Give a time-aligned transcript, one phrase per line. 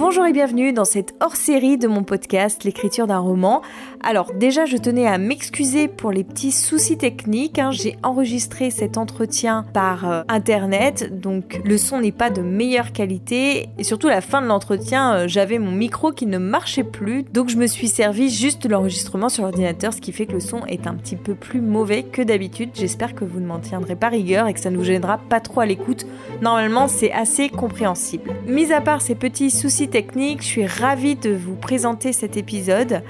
[0.00, 3.60] Bonjour et bienvenue dans cette hors-série de mon podcast L'écriture d'un roman.
[4.02, 7.58] Alors déjà je tenais à m'excuser pour les petits soucis techniques.
[7.58, 7.70] Hein.
[7.70, 13.68] J'ai enregistré cet entretien par euh, internet donc le son n'est pas de meilleure qualité
[13.76, 17.24] et surtout à la fin de l'entretien euh, j'avais mon micro qui ne marchait plus
[17.24, 20.40] donc je me suis servi juste de l'enregistrement sur l'ordinateur ce qui fait que le
[20.40, 22.70] son est un petit peu plus mauvais que d'habitude.
[22.72, 25.40] J'espère que vous ne m'en tiendrez pas rigueur et que ça ne vous gênera pas
[25.40, 26.06] trop à l'écoute.
[26.40, 28.30] Normalement c'est assez compréhensible.
[28.46, 33.02] Mis à part ces petits soucis je suis ravie de vous présenter cet épisode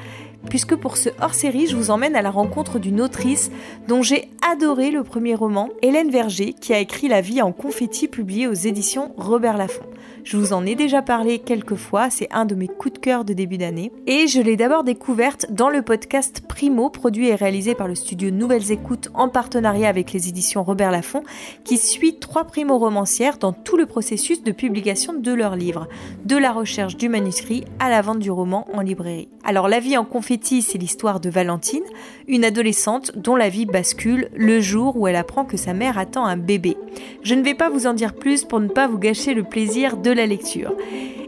[0.48, 3.50] puisque pour ce hors-série, je vous emmène à la rencontre d'une autrice
[3.88, 8.08] dont j'ai adoré le premier roman, Hélène Verger, qui a écrit La vie en confetti
[8.08, 9.84] publié aux éditions Robert Laffont.
[10.24, 13.24] Je vous en ai déjà parlé quelques fois, c'est un de mes coups de cœur
[13.24, 13.90] de début d'année.
[14.06, 18.30] Et je l'ai d'abord découverte dans le podcast Primo, produit et réalisé par le studio
[18.30, 21.22] Nouvelles Écoutes en partenariat avec les éditions Robert Laffont,
[21.64, 25.88] qui suit trois primo-romancières dans tout le processus de publication de leurs livres,
[26.24, 29.28] de la recherche du manuscrit à la vente du roman en librairie.
[29.42, 31.82] Alors La vie en confetti, c'est l'histoire de Valentine,
[32.28, 36.26] une adolescente dont la vie bascule le jour où elle apprend que sa mère attend
[36.26, 36.76] un bébé.
[37.22, 39.96] Je ne vais pas vous en dire plus pour ne pas vous gâcher le plaisir
[39.96, 40.74] de la lecture.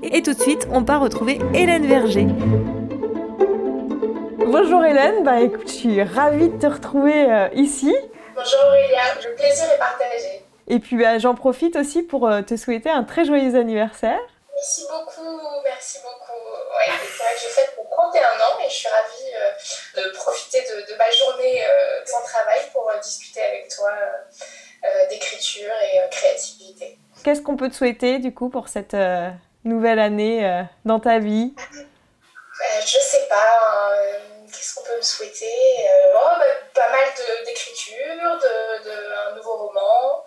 [0.02, 2.27] Et tout de suite, on part retrouver Hélène Verger.
[4.52, 7.97] Bonjour Hélène, bah écoute, je suis ravie de te retrouver euh, ici.
[8.34, 10.44] Bonjour Aurélia, le plaisir est partagé.
[10.69, 14.19] Et puis bah, j'en profite aussi pour euh, te souhaiter un très joyeux anniversaire.
[14.55, 16.38] Merci beaucoup, merci beaucoup.
[16.78, 20.10] Ouais, c'est vrai que je fête pour 31 ans et je suis ravie euh, de
[20.16, 21.62] profiter de, ma journée
[22.05, 23.91] sans travail pour discuter avec toi
[25.08, 26.98] d'écriture et créativité.
[27.25, 29.31] Qu'est-ce qu'on peut te souhaiter du coup pour cette euh,
[29.65, 31.55] nouvelle année euh, dans ta vie?
[31.56, 33.95] Euh, Je sais pas.
[34.47, 35.47] Qu'est-ce qu'on peut me souhaiter?
[36.12, 40.25] Bah, Pas mal d'écriture, de, de, un nouveau roman,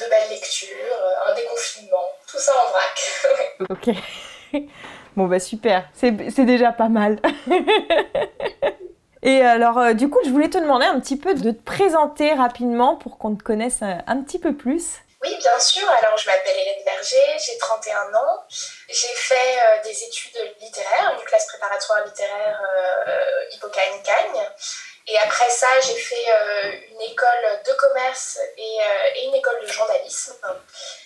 [0.00, 2.98] de belles lectures, un déconfinement, tout ça en vrac.
[3.70, 4.62] ok.
[5.16, 7.20] Bon bah super, c'est déjà pas mal.
[9.24, 12.34] Et alors, euh, du coup, je voulais te demander un petit peu de te présenter
[12.34, 15.00] rapidement pour qu'on te connaisse un, petit peu plus.
[15.22, 15.88] Oui, bien sûr.
[16.02, 18.44] Alors, je m'appelle Hélène Berger, j'ai 31 ans.
[18.86, 22.60] J'ai fait euh, des études littéraires, une classe préparatoire littéraire
[23.08, 24.42] euh, Hippocagne-Cagne.
[25.06, 29.56] Et après ça, j'ai fait euh, une école de commerce et, euh, et, une école
[29.62, 30.32] de journalisme.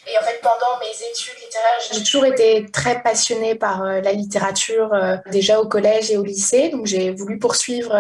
[0.07, 4.13] Et en fait, pendant mes études littéraires, j'ai toujours été très passionnée par euh, la
[4.13, 4.93] littérature,
[5.33, 6.69] déjà au collège et au lycée.
[6.69, 7.93] Donc, j'ai voulu poursuivre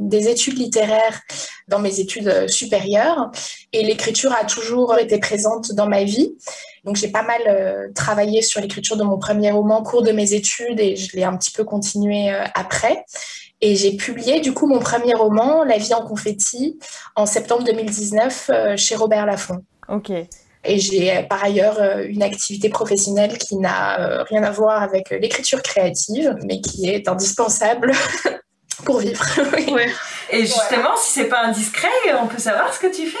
[0.00, 1.18] des études littéraires
[1.66, 3.30] dans mes études supérieures.
[3.72, 6.36] Et l'écriture a toujours été présente dans ma vie.
[6.84, 10.34] Donc, j'ai pas mal travaillé sur l'écriture de mon premier roman au cours de mes
[10.34, 13.04] études et je l'ai un petit peu continué après.
[13.60, 16.78] Et j'ai publié du coup mon premier roman, La vie en confetti,
[17.16, 19.64] en septembre 2019 euh, chez Robert Laffont.
[19.88, 20.10] Ok.
[20.64, 25.10] Et j'ai euh, par ailleurs euh, une activité professionnelle qui n'a rien à voir avec
[25.10, 27.92] l'écriture créative, mais qui est indispensable
[28.84, 29.24] pour vivre.
[30.30, 31.88] Et justement, si c'est pas indiscret,
[32.20, 33.18] on peut savoir ce que tu fais?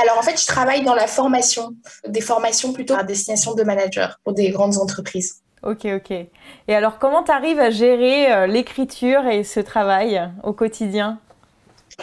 [0.00, 1.74] Alors en fait, je travaille dans la formation,
[2.06, 5.42] des formations plutôt à destination de managers pour des grandes entreprises.
[5.66, 6.12] Ok, ok.
[6.12, 11.18] Et alors, comment tu à gérer euh, l'écriture et ce travail au quotidien?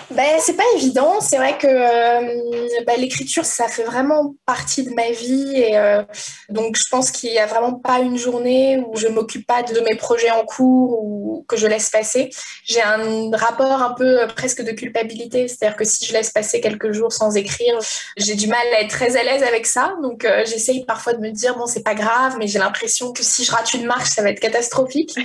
[0.10, 1.22] Ben, c'est pas évident.
[1.22, 5.54] C'est vrai que euh, ben, l'écriture, ça fait vraiment partie de ma vie.
[5.56, 6.02] Et euh,
[6.50, 9.80] donc, je pense qu'il n'y a vraiment pas une journée où je m'occupe pas de
[9.82, 12.32] mes projets en cours ou que je laisse passer.
[12.66, 15.48] J'ai un rapport un peu euh, presque de culpabilité.
[15.48, 17.78] C'est-à-dire que si je laisse passer quelques jours sans écrire,
[18.18, 19.94] j'ai du mal à être très à l'aise avec ça.
[20.02, 23.44] Donc, j'essaye parfois de me dire, bon, c'est pas grave, mais j'ai l'impression que si
[23.44, 25.16] je rate une marche, ça va être catastrophique.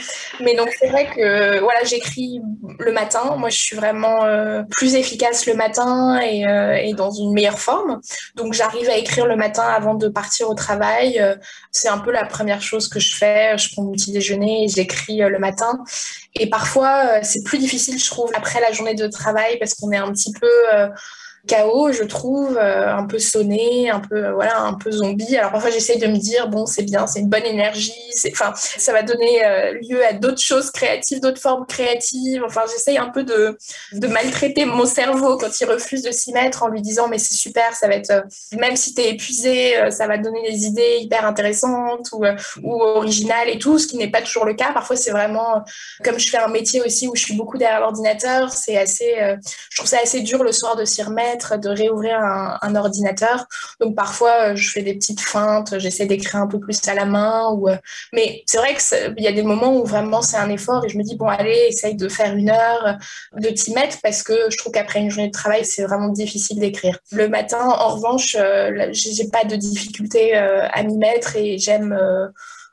[0.40, 2.42] Mais donc, c'est vrai que voilà, j'écris
[2.78, 3.34] le matin.
[3.38, 4.24] Moi, je suis vraiment
[4.64, 8.00] plus efficace le matin euh, et, dans une meilleure forme.
[8.34, 11.18] Donc j'arrive à écrire le matin avant de partir au travail.
[11.20, 11.36] Euh,
[11.70, 13.56] c'est un peu la première chose que je fais.
[13.58, 15.82] Je prends mon petit déjeuner et j'écris euh, le matin.
[16.34, 19.96] Et parfois, c'est plus difficile, je trouve, après la journée de travail parce qu'on est
[19.96, 20.48] un petit peu
[21.46, 25.36] chaos, je trouve, euh, un peu sonné, un peu euh, voilà, un peu zombie.
[25.36, 27.92] Alors parfois j'essaye de me dire bon c'est bien, c'est une bonne énergie,
[28.32, 32.42] enfin ça va donner euh, lieu à d'autres choses créatives, d'autres formes créatives.
[32.44, 33.56] Enfin j'essaye un peu de,
[34.08, 37.74] maltraiter mon cerveau quand il refuse de s'y mettre en lui disant mais c'est super,
[37.74, 38.24] ça va être
[38.58, 42.24] même si tu es épuisé, ça va donner des idées hyper intéressantes ou,
[42.62, 44.72] ou originales et tout, ce qui n'est pas toujours le cas.
[44.72, 45.62] Parfois c'est vraiment
[46.02, 49.14] comme je fais un métier aussi où je suis beaucoup derrière l'ordinateur, c'est assez
[49.70, 53.46] je trouve ça assez dur le soir de s'y remettre de réouvrir un, ordinateur.
[53.80, 57.50] Donc parfois, je fais des petites feintes, j'essaie d'écrire un peu plus à la main.
[57.52, 57.68] Ou,
[58.12, 60.98] mais c'est vrai qu'il y a des moments où vraiment c'est un effort et je
[60.98, 62.98] me dis, bon, allez, essaye de faire une heure,
[63.36, 66.60] de t'y mettre parce que je trouve qu'après une journée de travail, c'est vraiment difficile
[66.60, 66.98] d'écrire.
[67.12, 68.36] Le matin, en revanche,
[68.92, 71.98] j'ai pas de difficulté à m'y mettre et j'aime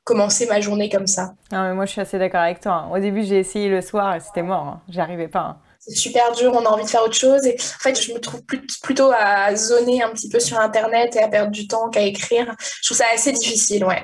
[0.05, 1.33] commencer ma journée comme ça.
[1.51, 2.87] Moi, je suis assez d'accord avec toi.
[2.93, 4.63] Au début, j'ai essayé le soir et c'était mort.
[4.63, 4.81] Hein.
[4.87, 5.57] J'y arrivais pas.
[5.87, 7.45] C'est super dur, on a envie de faire autre chose.
[7.45, 8.41] Et en fait, je me trouve
[8.81, 12.55] plutôt à zoner un petit peu sur Internet et à perdre du temps qu'à écrire.
[12.81, 14.03] Je trouve ça assez difficile, ouais.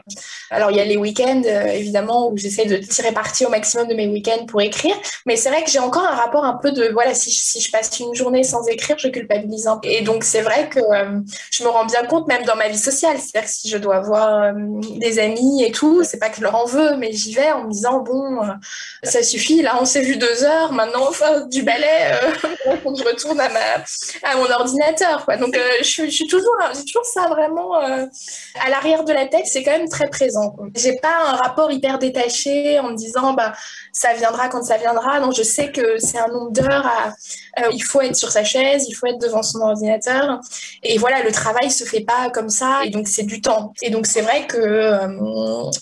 [0.51, 3.87] Alors, il y a les week-ends, euh, évidemment, où j'essaie de tirer parti au maximum
[3.87, 4.95] de mes week-ends pour écrire.
[5.25, 7.99] Mais c'est vrai que j'ai encore un rapport un peu de, voilà, si, je passe
[7.99, 9.79] une journée sans écrire, je culpabilise un.
[9.83, 11.19] Et donc, c'est vrai que euh,
[11.51, 13.17] je me rends bien compte, même dans ma vie sociale.
[13.17, 14.51] C'est-à-dire que si je dois voir euh,
[14.97, 17.63] des amis et tout, c'est pas que je leur en veux, mais j'y vais en
[17.63, 18.39] me disant, bon,
[19.03, 22.31] ça suffit, là, on s'est vu deux heures, maintenant, enfin, du euh,
[22.95, 23.59] je retourne à, ma,
[24.23, 25.25] à mon ordinateur.
[25.25, 25.37] Quoi.
[25.37, 28.05] Donc, euh, je, suis toujours, j'ai toujours ça vraiment euh,
[28.65, 30.55] à l'arrière de la tête, c'est quand même très présent.
[30.75, 33.53] J'ai pas un rapport hyper détaché en me disant, bah,
[33.93, 35.19] ça viendra quand ça viendra.
[35.19, 37.13] Non, je sais que c'est un nombre d'heures à,
[37.71, 40.39] il faut être sur sa chaise, il faut être devant son ordinateur.
[40.83, 42.81] Et voilà, le travail se fait pas comme ça.
[42.85, 43.73] Et donc, c'est du temps.
[43.81, 45.07] Et donc, c'est vrai que,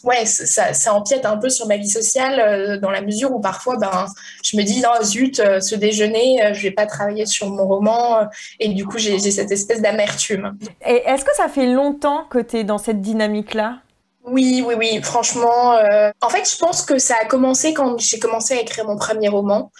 [0.03, 3.77] ouais, ça, ça empiète un peu sur ma vie sociale dans la mesure où parfois,
[3.77, 4.07] ben,
[4.43, 8.19] je me dis, non, zut, ce déjeuner, euh, je vais pas travailler sur mon roman.
[8.19, 8.25] Euh,
[8.59, 10.57] et du coup, j'ai cette espèce d'amertume.
[10.85, 13.79] Et est-ce que ça fait longtemps que tu es dans cette dynamique-là?
[14.25, 15.73] Oui, oui, oui, franchement.
[15.73, 18.97] Euh, en fait, je pense que ça a commencé quand j'ai commencé à écrire mon
[18.97, 19.71] premier roman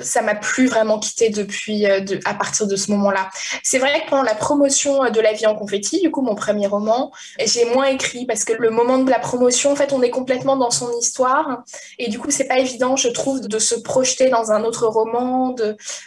[0.00, 3.30] ça m'a plus vraiment quitté depuis euh, à partir de ce moment-là.
[3.62, 6.34] C'est vrai que pendant la promotion euh, de La vie en confetti, du coup mon
[6.34, 7.12] premier roman,
[7.44, 10.56] j'ai moins écrit parce que le moment de la promotion, en fait, on est complètement
[10.56, 11.62] dans son histoire
[11.98, 15.54] et du coup c'est pas évident, je trouve, de se projeter dans un autre roman.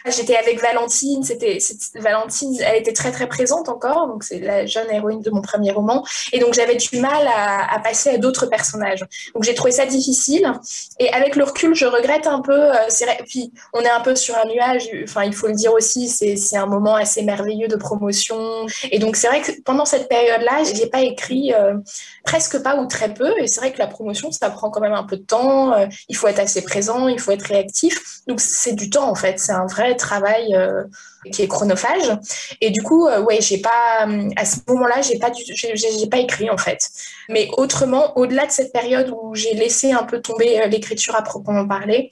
[0.06, 1.58] J'étais avec Valentine, c'était
[1.96, 5.72] Valentine, elle était très très présente encore, donc c'est la jeune héroïne de mon premier
[5.72, 9.06] roman et donc j'avais du mal à, à passer à d'autres personnages.
[9.34, 10.52] Donc j'ai trouvé ça difficile
[11.00, 12.54] et avec le recul, je regrette un peu.
[12.54, 12.88] Euh,
[13.28, 14.90] puis on est un peu sur un nuage.
[15.04, 18.66] Enfin, il faut le dire aussi, c'est un moment assez merveilleux de promotion.
[18.92, 21.76] Et donc, c'est vrai que pendant cette période-là, j'ai pas écrit euh,
[22.24, 23.32] presque pas ou très peu.
[23.40, 25.74] Et c'est vrai que la promotion, ça prend quand même un peu de temps.
[25.74, 28.22] Euh, il faut être assez présent, il faut être réactif.
[28.28, 29.40] Donc, c'est du temps, en fait.
[29.40, 30.84] C'est un vrai travail euh,
[31.32, 32.18] qui est chronophage.
[32.62, 36.58] Et du coup, ouais, j'ai pas, à ce moment-là, j'ai pas, j'ai pas écrit, en
[36.58, 36.90] fait.
[37.30, 41.68] Mais autrement, au-delà de cette période où j'ai laissé un peu tomber l'écriture à proprement
[41.68, 42.10] parler,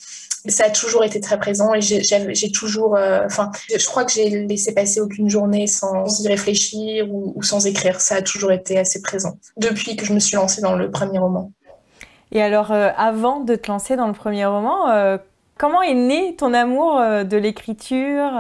[0.50, 4.30] ça a toujours été très présent et j'ai toujours, euh, enfin, je crois que j'ai
[4.46, 8.00] laissé passer aucune journée sans y réfléchir ou, sans écrire.
[8.02, 11.20] Ça a toujours été assez présent depuis que je me suis lancée dans le premier
[11.20, 11.52] roman.
[12.32, 15.18] Et alors, euh, avant de te lancer dans le premier roman, euh,
[15.58, 18.32] comment est né ton amour de l'écriture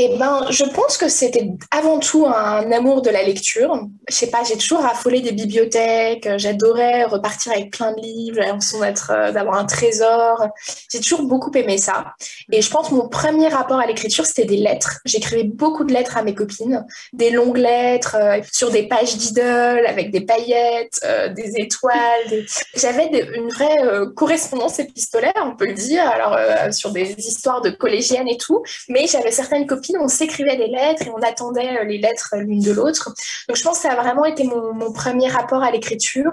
[0.00, 3.84] eh ben, je pense que c'était avant tout un amour de la lecture.
[4.08, 6.28] Je sais pas, j'ai toujours raffolé des bibliothèques.
[6.36, 8.38] J'adorais repartir avec plein de livres.
[8.38, 10.46] L'impression euh, d'avoir un trésor.
[10.92, 12.14] J'ai toujours beaucoup aimé ça.
[12.52, 15.00] Et je pense que mon premier rapport à l'écriture, c'était des lettres.
[15.04, 19.84] J'écrivais beaucoup de lettres à mes copines, des longues lettres euh, sur des pages d'idole
[19.84, 22.46] avec des paillettes, euh, des étoiles.
[22.76, 23.78] J'avais une vraie
[24.14, 26.08] correspondance épistolaire, on peut le dire.
[26.08, 26.38] Alors
[26.72, 28.62] sur des histoires de collégiennes et tout.
[28.88, 32.60] Mais j'avais certaines copines on s'écrivait des lettres et on attendait euh, les lettres l'une
[32.60, 33.14] de l'autre.
[33.48, 36.32] Donc je pense que ça a vraiment été mon premier rapport à l'écriture.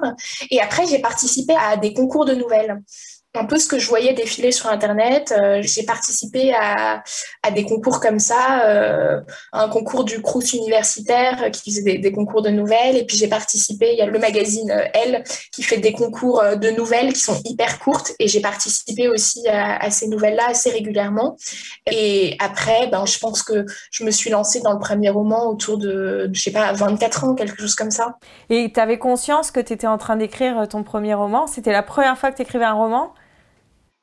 [0.52, 2.82] Et après, j'ai participé à des concours de nouvelles
[3.38, 5.34] un peu ce que je voyais défiler sur Internet.
[5.38, 7.04] Euh, j'ai participé à,
[7.54, 9.22] des concours comme ça, euh,
[9.54, 12.98] un concours du Crous universitaire qui faisait des, concours de nouvelles.
[12.98, 16.44] Et puis j'ai participé, il y a le magazine euh, Elle qui fait des concours
[16.44, 18.14] de nouvelles qui sont hyper courtes.
[18.20, 21.38] Et j'ai participé aussi à, ces nouvelles-là assez régulièrement.
[21.92, 25.78] Et après, ben, je pense que je me suis lancée dans le premier roman autour
[25.78, 28.18] de, je sais pas, 24 ans, quelque chose comme ça.
[28.50, 31.48] Et tu avais conscience que tu étais en train d'écrire ton premier roman?
[31.48, 33.14] C'était la première fois que tu écrivais un roman?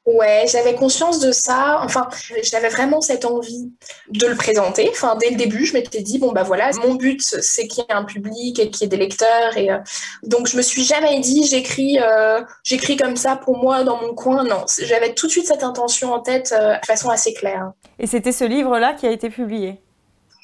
[0.05, 1.79] Ouais, j'avais conscience de ça.
[1.85, 2.09] Enfin,
[2.43, 3.71] j'avais vraiment cette envie
[4.09, 4.89] de le présenter.
[4.91, 7.87] Enfin, dès le début, je m'étais dit bon bah voilà, mon but c'est qu'il y
[7.89, 9.57] ait un public et qu'il y ait des lecteurs.
[9.57, 9.79] Et euh,
[10.25, 14.13] donc je me suis jamais dit j'écris, euh, j'écris comme ça pour moi dans mon
[14.15, 14.43] coin.
[14.43, 17.71] Non, j'avais tout de suite cette intention en tête euh, de façon assez claire.
[18.01, 19.81] Et c'était ce livre-là qui a été publié?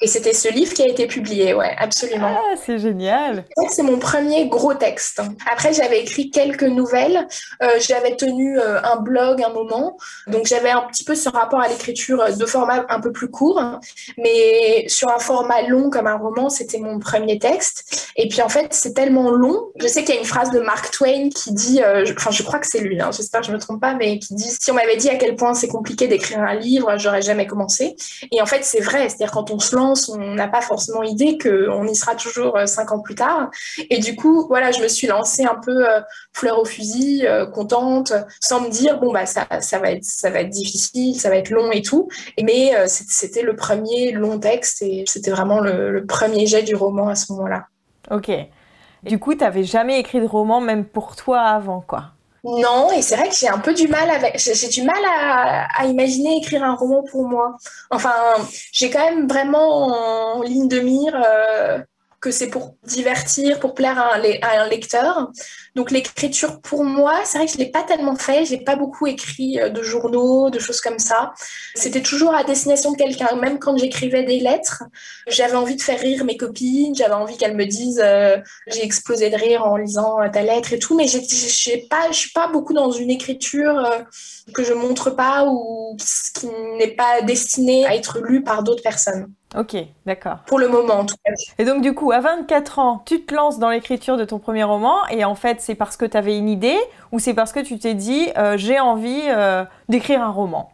[0.01, 2.33] Et c'était ce livre qui a été publié, ouais, absolument.
[2.33, 3.43] Ah, c'est génial.
[3.69, 5.21] C'est mon premier gros texte.
[5.51, 7.27] Après, j'avais écrit quelques nouvelles.
[7.61, 11.59] Euh, j'avais tenu euh, un blog un moment, donc j'avais un petit peu ce rapport
[11.59, 13.61] à l'écriture de format un peu plus court,
[14.17, 18.13] mais sur un format long comme un roman, c'était mon premier texte.
[18.15, 19.71] Et puis en fait, c'est tellement long.
[19.81, 22.43] Je sais qu'il y a une phrase de Mark Twain qui dit, euh, enfin, je
[22.43, 23.01] crois que c'est lui.
[23.01, 25.15] Hein, j'espère que je me trompe pas, mais qui dit si on m'avait dit à
[25.15, 27.97] quel point c'est compliqué d'écrire un livre, j'aurais jamais commencé.
[28.31, 29.09] Et en fait, c'est vrai.
[29.09, 32.65] C'est-à-dire quand on se lance on n'a pas forcément idée qu'on y sera toujours euh,
[32.65, 33.49] cinq ans plus tard.
[33.89, 36.01] Et du coup, voilà, je me suis lancée un peu euh,
[36.33, 40.29] fleur au fusil, euh, contente, sans me dire, bon, bah, ça, ça, va être, ça
[40.29, 42.09] va être difficile, ça va être long et tout.
[42.41, 47.09] Mais c'était le premier long texte et c'était vraiment le, le premier jet du roman
[47.09, 47.67] à ce moment-là.
[48.11, 48.31] Ok.
[49.03, 52.11] Du coup, tu n'avais jamais écrit de roman, même pour toi avant, quoi
[52.43, 57.03] non, et c'est vrai que j'ai un peu du mal à, imaginer écrire un roman
[57.03, 57.57] pour moi.
[57.89, 58.13] Enfin,
[58.71, 61.79] j'ai quand même vraiment en ligne de mire euh,
[62.21, 65.31] que c'est pour divertir, pour plaire à un, lecteur.
[65.75, 68.45] Donc l'écriture pour moi, c'est vrai que je l'ai pas tellement fait.
[68.45, 71.33] J'ai pas beaucoup écrit euh, de journaux, de choses comme ça.
[71.75, 73.35] C'était toujours à destination de quelqu'un.
[73.35, 74.83] Même quand j'écrivais des lettres,
[75.27, 76.95] j'avais envie de faire rire mes copines.
[76.95, 80.73] J'avais envie qu'elles me disent euh, j'ai explosé de rire en lisant euh, ta lettre
[80.73, 80.95] et tout.
[80.95, 83.89] Mais j'ai pas, je suis pas beaucoup dans une écriture
[84.53, 85.95] que je montre pas ou
[86.35, 86.47] qui
[86.77, 89.31] n'est pas destinée à être lue par d'autres personnes.
[89.57, 90.39] Ok, d'accord.
[90.45, 91.31] Pour le moment, en tout cas.
[91.57, 94.63] Et donc, du coup, à 24 ans, tu te lances dans l'écriture de ton premier
[94.63, 96.77] roman, et en fait, c'est parce que tu avais une idée,
[97.11, 100.71] ou c'est parce que tu t'es dit, euh, j'ai envie euh, d'écrire un roman?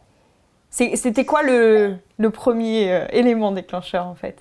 [0.70, 1.98] C'était quoi le,
[2.32, 4.36] premier euh, élément déclencheur, en fait?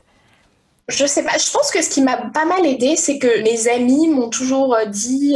[0.87, 3.67] Je sais pas, je pense que ce qui m'a pas mal aidé, c'est que mes
[3.67, 5.35] amis m'ont toujours dit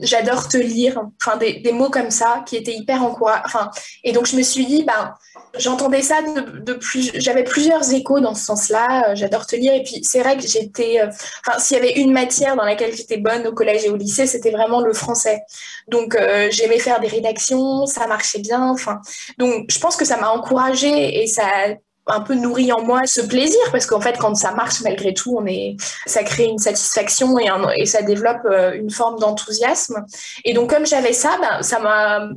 [0.00, 3.70] j'adore te lire, enfin des, mots comme ça qui étaient hyper encourageants.
[4.02, 5.14] Et donc je me suis dit, ben,
[5.58, 7.10] J'entendais ça de, plus.
[7.14, 9.10] J'avais plusieurs échos dans ce sens-là.
[9.10, 9.74] Euh, j'adore te lire.
[9.74, 11.00] Et puis, c'est vrai que j'étais.
[11.00, 11.08] Euh,
[11.46, 14.26] enfin, s'il y avait une matière dans laquelle j'étais bonne au collège et au lycée,
[14.26, 15.42] c'était vraiment le français.
[15.88, 17.86] Donc, euh, j'aimais faire des rédactions.
[17.86, 18.70] Ça marchait bien.
[18.70, 19.00] Enfin,
[19.38, 21.74] donc, je pense que ça m'a encouragée et ça a
[22.06, 25.36] un peu nourri en moi ce plaisir parce qu'en fait quand ça marche malgré tout
[25.38, 25.76] on est
[26.06, 30.04] ça crée une satisfaction et, et ça développe une forme d'enthousiasme
[30.44, 32.30] et donc comme j'avais ça ben, ça m'a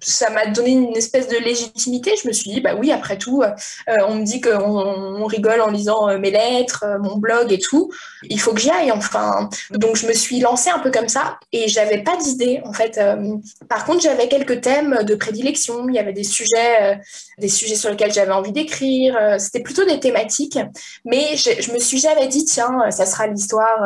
[0.00, 2.14] ça m'a donné une espèce de légitimité.
[2.22, 5.60] Je me suis dit, bah oui, après tout, euh, on me dit qu'on on rigole
[5.60, 7.90] en lisant euh, mes lettres, euh, mon blog et tout.
[8.24, 9.48] Il faut que j'y aille, enfin.
[9.70, 13.00] Donc, je me suis lancée un peu comme ça et j'avais pas d'idée, en fait.
[13.68, 15.88] par contre, j'avais quelques thèmes de prédilection.
[15.88, 17.00] Il y avait des sujets,
[17.38, 19.16] des sujets sur lesquels j'avais envie d'écrire.
[19.38, 20.58] C'était plutôt des thématiques.
[21.04, 23.82] Mais je, me suis jamais dit, tiens, ça sera l'histoire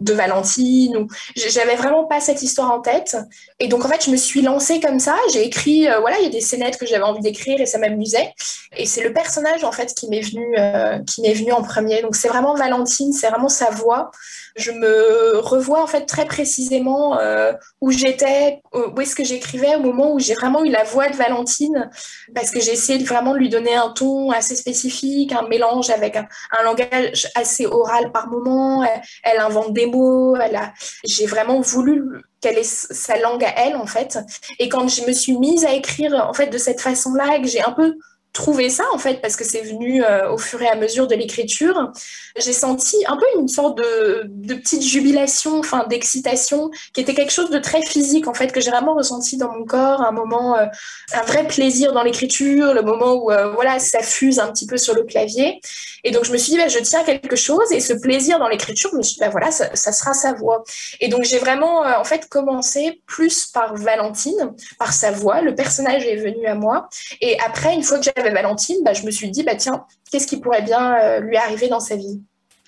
[0.00, 3.16] de Valentine ou j'avais vraiment pas cette histoire en tête.
[3.58, 6.24] Et donc, en fait, je me suis lancée comme ça, j'ai écrit, euh, voilà, il
[6.24, 8.32] y a des scénettes que j'avais envie d'écrire et ça m'amusait.
[8.76, 12.02] Et c'est le personnage en fait qui m'est venu, euh, qui m'est venu en premier.
[12.02, 14.12] Donc c'est vraiment Valentine, c'est vraiment sa voix.
[14.54, 19.80] Je me revois en fait très précisément euh, où j'étais, où est-ce que j'écrivais au
[19.80, 21.90] moment où j'ai vraiment eu la voix de Valentine,
[22.34, 26.16] parce que j'ai essayé vraiment de lui donner un ton assez spécifique, un mélange avec
[26.16, 26.26] un,
[26.64, 28.84] langage assez oral par moment.
[28.84, 30.36] Elle, elle invente des mots.
[30.36, 30.72] Elle a,
[31.04, 34.18] j'ai vraiment voulu quelle est sa langue à elle en fait.
[34.58, 37.62] Et quand je me suis mise à écrire en fait de cette façon-là, que j'ai
[37.62, 37.94] un peu
[38.32, 41.14] trouvé ça en fait parce que c'est venu euh, au fur et à mesure de
[41.14, 41.92] l'écriture.
[42.36, 47.32] J'ai senti un peu une sorte de, de petite jubilation, enfin d'excitation, qui était quelque
[47.32, 50.56] chose de très physique en fait que j'ai vraiment ressenti dans mon corps, un moment,
[50.56, 50.64] euh,
[51.12, 54.78] un vrai plaisir dans l'écriture, le moment où euh, voilà ça fuse un petit peu
[54.78, 55.60] sur le clavier.
[56.04, 58.48] Et donc je me suis dit bah, je tiens quelque chose et ce plaisir dans
[58.48, 60.64] l'écriture, je me suis dit bah, voilà ça, ça sera sa voix.
[61.00, 66.06] Et donc j'ai vraiment en fait commencé plus par Valentine, par sa voix, le personnage
[66.06, 66.88] est venu à moi
[67.20, 70.26] et après une fois que j'avais Valentine, bah, je me suis dit, bah, tiens, qu'est-ce
[70.26, 72.20] qui pourrait bien euh, lui arriver dans sa vie?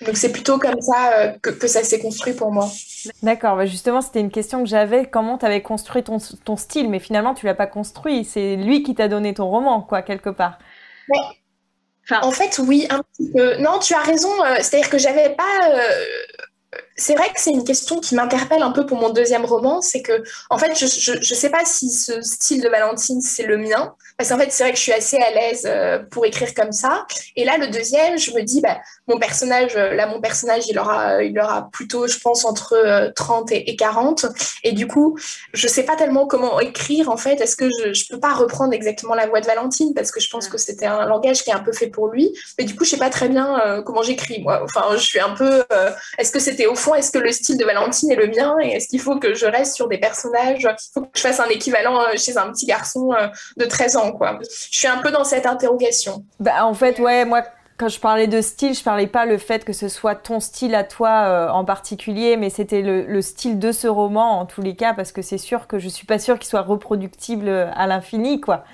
[0.05, 2.69] Donc c'est plutôt comme ça euh, que, ça s'est construit pour moi.
[3.23, 6.91] D'accord, bah, justement c'était une question que j'avais, comment tu avais construit ton, ton, style,
[6.91, 10.31] mais finalement tu l'as pas construit, c'est lui qui t'a donné ton roman, quoi, quelque
[10.31, 10.59] part.
[12.11, 13.57] en fait oui, un petit peu.
[13.59, 15.71] Non, tu as raison, euh, c'est-à-dire que j'avais pas
[16.97, 20.03] c'est vrai que c'est une question qui m'interpelle un peu pour mon deuxième roman, c'est
[20.03, 23.95] que, en fait, je ne sais pas si ce style de Valentine, c'est le mien,
[24.17, 26.71] parce qu'en fait, c'est vrai que je suis assez à l'aise euh, pour écrire comme
[26.71, 27.05] ça.
[27.35, 30.79] Et là, le deuxième, je me dis, bah, mon personnage, euh, là, mon personnage, il
[30.79, 34.27] aura, il aura plutôt, je pense, entre 30 euh, et 40.
[34.63, 35.19] Et du coup,
[35.53, 37.41] je sais pas tellement comment écrire, en fait.
[37.41, 40.31] Est-ce que je, je peux pas reprendre exactement la voix de Valentine, parce que je
[40.31, 42.33] pense que c'était un langage qui est un peu fait pour lui.
[42.57, 44.63] Mais du coup, je sais pas très bien comment j'écris, moi.
[44.63, 45.65] Enfin, je suis un peu,
[46.19, 48.89] est-ce que c'était au est-ce que le style de Valentine est le mien et est-ce
[48.89, 52.01] qu'il faut que je reste sur des personnages Il faut que je fasse un équivalent
[52.01, 54.39] euh, chez un petit garçon euh, de 13 ans, quoi.
[54.43, 56.25] Je suis un peu dans cette interrogation.
[56.41, 57.43] Bah, en fait, ouais, moi,
[57.77, 60.75] Quand je parlais de style, je parlais pas le fait que ce soit ton style
[60.75, 64.77] à toi euh, en particulier, mais c'était le, style de ce roman en tous les
[64.77, 68.41] cas, parce que c'est sûr que je suis pas sûre qu'il soit reproductible à l'infini,
[68.41, 68.65] quoi.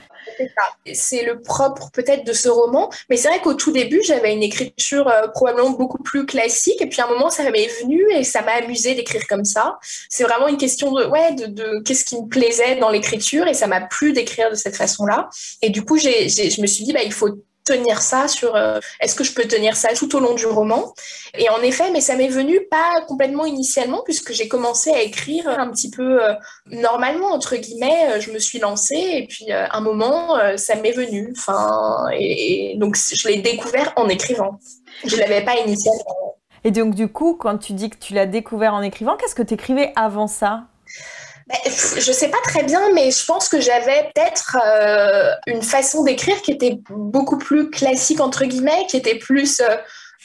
[0.93, 4.43] C'est le propre peut-être de ce roman, mais c'est vrai qu'au tout début, j'avais une
[4.43, 8.25] écriture euh, probablement beaucoup plus classique, et puis à un moment, ça m'est venu et
[8.25, 9.79] ça m'a amusé d'écrire comme ça.
[10.09, 13.55] C'est vraiment une question de, ouais, de, de qu'est-ce qui me plaisait dans l'écriture, et
[13.55, 15.29] ça m'a plu d'écrire de cette façon-là.
[15.63, 17.31] Et du coup, j'ai, je me suis dit, bah, il faut
[17.71, 20.93] tenir ça sur euh, est-ce que je peux tenir ça tout au long du roman.
[21.39, 25.49] Et en effet mais ça m'est venu pas complètement initialement puisque j'ai commencé à écrire
[25.49, 26.35] un petit peu euh,
[26.67, 31.33] normalement entre guillemets euh, je me suis lancée et puis un moment ça m'est venu.
[31.37, 34.59] Enfin et, donc je l'ai découvert en écrivant.
[35.05, 36.37] Je l'avais pas initialement.
[36.65, 39.43] Et donc du coup quand tu dis que tu l'as découvert en écrivant qu'est-ce que
[39.43, 40.65] tu écrivais avant ça?
[41.97, 46.41] Je sais pas très bien, mais je pense que j'avais peut-être euh, une façon d'écrire
[46.43, 49.77] qui était beaucoup plus classique, entre guillemets, qui était plus euh,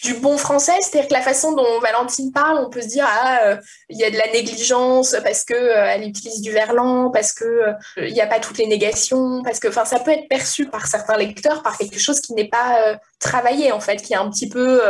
[0.03, 0.73] du bon français.
[0.81, 3.57] C'est-à-dire que la façon dont Valentine parle, on peut se dire, ah, euh,
[3.89, 8.21] il y a de la négligence parce qu'elle utilise du verlan, parce qu'il il n'y
[8.21, 11.77] a pas toutes les négations, parce que ça peut être perçu par certains lecteurs par
[11.77, 14.81] quelque chose qui n'est pas travaillé, en fait, qui est un petit peu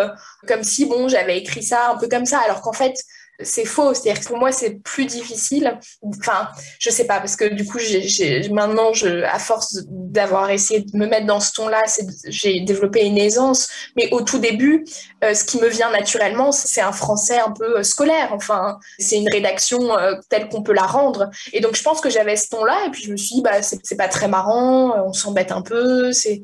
[0.48, 2.96] comme si, bon, j'avais écrit ça un peu comme ça, alors qu'en fait,
[3.42, 3.94] c'est faux.
[3.94, 5.80] C'est-à-dire que pour moi, c'est plus difficile.
[6.02, 6.50] Enfin,
[6.80, 10.98] je sais pas, parce que du coup, j'ai, maintenant, je, à force d'avoir essayé de
[10.98, 11.84] me mettre dans ce ton-là,
[12.28, 13.68] j'ai développé une aisance.
[13.96, 14.86] Mais au tout début,
[15.24, 18.30] euh, ce qui me vient naturellement, c'est un français un peu euh, scolaire.
[18.32, 21.30] Enfin, c'est une rédaction euh, telle qu'on peut la rendre.
[21.54, 22.86] Et donc, je pense que j'avais ce ton-là.
[22.88, 26.12] Et puis, je me suis dit, bah, c'est pas très marrant, on s'embête un peu,
[26.12, 26.42] c'est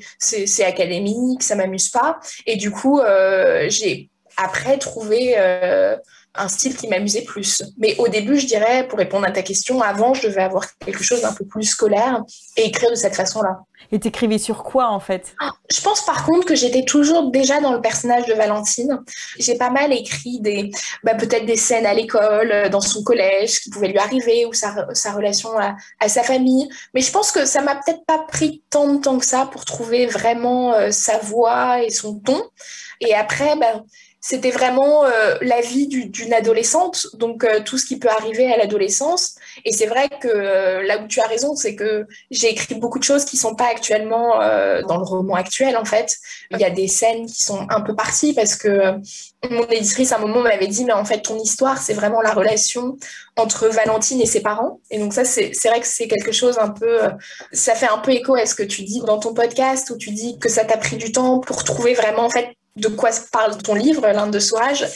[0.66, 2.20] académique, ça m'amuse pas.
[2.46, 3.02] Et du coup,
[3.68, 5.36] j'ai après trouvé
[6.36, 7.64] un style qui m'amusait plus.
[7.78, 11.04] Mais au début, je dirais, pour répondre à ta question, avant, je devais avoir quelque
[11.04, 12.24] chose d'un peu plus scolaire
[12.56, 13.60] et écrire de cette façon-là.
[13.92, 15.36] Et t'écrivais sur quoi en fait?
[15.70, 19.00] Je pense par contre que j'étais toujours déjà dans le personnage de Valentine.
[19.38, 20.72] J'ai pas mal écrit des,
[21.04, 24.54] bah, peut-être des scènes à l'école, euh, dans son collège, qui pouvaient lui arriver, ou
[24.54, 26.70] sa, sa relation à, sa famille.
[26.94, 29.66] Mais je pense que ça m'a peut-être pas pris tant de temps que ça pour
[29.66, 32.42] trouver vraiment euh, sa voix et son ton.
[33.02, 33.84] Et après, bah,
[34.24, 38.58] c'était vraiment euh, la vie d'une adolescente, donc euh, tout ce qui peut arriver à
[38.58, 39.36] l'adolescence.
[39.66, 43.00] Et c'est vrai que euh, là où tu as raison, c'est que j'ai écrit beaucoup
[43.00, 44.38] de choses qui sont pas actuellement
[44.88, 46.18] dans le roman actuel, en fait.
[46.51, 48.96] Il y a des scènes qui sont un peu parties parce que
[49.50, 52.32] mon éditrice à un moment m'avait dit, mais en fait, ton histoire, c'est vraiment la
[52.32, 52.98] relation
[53.38, 54.80] entre Valentine et ses parents.
[54.92, 57.00] Et donc ça, c'est vrai que c'est quelque chose un peu...
[57.51, 60.12] ça fait un peu écho à ce que tu dis dans ton podcast, où tu
[60.12, 63.58] dis que ça t'a pris du temps pour trouver vraiment, en fait, de quoi parle
[63.58, 64.88] ton livre, l'Inde de Sauvage.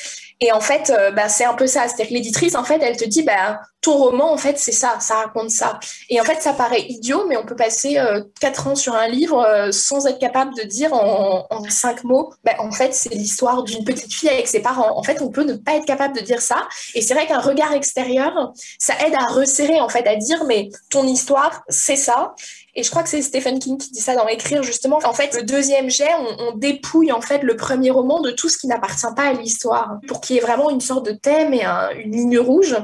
[0.42, 1.88] Et en fait, euh, bah, c'est un peu ça.
[1.88, 4.98] C'est-à-dire que l'éditrice, en fait, elle te dit, bah, ton roman, en fait, c'est ça,
[5.00, 5.80] ça raconte ça.
[6.10, 9.08] Et en fait, ça paraît idiot, mais on peut passer euh, quatre ans sur un
[9.08, 13.64] livre euh, sans être capable de dire en, cinq mots, bah, en fait, c'est l'histoire
[13.64, 14.98] d'une petite fille avec ses parents.
[14.98, 16.68] En fait, on peut ne pas être capable de dire ça.
[16.96, 20.70] Et c'est vrai qu'un regard extérieur, ça aide à resserrer, en fait, à dire, mais
[20.90, 22.36] ton histoire, c'est ça.
[22.76, 25.00] Et je crois que c'est Stephen King qui dit ça dans Écrire, justement.
[25.06, 26.10] En fait, le deuxième jet,
[26.40, 29.98] on, dépouille en fait le premier roman de tout ce qui n'appartient pas à l'histoire,
[30.08, 32.76] pour qu'il y ait vraiment une sorte de thème et une ligne rouge.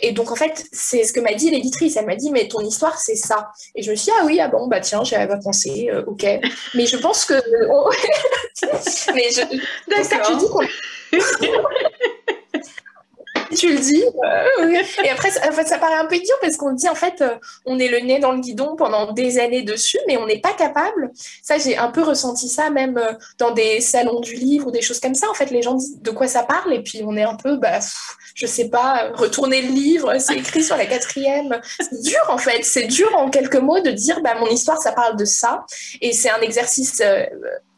[0.00, 1.96] Et donc, en fait, c'est ce que m'a dit l'éditrice.
[1.96, 3.50] Elle m'a dit, mais ton histoire, c'est ça.
[3.74, 6.04] Et je me suis dit, ah oui, ah bon, bah tiens, j'avais pas pensé, euh,
[6.06, 6.24] ok.
[6.74, 7.34] Mais je pense que...
[9.14, 9.42] mais je...
[9.88, 10.26] D'accord.
[10.28, 10.60] tu dis qu'on...
[13.52, 14.02] tu le dis.
[14.02, 17.34] Euh, et après, fait, ça paraît un peu idiot parce qu'on dit, en fait, euh,
[17.64, 20.52] on est le nez dans le guidon pendant des années dessus, mais on n'est pas
[20.52, 21.10] capable.
[21.42, 24.82] Ça, j'ai un peu ressenti ça même euh, dans des salons du livre ou des
[24.82, 25.28] choses comme ça.
[25.30, 26.72] En fait, les gens disent de quoi ça parle?
[26.72, 27.78] Et puis on est un peu, bah,
[28.34, 31.60] je sais pas, retourner le livre, c'est écrit sur la quatrième.
[31.78, 32.64] C'est dur, en fait.
[32.64, 35.64] C'est dur en quelques mots de dire, bah, mon histoire, ça parle de ça.
[36.00, 37.02] Et c'est un exercice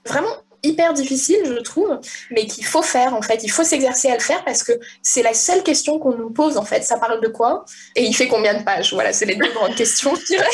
[0.06, 2.00] vraiment hyper difficile, je trouve,
[2.31, 3.42] mais qu'il faut faire en fait.
[3.42, 4.72] Il faut s'exercer à le faire parce que
[5.03, 6.83] c'est la seule question qu'on nous pose en fait.
[6.83, 7.64] Ça parle de quoi?
[7.96, 8.92] Et il fait combien de pages?
[8.92, 10.46] Voilà, c'est les deux grandes questions, je dirais.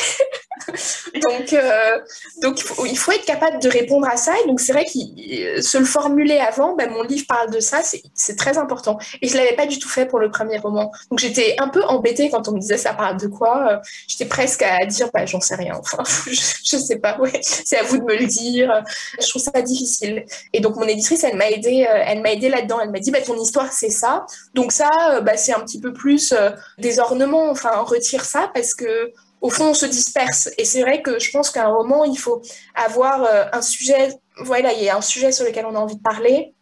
[1.22, 1.98] donc, euh,
[2.42, 4.34] donc il faut, être capable de répondre à ça.
[4.44, 7.80] Et donc c'est vrai que se le formuler avant, ben, mon livre parle de ça,
[8.14, 8.98] c'est très important.
[9.22, 10.90] Et je l'avais pas du tout fait pour le premier roman.
[11.10, 13.72] Donc j'étais un peu embêtée quand on me disait ça parle de quoi?
[13.72, 15.74] Euh, j'étais presque à dire, bah, j'en sais rien.
[15.78, 17.18] Enfin, je, je sais pas.
[17.18, 18.82] Ouais, c'est à vous de me le dire.
[19.20, 22.48] Je trouve ça difficile et donc mon éditrice, elle m'a aidé, euh, elle m'a aidé
[22.48, 22.80] là-dedans.
[22.80, 24.26] Elle m'a dit, bah, ton histoire c'est ça.
[24.54, 27.50] Donc ça, euh, bah, c'est un petit peu plus euh, des ornements.
[27.50, 30.50] Enfin, retire ça parce que au fond, on se disperse.
[30.58, 32.42] Et c'est vrai que je pense qu'un roman, il faut
[32.74, 34.10] avoir un sujet.
[34.36, 36.54] Voilà, il y a un sujet sur lequel on a envie de parler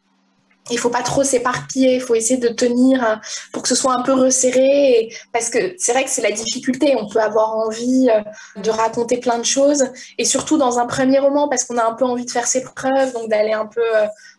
[0.70, 3.20] il faut pas trop s'éparpiller, il faut essayer de tenir hein,
[3.52, 6.96] pour que ce soit un peu resserré, parce que c'est vrai que c'est la difficulté.
[6.98, 9.85] On peut avoir envie euh, de raconter plein de choses,
[10.18, 12.62] et surtout dans un premier roman, parce qu'on a un peu envie de faire ses
[12.62, 13.83] preuves, donc d'aller un peu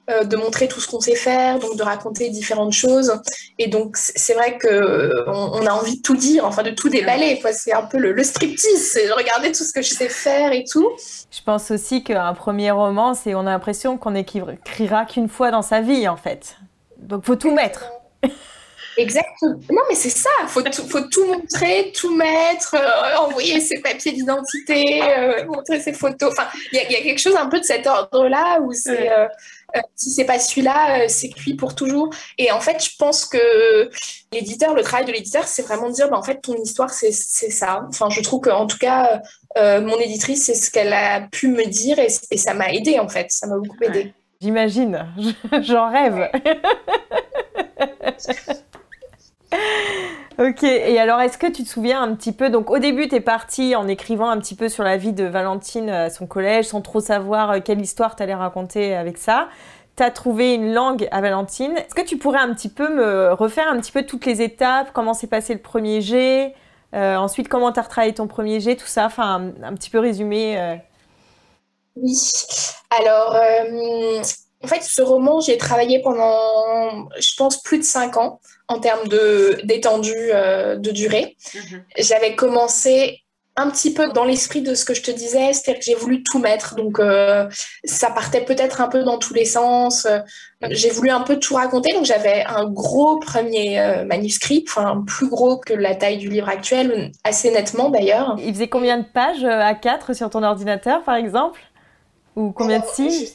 [0.10, 3.14] euh, euh, de montrer tout ce qu'on sait faire, donc de raconter différentes choses.
[3.58, 7.40] Et donc c'est vrai que on, a envie de tout dire, enfin de tout déballer.
[7.52, 10.64] C'est un peu le, le striptease, c'est regarder tout ce que je sais faire et
[10.64, 10.90] tout.
[11.32, 15.62] Je pense aussi qu'un premier roman, c'est on a l'impression qu'on écrira qu'une fois dans
[15.62, 16.58] sa vie en fait.
[16.98, 17.86] Donc faut tout mettre.
[19.00, 19.60] Exactement.
[19.72, 20.30] Non, mais c'est ça.
[20.48, 25.94] Faut tout, faut tout montrer, tout mettre, euh, envoyer ses papiers d'identité, euh, montrer ses
[25.94, 26.34] photos.
[26.34, 29.28] Enfin, il y, a quelque chose un peu de cet ordre-là où c'est euh,
[29.96, 32.10] si c'est pas celui-là, c'est cuit pour toujours.
[32.38, 33.90] Et en fait, je pense que
[34.32, 37.12] l'éditeur, le travail de l'éditeur, c'est vraiment de dire, bah, en fait, ton histoire, c'est
[37.12, 37.86] ça.
[37.90, 39.22] Enfin, je trouve qu'en tout cas,
[39.58, 43.32] mon éditrice, c'est ce qu'elle a pu me dire et, ça m'a aidé en fait.
[43.32, 44.14] Ça m'a beaucoup aidé.
[44.42, 45.06] J'imagine.
[45.62, 46.30] J'en rêve.
[50.40, 53.16] ok, et alors est-ce que tu te souviens un petit peu, donc au début tu
[53.16, 56.66] es partie en écrivant un petit peu sur la vie de Valentine à son collège,
[56.66, 59.50] sans trop savoir euh, quelle histoire tu allais raconter avec ça.
[59.98, 61.76] Tu as trouvé une langue à Valentine.
[61.78, 64.92] Est-ce que tu pourrais un petit peu me refaire un petit peu toutes les étapes,
[64.94, 66.56] comment s'est passé le premier jet,
[66.96, 70.00] euh, ensuite comment tu as retravaillé ton premier jet, tout ça, enfin un, petit peu
[70.00, 70.76] résumé euh.
[71.98, 72.18] Oui,
[72.92, 73.36] alors
[74.62, 79.08] en fait, ce roman, j'ai travaillé pendant, je pense, plus de cinq ans en termes
[79.64, 81.38] d'étendue euh, de durée.
[81.56, 81.84] Mhm.
[81.98, 83.24] J'avais commencé
[83.56, 86.24] un petit peu dans l'esprit de ce que je te disais, c'est-à-dire que j'ai voulu
[86.24, 86.76] tout mettre.
[86.76, 87.50] Donc, euh,
[87.84, 90.08] ça partait peut-être un peu dans tous les sens.
[90.70, 91.94] J'ai voulu un peu tout raconter.
[91.94, 96.48] Donc, j'avais un gros premier euh, manuscrit, enfin, plus gros que la taille du livre
[96.48, 98.36] actuel, assez nettement d'ailleurs.
[98.40, 101.60] Il faisait combien de pages à 4 sur ton ordinateur, par exemple?
[102.36, 103.28] Ou combien de signes?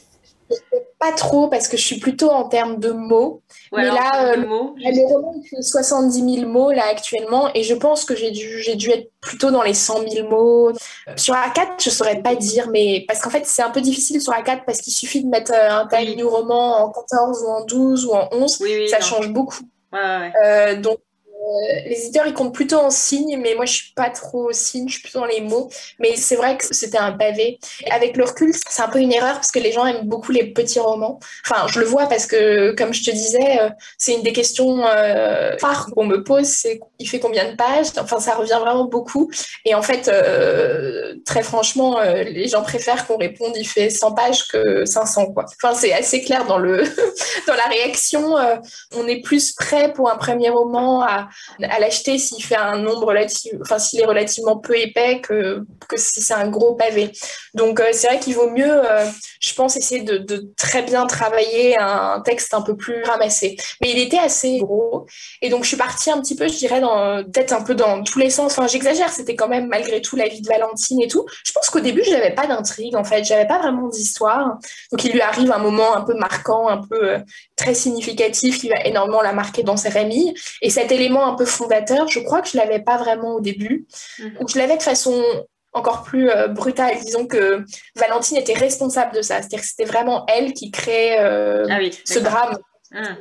[0.99, 3.41] Pas trop parce que je suis plutôt en termes de mots.
[3.75, 8.05] mais là, euh, mots, le roman fait 70 000 mots là actuellement et je pense
[8.05, 10.71] que j'ai dû, j'ai dû être plutôt dans les 100 000 mots.
[11.15, 14.33] Sur A4, je saurais pas dire, mais parce qu'en fait, c'est un peu difficile sur
[14.33, 18.05] A4 parce qu'il suffit de mettre euh, un tiny roman en 14 ou en 12
[18.05, 18.61] ou en 11.
[18.89, 19.59] ça change beaucoup.
[19.93, 21.14] Euh, donc, euh,
[21.85, 24.93] les éditeurs, ils comptent plutôt en signes, mais moi, je suis pas trop signe, je
[24.93, 25.69] suis plutôt dans les mots.
[25.99, 27.59] Mais c'est vrai que c'était un pavé.
[27.91, 30.45] Avec le recul, c'est un peu une erreur parce que les gens aiment beaucoup les
[30.45, 31.19] petits romans.
[31.45, 34.85] Enfin, je le vois parce que, comme je te disais, euh, c'est une des questions
[34.85, 37.87] euh, phares qu'on me pose, c'est il fait combien de pages?
[37.99, 39.29] Enfin, ça revient vraiment beaucoup.
[39.65, 40.09] Et en fait,
[41.25, 45.45] très franchement, les gens préfèrent qu'on réponde il fait 100 pages que 500, quoi.
[45.61, 46.83] Enfin, c'est assez clair dans, le
[47.47, 48.35] dans la réaction.
[48.95, 51.27] on est plus prêt pour un premier roman à
[51.61, 55.97] à l'acheter s'il fait un nombre relatif, enfin s'il est relativement peu épais que, que
[55.97, 57.11] si c'est un gros pavé.
[57.53, 59.05] Donc euh, c'est vrai qu'il vaut mieux, euh,
[59.41, 63.55] je pense, essayer de, très bien travailler un texte un peu plus ramassé.
[63.81, 65.05] Mais il était assez gros
[65.41, 68.03] et donc je suis partie un petit peu, je dirais, dans peut-être un peu dans
[68.03, 68.53] tous les sens.
[68.57, 71.25] Enfin j'exagère, c'était quand même malgré tout la vie de Valentine et tout.
[71.45, 74.57] Je pense qu'au début je n'avais pas d'intrigue en fait, j'avais pas vraiment d'histoire.
[74.91, 77.19] Donc il lui arrive un moment un peu marquant, un peu euh,
[77.55, 81.45] très significatif qui va énormément la marquer dans sa famille et cet élément un peu
[81.45, 83.87] fondateur, je crois que je l'avais pas vraiment au début,
[84.19, 84.37] mhm.
[84.39, 85.23] ou je l'avais de façon
[85.75, 86.97] encore plus euh, brutale.
[87.03, 87.63] Disons que
[87.95, 92.19] Valentine était responsable de ça, c'est-à-dire que c'était vraiment elle qui créait euh, ah ce
[92.19, 92.57] drame,
[92.95, 93.15] ah.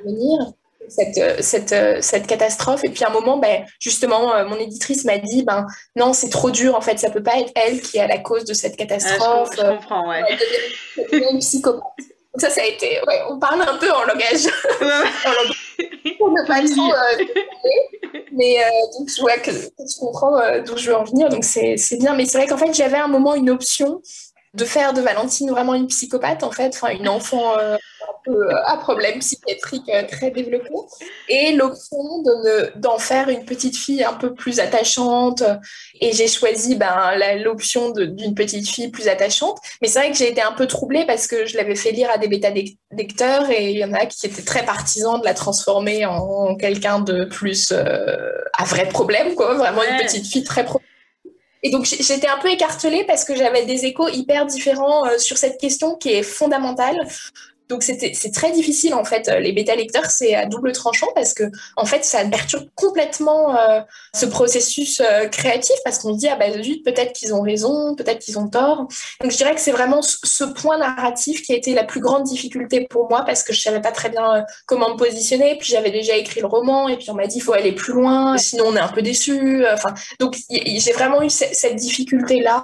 [0.88, 2.82] cette, euh, cette, cette, catastrophe.
[2.84, 6.50] Et puis à un moment, ben, justement, mon éditrice m'a dit, ben non, c'est trop
[6.50, 8.76] dur, en fait, ça peut pas être elle qui est à la cause de cette
[8.76, 9.50] catastrophe.
[9.52, 10.22] Ah, je, comprends, ouais.
[10.28, 11.82] Elle devient une psychopathe.
[12.36, 13.00] Ça, ça a été.
[13.06, 14.48] Ouais, on parle un peu en langage.
[16.18, 16.92] pour ne pas trop.
[16.92, 21.28] Euh, mais euh, donc, je vois que tu comprends euh, d'où je veux en venir.
[21.28, 22.14] Donc, c'est bien.
[22.14, 24.02] Mais c'est vrai qu'en fait, j'avais un moment une option
[24.54, 26.68] de faire de Valentine vraiment une psychopathe, en fait.
[26.74, 27.54] Enfin, une enfant
[28.26, 30.70] euh, à problème psychiatrique euh, très développé,
[31.28, 32.22] et l'option
[32.76, 35.42] d'en faire une petite fille un peu plus attachante.
[36.00, 39.58] Et j'ai choisi ben, l'option d'une petite fille plus attachante.
[39.82, 42.10] Mais c'est vrai que j'ai été un peu troublée parce que je l'avais fait lire
[42.10, 46.06] à des bêta-lecteurs et il y en a qui étaient très partisans de la transformer
[46.06, 48.16] en, quelqu'un de plus euh,
[48.54, 49.52] à vrai problème, quoi.
[49.54, 50.64] Vraiment une petite fille très.
[51.62, 55.58] Et donc j'étais un peu écartelée parce que j'avais des échos hyper différents sur cette
[55.58, 56.96] question qui est fondamentale
[57.74, 59.28] donc c'est très difficile en fait.
[59.40, 61.42] Les bêta lecteurs c'est à double tranchant parce que
[61.76, 63.80] en fait ça perturbe complètement euh,
[64.14, 67.96] ce processus euh, créatif parce qu'on se dit ah bah zut peut-être qu'ils ont raison,
[67.96, 68.86] peut-être qu'ils ont tort.
[69.20, 72.22] Donc je dirais que c'est vraiment ce point narratif qui a été la plus grande
[72.22, 75.58] difficulté pour moi parce que je savais pas très bien euh, comment me positionner.
[75.58, 78.38] Puis j'avais déjà écrit le roman et puis on m'a dit faut aller plus loin
[78.38, 79.64] sinon on est un peu déçu.
[79.72, 82.62] Enfin donc j'ai vraiment eu cette difficulté là.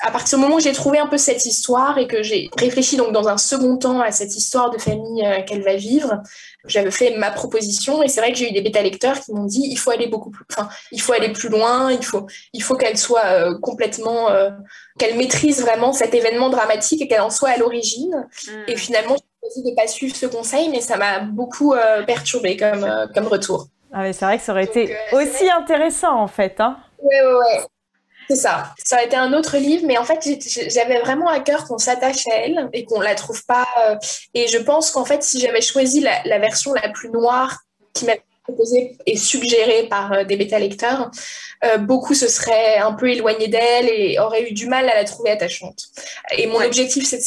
[0.00, 2.98] À partir du moment où j'ai trouvé un peu cette histoire et que j'ai réfléchi
[2.98, 6.22] donc dans un second temps à cette histoire l'histoire de famille qu'elle va vivre.
[6.66, 9.44] J'avais fait ma proposition et c'est vrai que j'ai eu des bêta lecteurs qui m'ont
[9.44, 12.62] dit il faut aller beaucoup plus, enfin, il faut aller plus loin, il faut, il
[12.62, 14.28] faut qu'elle soit complètement,
[14.98, 18.26] qu'elle maîtrise vraiment cet événement dramatique et qu'elle en soit à l'origine.
[18.46, 18.64] Hmm.
[18.66, 21.74] Et finalement, j'ai choisi de pas suivre ce conseil, mais ça m'a beaucoup
[22.06, 23.68] perturbé comme, comme retour.
[23.92, 26.60] Ah c'est vrai que ça aurait été aussi intéressant en fait.
[26.60, 26.76] Hein.
[27.02, 27.66] Ouais, ouais, ouais.
[28.30, 28.74] C'est ça.
[28.84, 30.20] Ça a été un autre livre, mais en fait,
[30.68, 33.66] j'avais vraiment à cœur qu'on s'attache à elle et qu'on la trouve pas.
[33.80, 33.96] Euh,
[34.34, 37.58] et je pense qu'en fait, si j'avais choisi la, version la plus noire
[37.92, 38.12] qui m'a
[38.44, 41.10] proposée et suggérée par euh, des bêta-lecteurs,
[41.64, 45.02] euh, beaucoup se seraient un peu éloignés d'elle et auraient eu du mal à la
[45.02, 45.86] trouver attachante.
[46.38, 47.20] Et mon objectif, c'est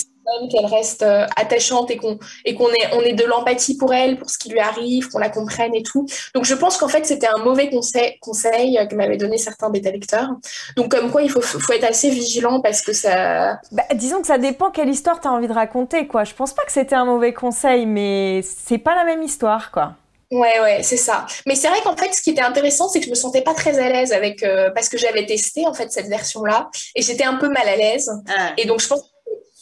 [0.51, 4.17] qu'elle reste euh, attachante et qu'on et qu'on ait on ait de l'empathie pour elle,
[4.17, 6.05] pour ce qui lui arrive, qu'on la comprenne et tout.
[6.33, 9.91] Donc je pense qu'en fait c'était un mauvais conseil conseil que m'avaient donné certains bêta
[9.91, 10.29] lecteurs.
[10.75, 13.59] Donc comme quoi il faut faut être assez vigilant parce que ça.
[13.71, 16.23] Bah, disons que ça dépend quelle histoire tu as envie de raconter quoi.
[16.23, 19.93] Je pense pas que c'était un mauvais conseil, mais c'est pas la même histoire quoi.
[20.33, 21.27] Ouais, ouais, c'est ça.
[21.45, 23.53] Mais c'est vrai qu'en fait, ce qui était intéressant, c'est que je me sentais pas
[23.53, 27.23] très à l'aise avec euh, parce que j'avais testé en fait cette version-là et j'étais
[27.23, 28.09] un peu mal à l'aise.
[28.27, 28.53] Ah.
[28.57, 29.12] Et donc je pense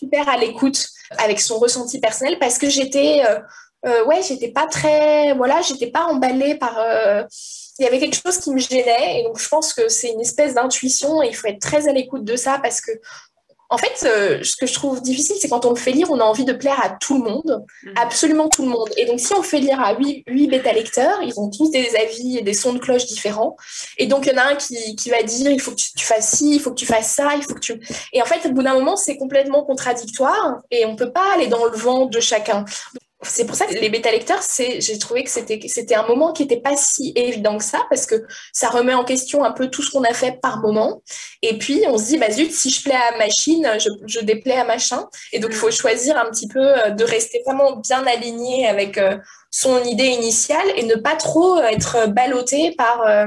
[0.01, 0.87] super à l'écoute
[1.17, 3.39] avec son ressenti personnel parce que j'étais, euh,
[3.85, 6.79] euh, ouais, j'étais pas très, voilà, j'étais pas emballée par.
[6.79, 7.23] Euh,
[7.79, 10.21] il y avait quelque chose qui me gênait et donc je pense que c'est une
[10.21, 12.91] espèce d'intuition et il faut être très à l'écoute de ça parce que
[13.71, 16.19] en fait, euh, ce que je trouve difficile, c'est quand on le fait lire, on
[16.19, 17.93] a envie de plaire à tout le monde, mhm.
[17.95, 18.89] absolument tout le monde.
[18.97, 22.41] Et donc, si on fait lire à huit, bêta-lecteurs, ils ont tous des avis et
[22.41, 23.55] des sons de cloche différents.
[23.97, 26.05] Et donc, il y en a un qui, qui va dire, il faut que tu,
[26.05, 27.79] fasses ci, il faut que tu fasses ça, il faut que tu...
[28.11, 31.33] Et en fait, au bout d'un moment, c'est complètement contradictoire et on ne peut pas
[31.33, 32.65] aller dans le vent de chacun
[33.23, 36.75] c'est pour ça que les bêta-lecteurs, j'ai trouvé que c'était un moment qui n'était pas
[36.75, 38.15] si évident que ça, parce que
[38.51, 41.03] ça remet en question un peu tout ce qu'on a fait par moment.
[41.41, 44.57] Et puis, on se dit, bah zut, si je plais à machine, je, je déplais
[44.57, 45.07] à machin.
[45.33, 48.97] Et donc, il faut choisir un petit peu euh, de rester vraiment bien aligné avec
[48.97, 49.17] euh,
[49.51, 53.25] son idée initiale et ne pas trop être ballotté par, euh,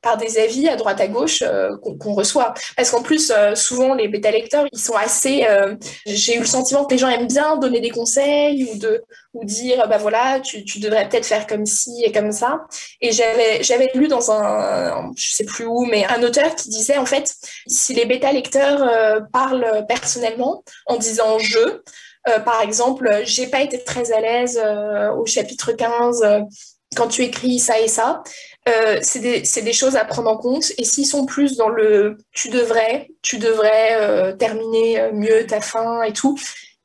[0.00, 2.54] par des avis à droite à gauche euh, qu'on reçoit.
[2.76, 5.44] Parce qu'en plus, euh, souvent, les bêta-lecteurs, ils sont assez...
[6.06, 9.02] J'ai eu le sentiment que les gens aiment bien donner des conseils ou, de,
[9.34, 12.60] ou dire, bah voilà, tu, tu devrais peut-être faire comme ci et comme ça.
[13.00, 17.06] Et j'avais lu dans un, je sais plus où, mais un auteur qui disait, en
[17.06, 17.34] fait,
[17.66, 21.58] si les bêta-lecteurs parlent personnellement en disant «je»,
[22.28, 26.40] euh, par exemple, j'ai pas été très à l'aise euh, au chapitre 15 euh,
[26.96, 28.22] quand tu écris ça et ça.
[29.02, 30.72] c'est des, des, choses à prendre en compte.
[30.78, 36.12] Et s'ils sont plus dans le tu devrais, tu devrais terminer mieux ta fin et
[36.12, 36.38] tout,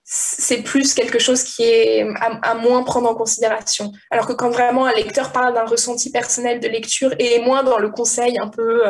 [0.04, 3.91] c'est plus quelque chose qui est à, moins prendre en considération.
[4.10, 7.62] Alors que quand vraiment un lecteur parle d'un ressenti personnel de lecture et est moins
[7.62, 8.82] dans le conseil un peu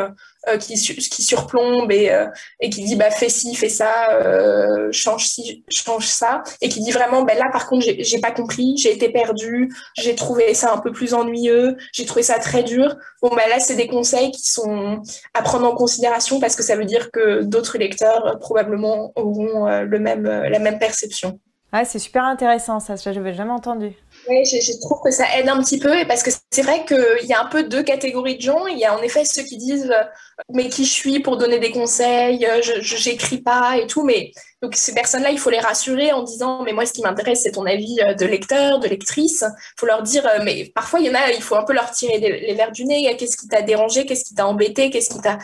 [0.49, 2.25] euh, euh, qui, surplombe et, euh,
[2.59, 3.91] et, qui dit bah fais ci, fais ça,
[4.91, 8.75] change ci, change ça, et qui dit vraiment bah, là par contre j'ai pas compris,
[8.77, 12.95] j'ai été perdu, j'ai trouvé ça un peu plus ennuyeux, j'ai trouvé ça très dur.
[13.21, 15.01] Bon bah là c'est des conseils qui sont
[15.33, 19.99] à prendre en considération parce que ça veut dire que d'autres lecteurs probablement auront le
[19.99, 21.39] même la même perception
[21.71, 23.93] ah, c'est super intéressant ça, je n'avais jamais entendu.
[24.29, 27.41] Je, trouve que ça aide un petit peu parce que c'est vrai qu'il y a
[27.41, 28.67] un peu deux catégories de gens.
[28.67, 30.03] Il y a en effet ceux qui disent euh,
[30.53, 34.03] mais qui je suis pour donner des conseils, euh, je n'écris pas et tout.
[34.03, 37.41] Mais donc ces personnes-là, il faut les rassurer en disant mais moi ce qui m'intéresse
[37.43, 39.43] c'est ton avis euh, de lecteur, de lectrice.
[39.43, 41.89] Il faut leur dire mais parfois il y en a, il faut un peu leur
[41.89, 43.15] tirer les verres du nez.
[43.17, 45.39] Qu'est-ce qui t'a dérangé, qu'est-ce qui t'a embêté, qu'est-ce qui t'a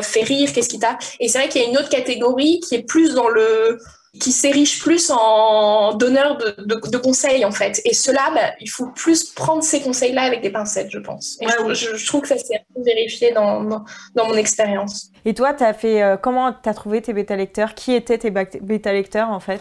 [0.00, 0.96] fait rire, qu'est-ce qui t'a.
[1.20, 3.78] Et c'est vrai qu'il y a une autre catégorie qui est plus dans le
[4.20, 7.80] qui s'érige plus en donneur de, de, conseils en fait.
[7.84, 11.38] Et cela, bah, il faut plus prendre ces conseils-là avec des pincettes, je pense.
[11.40, 15.10] Et je, trouve que ça s'est vérifié dans, dans, dans, mon expérience.
[15.24, 17.74] Et toi, as fait, euh, comment tu as trouvé tes bêta-lecteurs?
[17.74, 19.60] Qui étaient tes bêta-lecteurs en fait?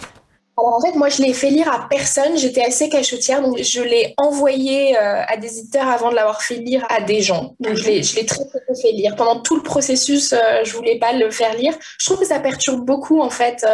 [0.57, 2.37] Alors en fait, moi, je l'ai fait lire à personne.
[2.37, 6.55] J'étais assez cachotière, donc je l'ai envoyé euh, à des éditeurs avant de l'avoir fait
[6.55, 7.55] lire à des gens.
[7.61, 9.15] Donc je l'ai, très peu fait lire.
[9.15, 11.73] Pendant tout le processus, euh, je voulais pas le faire lire.
[11.97, 13.65] Je trouve que ça perturbe beaucoup, en fait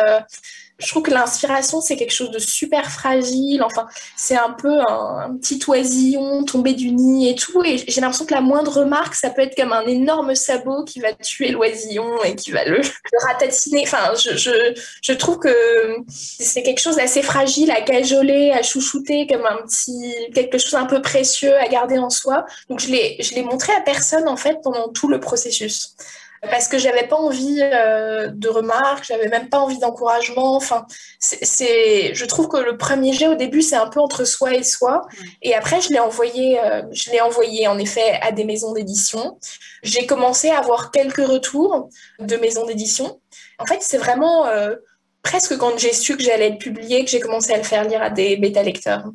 [0.79, 3.63] je trouve que l'inspiration, c'est quelque chose de super fragile.
[3.63, 7.63] Enfin, c'est un peu un, petit oisillon tombé du nid et tout.
[7.63, 10.99] Et j'ai l'impression que la moindre remarque, ça peut être comme un énorme sabot qui
[10.99, 12.81] va tuer l'oisillon et qui va le,
[13.27, 13.83] ratatiner.
[13.87, 19.25] Enfin, je, je, je, trouve que c'est quelque chose d'assez fragile à cajoler, à chouchouter,
[19.25, 22.45] comme un petit, quelque chose un peu précieux à garder en soi.
[22.69, 25.95] Donc, je l'ai, je l'ai montré à personne, en fait, pendant tout le processus
[26.41, 30.55] parce que j'avais pas envie euh, de remarques, j'avais même pas envie d'encouragement.
[30.55, 30.85] Enfin,
[31.19, 34.63] c'est, je trouve que le premier jet au début c'est un peu entre soi et
[34.63, 35.01] soi,
[35.41, 39.39] et après je l'ai envoyé, euh, je l'ai envoyé en effet à des maisons d'édition.
[39.83, 43.19] J'ai commencé à avoir quelques retours de maisons d'édition.
[43.59, 44.75] En fait, c'est vraiment euh,
[45.23, 48.01] presque quand j'ai su que j'allais être publiée que j'ai commencé à le faire lire
[48.01, 49.05] à des bêta-lecteurs.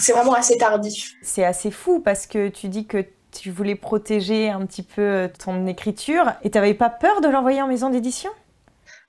[0.00, 1.12] C'est vraiment assez tardif.
[1.22, 3.04] C'est assez fou parce que tu dis que
[3.40, 7.62] tu voulais protéger un petit peu ton écriture et tu n'avais pas peur de l'envoyer
[7.62, 8.30] en maison d'édition?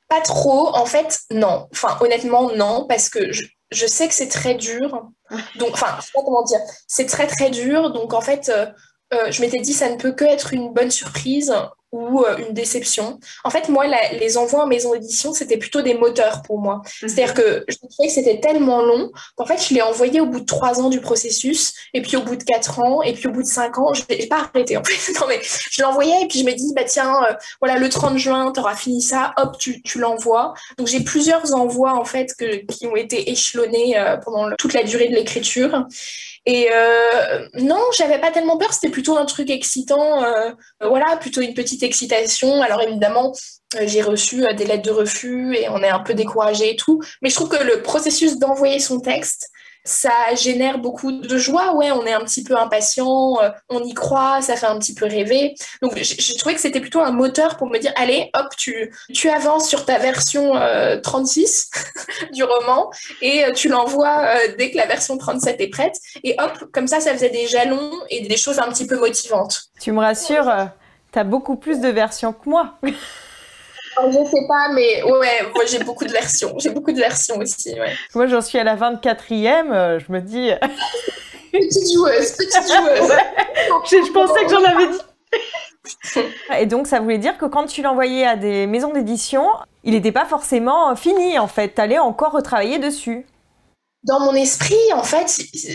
[0.10, 1.68] Pas trop, en fait, non.
[1.72, 5.10] Enfin, honnêtement, non, parce que je, sais que c'est très dur.
[5.56, 6.60] Donc, enfin, je sais pas comment dire.
[6.88, 7.92] C'est très très dur.
[7.92, 8.68] Donc, en fait, euh,
[9.14, 11.54] euh, je m'étais dit, ça ne peut que être une bonne surprise
[11.94, 13.20] ou euh, une déception.
[13.46, 16.82] En fait, moi, les envois en maison d'édition, c'était plutôt des moteurs pour moi.
[17.02, 17.10] Mhm.
[17.10, 20.42] C'est-à-dire que je trouvais que c'était tellement long qu'en fait, je l'ai envoyé au bout
[20.42, 23.32] de trois ans du processus, et puis au bout de quatre ans, et puis au
[23.32, 25.14] bout de cinq ans, je n'ai pas arrêté en fait.
[25.20, 28.18] non, mais je l'envoyais et puis je me dis, bah tiens, euh, voilà, le 30
[28.18, 30.54] juin, tu auras fini ça, hop, tu, tu l'envoies.
[30.78, 35.08] Donc j'ai plusieurs envois en fait que, qui ont été échelonnés pendant toute la durée
[35.08, 35.86] de l'écriture.
[36.48, 41.42] Et euh, non, j'avais pas tellement peur, c'était plutôt un truc excitant, euh, voilà, plutôt
[41.42, 42.62] une petite excitation.
[42.62, 43.34] Alors évidemment,
[43.76, 47.02] euh, j'ai reçu des lettres de refus et on est un peu découragé et tout,
[47.22, 49.50] mais je trouve que le processus d'envoyer son texte,
[49.88, 51.74] ça génère beaucoup de joie.
[51.74, 54.94] Ouais, on est un petit peu impatient, euh, on y croit, ça fait un petit
[54.94, 55.56] peu rêver.
[55.82, 59.30] Donc, j'ai trouvé que c'était plutôt un moteur pour me dire, allez, hop, tu, tu
[59.30, 60.54] avances sur ta version
[61.02, 64.26] 36 euh, du roman et euh, tu l'envoies
[64.58, 65.96] dès que la version 37 est prête.
[66.24, 69.64] Et hop, comme ça, ça faisait des jalons et des choses un petit peu motivantes.
[69.80, 70.52] Tu me rassures,
[71.14, 72.78] tu as beaucoup plus de versions que moi.
[74.06, 76.54] Je sais pas, mais ouais, moi j'ai beaucoup de versions.
[76.60, 77.74] J'ai beaucoup de versions aussi.
[77.74, 77.94] Ouais.
[78.14, 80.52] Moi j'en suis à la 24e, euh, je me dis.
[81.52, 83.12] petite joueuse, petite joueuse.
[83.90, 86.22] je, pensais que j'en avais dit.
[86.60, 89.48] Et donc ça voulait dire que quand tu l'envoyais à des maisons d'édition,
[89.84, 91.76] il n'était pas forcément fini en fait.
[91.76, 93.26] Tu allais encore retravailler dessus
[94.08, 95.28] dans mon esprit, en fait,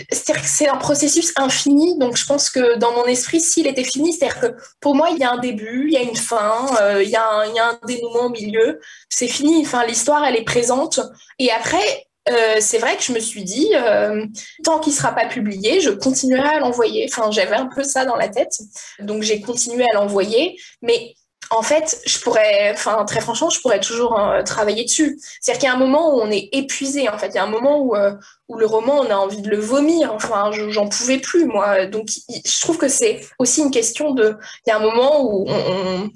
[0.09, 1.97] c'est un processus infini.
[1.99, 5.19] Donc, je pense que dans mon esprit, s'il était fini, c'est-à-dire que pour moi, il
[5.19, 8.25] y a un début, il y a une fin, euh, il, y a un, dénouement
[8.25, 8.81] au milieu.
[9.07, 9.61] C'est fini.
[9.61, 10.99] Enfin, l'histoire, elle est présente.
[11.37, 14.25] Et après, euh, c'est vrai que je me suis dit, euh,
[14.63, 17.07] tant qu'il ne sera pas publié, je continuerai à l'envoyer.
[17.11, 18.57] Enfin, j'avais un peu ça dans la tête.
[18.99, 20.59] Donc, j'ai continué à l'envoyer.
[20.81, 21.13] Mais
[21.49, 25.19] en fait, je pourrais, enfin très franchement, je pourrais toujours hein, travailler dessus.
[25.41, 27.09] C'est-à-dire qu'il y a un moment où on est épuisé.
[27.09, 28.13] En fait, il y a un moment où, euh,
[28.49, 30.13] où le roman, on a envie de le vomir.
[30.13, 31.85] Enfin, j'en pouvais plus moi.
[31.85, 34.37] Donc, je trouve que c'est aussi une question de.
[34.65, 36.09] Il y a un moment où on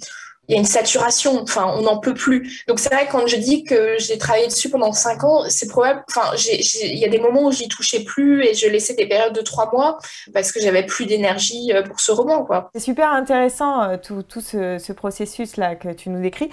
[0.48, 2.64] il y a une saturation, enfin, on n'en peut plus.
[2.68, 6.04] Donc c'est vrai quand je dis que j'ai travaillé dessus pendant cinq ans, c'est probable,
[6.10, 9.34] enfin, il y a des moments où j'y touchais plus et je laissais des périodes
[9.34, 9.98] de trois mois
[10.34, 12.70] parce que j'avais plus d'énergie euh, pour ce roman, quoi.
[12.74, 16.50] C'est super intéressant euh, tout, ce processus-là que tu nous décris.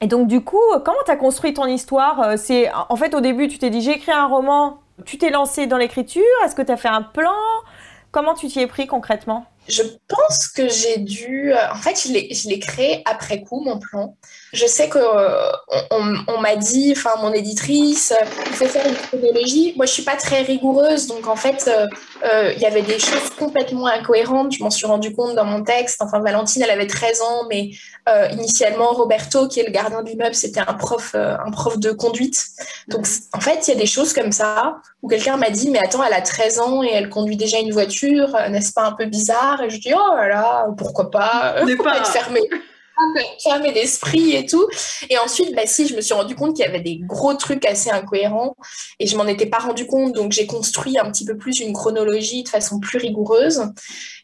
[0.00, 3.20] Et donc du coup, comment tu as construit ton histoire euh, C'est En fait, au
[3.20, 6.62] début, tu t'es dit, j'ai écrit un roman, tu t'es lancé dans l'écriture, est-ce que
[6.62, 7.30] tu as fait un plan?
[8.10, 9.46] Comment tu t'y es pris concrètement?
[9.68, 11.52] Je pense que j'ai dû.
[11.52, 14.16] Euh, en fait, je l'ai créé après coup, mon plan.
[14.52, 15.50] Je sais qu'on euh,
[15.90, 18.14] on, m'a dit, enfin, mon éditrice,
[18.46, 19.74] il faut faire une chronologie.
[19.76, 21.70] Moi, je suis pas très rigoureuse, donc en fait,
[22.24, 24.52] euh, il y avait des choses complètement incohérentes.
[24.52, 26.00] Je m'en suis rendu compte dans mon texte.
[26.00, 27.70] Enfin, Valentine, elle avait 13 ans, mais
[28.32, 32.46] initialement, Roberto, qui est le gardien de l'immeuble, c'était un prof, un prof de conduite.
[32.88, 35.78] Donc, en fait, il y a des choses comme ça où quelqu'un m'a dit, mais
[35.78, 39.04] attends, elle a 13 ans et elle conduit déjà une voiture, n'est-ce pas un peu
[39.04, 39.62] bizarre?
[39.62, 41.56] Et je dis oh là pourquoi pas?
[41.84, 42.06] Pas être
[42.98, 44.66] fermé fermé d'esprit et tout.
[45.10, 47.64] Et ensuite bah si je me suis rendu compte qu'il y avait des gros trucs
[47.66, 48.56] assez incohérents
[48.98, 50.14] et je m'en étais pas rendu compte.
[50.14, 53.62] Donc j'ai construit un petit peu plus une chronologie de façon plus rigoureuse.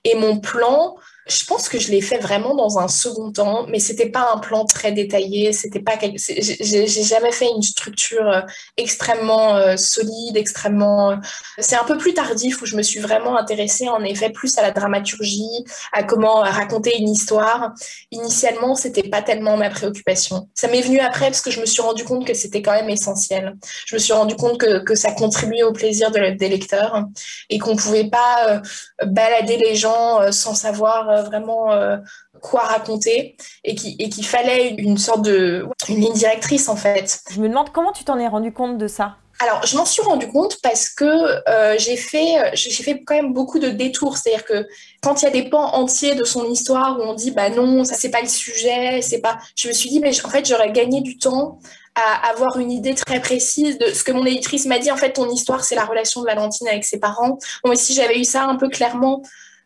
[0.05, 3.79] Et mon plan je pense que je l'ai fait vraiment dans un second temps, mais
[3.79, 5.53] c'était pas un plan très détaillé.
[5.55, 6.19] C'était pas quelque...
[6.19, 8.41] j'ai jamais fait une structure euh,
[8.77, 11.13] extrêmement euh, solide, extrêmement.
[11.13, 11.17] Euh,
[11.59, 14.63] c'est un peu plus tardif où je me suis vraiment intéressée en effet plus à
[14.63, 17.73] la dramaturgie, à comment raconter une histoire.
[18.11, 20.49] Initialement, c'était pas tellement ma préoccupation.
[20.55, 22.91] Ça m'est venu après parce que je me suis rendu compte que c'était quand même
[22.91, 23.55] essentiel.
[23.87, 27.05] Je me suis rendu compte que, que ça contribuait au plaisir de, des lecteurs
[27.49, 28.61] et qu'on pouvait pas
[29.07, 31.97] balader les gens sans savoir vraiment euh,
[32.41, 37.21] quoi raconter et qu'il fallait une sorte de une ligne directrice en fait.
[37.31, 40.01] Je me demande comment tu t'en es rendu compte de ça alors, je m'en suis
[40.01, 44.17] rendu compte parce que euh, j'ai fait, j'ai fait quand même beaucoup de détours.
[44.17, 44.67] C'est-à-dire que
[45.03, 47.85] quand il y a des pans entiers de son histoire où on dit, bah non,
[47.85, 49.39] ça c'est pas le sujet, c'est pas.
[49.57, 51.59] Je me suis dit, mais en fait, j'aurais gagné du temps
[51.95, 54.91] à avoir une idée très précise de ce que mon éditrice m'a dit.
[54.91, 57.39] En fait, ton histoire, c'est la relation de Valentine avec ses parents.
[57.63, 59.23] Bon, et si j'avais eu ça un peu clairement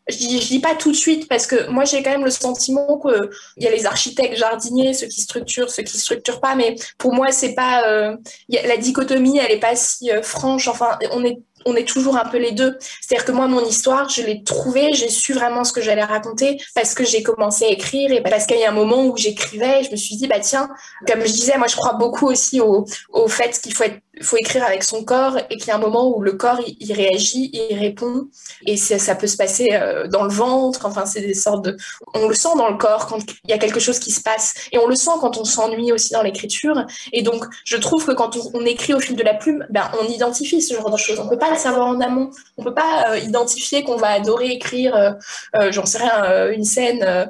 [0.09, 2.99] je dis, dis pas tout de suite parce que moi j'ai quand même le sentiment
[2.99, 7.13] qu'il y a les architectes jardiniers, ceux qui structurent, ceux qui structurent pas, mais pour
[7.13, 8.15] moi c'est pas euh,
[8.49, 10.67] la dichotomie, elle est pas si euh, franche.
[10.67, 12.77] Enfin, on est on est toujours un peu les deux.
[13.01, 16.61] C'est-à-dire que moi, mon histoire, je l'ai trouvée, j'ai su vraiment ce que j'allais raconter
[16.75, 19.83] parce que j'ai commencé à écrire et parce qu'il y a un moment où j'écrivais,
[19.83, 20.69] je me suis dit, bah tiens,
[21.07, 23.83] comme je disais, moi, je crois beaucoup aussi au, au fait qu'il faut
[24.21, 26.93] faut écrire avec son corps et qu'il y a un moment où le corps il,
[26.93, 28.27] réagit, il répond
[28.65, 30.85] et ça peut se passer euh, dans le ventre.
[30.85, 31.77] Enfin, c'est des sortes de,
[32.13, 34.53] on le sent dans le corps quand il y a quelque chose qui se passe
[34.71, 36.85] et on le sent quand on s'ennuie aussi dans l'écriture.
[37.13, 40.07] Et donc, je trouve que quand on, écrit au fil de la plume, ben on
[40.07, 41.19] identifie ce genre de choses.
[41.19, 42.29] On peut pas le savoir en amont.
[42.57, 47.29] On peut pas euh, identifier qu'on va adorer écrire, euh, j'en sais rien, une scène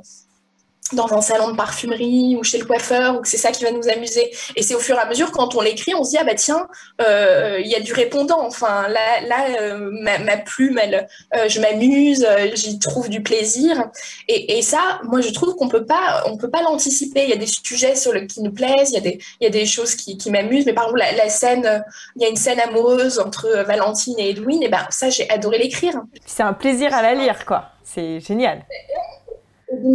[0.93, 3.71] dans un salon de parfumerie ou chez le coiffeur ou que c'est ça qui va
[3.71, 4.31] nous amuser.
[4.55, 6.35] Et c'est au fur et à mesure, quand on l'écrit, on se dit, ah bah
[6.35, 6.67] tiens,
[7.01, 8.45] euh, il y a du répondant.
[8.45, 13.89] Enfin, là, là euh, ma, plume, elle, euh, je m'amuse, j'y trouve du plaisir.
[14.27, 17.23] Et, et, ça, moi, je trouve qu'on peut pas, on peut pas l'anticiper.
[17.23, 19.45] Il y a des sujets sur le, qui nous plaisent, il y a des, y
[19.45, 20.65] a des choses qui, qui m'amusent.
[20.65, 21.83] Mais par exemple, la, la scène,
[22.15, 25.57] il y a une scène amoureuse entre Valentine et Edwin, et ben ça, j'ai adoré
[25.57, 26.01] l'écrire.
[26.25, 27.69] C'est un plaisir à la lire, quoi.
[27.83, 28.65] C'est génial.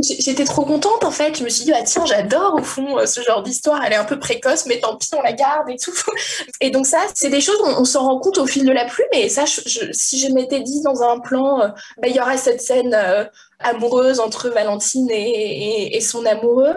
[0.03, 1.37] J'étais trop contente en fait.
[1.37, 3.83] Je me suis dit, ah, tiens, j'adore au fond euh, ce genre d'histoire.
[3.85, 5.93] Elle est un peu précoce, mais tant pis, on la garde et tout.
[6.61, 8.85] Et donc, ça, c'est des choses, on, on s'en rend compte au fil de la
[8.85, 9.09] plume.
[9.12, 11.68] Et ça, si je m'étais dit dans un plan, euh,
[12.01, 13.25] bah, il y aurait cette scène euh,
[13.59, 16.75] amoureuse entre Valentine et son amoureux,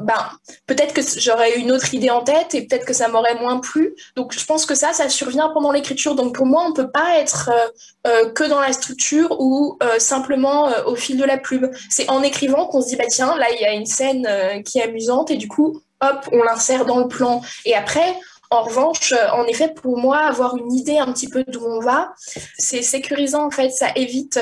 [0.00, 0.30] ben,
[0.66, 3.94] peut-être que j'aurais une autre idée en tête et peut-être que ça m'aurait moins plu.
[4.16, 6.14] Donc, je pense que ça, ça survient pendant l'écriture.
[6.14, 9.98] Donc, pour moi, on peut pas être euh, euh, que dans la structure ou euh,
[9.98, 11.70] simplement au fil de la plume.
[11.90, 14.28] C'est en écrivant qu'on se dit, bah tiens, là, il y a une scène
[14.64, 17.42] qui est amusante et du coup, hop, on l'insère dans le plan.
[17.64, 18.16] Et après,
[18.54, 22.12] en revanche, en effet, pour moi, avoir une idée un petit peu d'où on va,
[22.58, 23.70] c'est sécurisant en fait.
[23.70, 24.38] Ça évite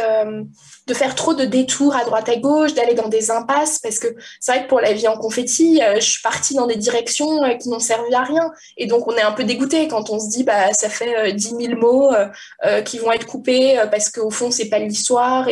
[0.87, 4.09] de faire trop de détours à droite à gauche, d'aller dans des impasses, parce que
[4.41, 7.43] c'est vrai que pour la vie en confetti, euh, je suis partie dans des directions
[7.45, 8.51] euh, qui n'ont servi à rien.
[8.77, 11.55] Et donc, on est un peu dégoûté quand on se dit, bah, ça fait 10
[11.55, 12.11] euh, 000 mots
[12.85, 15.49] qui vont être coupés parce qu'au fond, c'est pas l'histoire.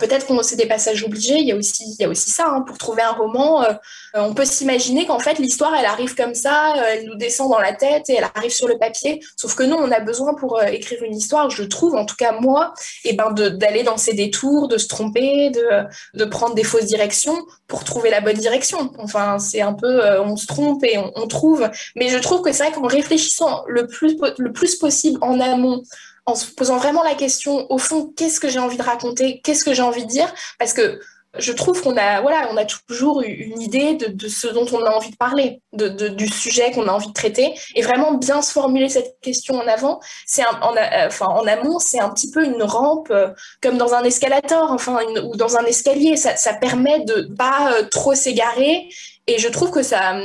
[0.00, 1.38] Peut-être qu'on c'est des passages obligés.
[1.38, 2.46] Il y a aussi, il y a aussi ça.
[2.48, 2.62] Hein.
[2.62, 3.72] pour trouver un roman, euh,
[4.14, 7.60] on peut s'imaginer qu'en fait l'histoire, elle arrive comme ça, euh, elle nous descend dans
[7.60, 9.20] la tête et elle arrive sur le papier.
[9.36, 12.16] Sauf que non, on a besoin pour euh, écrire une histoire, je trouve, en tout
[12.16, 12.74] cas moi,
[13.04, 15.84] eh ben d'aller dans ces détours, de se tromper, de,
[16.14, 17.36] de prendre des fausses directions
[17.68, 18.92] pour trouver la bonne direction.
[18.98, 21.68] Enfin, c'est un peu, on se trompe et on, on trouve.
[21.94, 25.82] Mais je trouve que c'est vrai qu'en réfléchissant le plus le plus possible en amont
[26.26, 29.64] en se posant vraiment la question, au fond, qu'est-ce que j'ai envie de raconter, qu'est-ce
[29.64, 31.00] que j'ai envie de dire, parce que
[31.38, 34.90] je trouve qu'on a, voilà, on a toujours une idée de, ce dont on a
[34.90, 38.88] envie de parler, du sujet qu'on a envie de traiter, et vraiment bien se formuler
[38.88, 40.74] cette question en avant, c'est en,
[41.06, 43.28] enfin, en amont, c'est un petit peu une rampe, euh,
[43.62, 47.84] comme dans un escalator, enfin, ou dans un escalier, ça, ça permet de pas euh,
[47.88, 48.88] trop s'égarer
[49.26, 50.18] et je trouve que ça,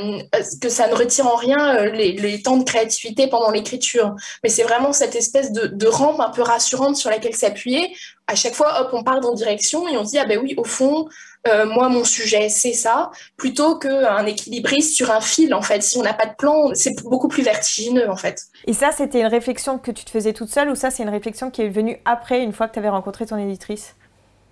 [0.60, 4.14] que ça ne retire en rien euh, les, temps de créativité pendant l'écriture.
[4.42, 7.94] Mais c'est vraiment cette espèce de, de, rampe un peu rassurante sur laquelle s'appuyer.
[8.28, 10.54] À chaque fois, hop, on part dans direction et on se dit, ah ben oui,
[10.56, 11.08] au fond,
[11.48, 15.82] euh, moi, mon sujet, c'est ça, plutôt qu'un équilibriste sur un fil, en fait.
[15.82, 18.42] Si on n'a pas de plan, c'est beaucoup plus vertigineux, en fait.
[18.66, 21.08] Et ça, c'était une réflexion que tu te faisais toute seule ou ça, c'est une
[21.08, 23.96] réflexion qui est venue après, une fois que tu avais rencontré ton éditrice?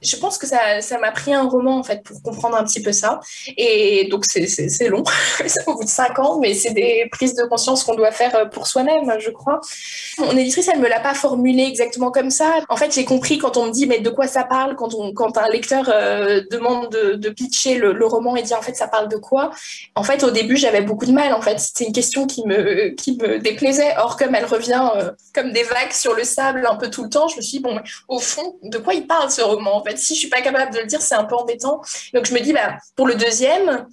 [0.02, 2.82] Je pense que ça, ça m'a pris un roman en fait pour comprendre un petit
[2.82, 3.20] peu ça.
[3.56, 5.02] Et donc c'est long,
[5.66, 8.44] au bout de cinq ans, mais c'est des prises de conscience qu'on doit faire euh,
[8.46, 9.60] pour soi-même, je crois.
[10.18, 12.60] Mon éditrice, elle me l'a pas formulé exactement comme ça.
[12.68, 15.12] En fait, j'ai compris quand on me dit mais de quoi ça parle, quand on,
[15.12, 19.08] quand un lecteur euh, demande de, pitcher le, roman et dit en fait ça parle
[19.08, 19.50] de quoi?
[19.94, 21.32] En fait, au début, j'avais beaucoup de mal.
[21.32, 23.94] En fait, c'était une question qui me qui me déplaisait.
[23.98, 27.10] Or comme elle revient euh, comme des vagues sur le sable un peu tout le
[27.10, 27.78] temps, je me suis dit bon,
[28.08, 30.86] au fond, de quoi il parle ce roman si je suis pas capable de le
[30.86, 31.82] dire, c'est un peu embêtant.
[32.14, 33.86] Donc je me dis, bah, pour le deuxième,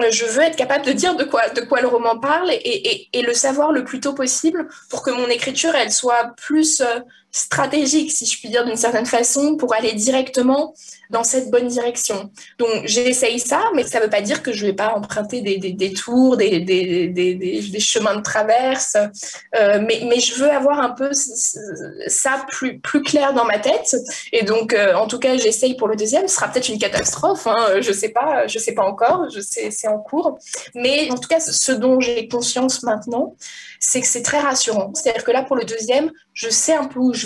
[0.00, 1.42] euh, je veux être capable de dire de quoi,
[1.80, 5.92] le roman parle et le savoir le plus tôt possible pour que mon écriture, elle
[5.92, 7.00] soit plus euh,
[7.36, 10.74] stratégique, si je puis dire d'une certaine façon, pour aller directement
[11.10, 12.30] dans cette bonne direction.
[12.58, 15.42] Donc j'essaye ça, mais ça ne veut pas dire que je ne vais pas emprunter
[15.42, 20.80] des, des, des tours, des, des, chemins de traverse, euh, mais, mais je veux avoir
[20.80, 23.94] un peu ça plus, plus clair dans ma tête.
[24.32, 26.26] Et donc, euh, en tout cas, j'essaye pour le deuxième.
[26.28, 29.88] Ce sera peut-être une catastrophe, hein, je ne sais pas, je sais pas encore, c'est
[29.88, 30.38] en cours.
[30.74, 33.36] Mais en tout cas, ce dont j'ai conscience maintenant,
[33.78, 34.90] c'est que c'est très rassurant.
[34.94, 37.25] C'est-à-dire que là, pour le deuxième, je sais un peu où je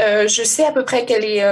[0.00, 1.42] euh, je sais à peu près quelle est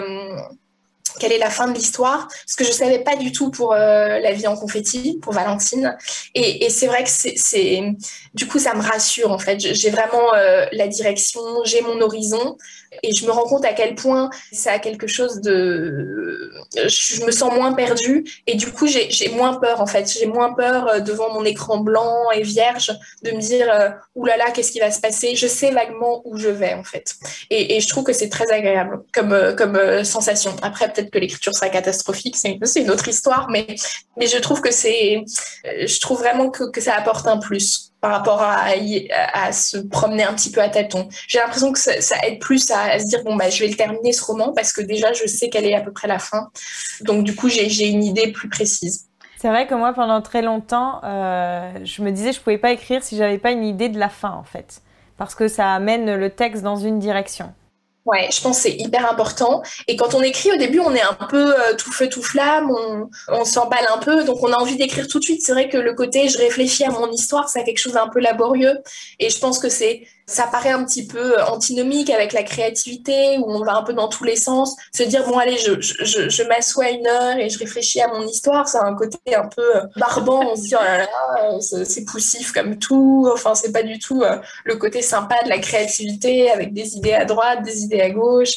[1.19, 4.33] quelle est la fin de l'histoire, ce que je savais pas du tout pour la
[4.33, 5.97] vie en confetti, pour Valentine.
[6.35, 7.83] Et, c'est vrai que c'est,
[8.35, 9.59] du coup, ça me rassure en fait.
[9.61, 10.33] J'ai vraiment
[10.73, 12.57] la direction, j'ai mon horizon
[13.03, 16.53] et je me rends compte à quel point ça a quelque chose de...
[16.77, 20.13] Je me sens moins perdue et du coup j'ai moins peur en fait.
[20.13, 22.93] J'ai moins peur euh, devant mon écran blanc et vierge
[23.23, 25.35] de me dire euh, oulala qu'est-ce qui va se passer?
[25.37, 27.15] Je sais vaguement où je vais en fait.
[27.51, 30.55] Et, je trouve que c'est très agréable comme, euh, comme sensation.
[30.63, 33.67] Après peut-être que l'écriture sera catastrophique, c'est une autre histoire, mais,
[34.21, 35.25] je trouve que c'est...
[35.65, 40.35] Je trouve vraiment que, que ça apporte un plus par rapport à, se promener un
[40.35, 41.09] petit peu à tâtons.
[41.29, 44.13] J'ai l'impression que ça, aide plus à, se dire bon bah je vais le terminer
[44.13, 46.51] ce roman parce que déjà je sais quelle est à peu près la fin.
[47.03, 49.07] Donc du coup j'ai une idée plus précise.
[49.39, 53.05] C'est vrai que moi pendant très longtemps euh, je me disais je pouvais pas écrire
[53.05, 54.83] si j'avais pas une idée de la fin en fait
[55.17, 57.55] parce que ça amène le texte dans une direction.
[58.05, 59.63] Ouais, je pense que c'est hyper important.
[59.87, 62.69] Et quand on écrit, au début, on est un peu euh, tout feu, tout flamme,
[62.69, 65.43] on, on s'emballe un peu, donc on a envie d'écrire tout de suite.
[65.43, 68.19] C'est vrai que le côté je réfléchis à mon histoire, c'est quelque chose d'un peu
[68.19, 68.77] laborieux.
[69.21, 73.39] Et je pense que c'est ça paraît un petit peu euh, antinomique avec la créativité,
[73.39, 74.77] où on va un peu dans tous les sens.
[74.93, 78.27] Se dire, bon, allez, je, je, je m'assois une heure et je réfléchis à mon
[78.27, 80.43] histoire, ça a un côté un peu euh, barbant.
[80.53, 83.29] On se dit, oh là là, c'est poussif comme tout.
[83.33, 84.25] Enfin, c'est pas du tout
[84.65, 88.57] le côté sympa de la créativité avec des idées à droite, des idées à gauche.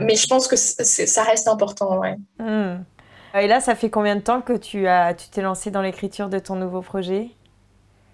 [0.00, 2.16] Mais je pense que ça reste important, ouais.
[2.38, 2.84] Hmm.
[3.34, 6.28] Et là, ça fait combien de temps que tu as, tu t'es lancé dans l'écriture
[6.28, 7.30] de ton nouveau projet?
[7.30, 7.41] euh,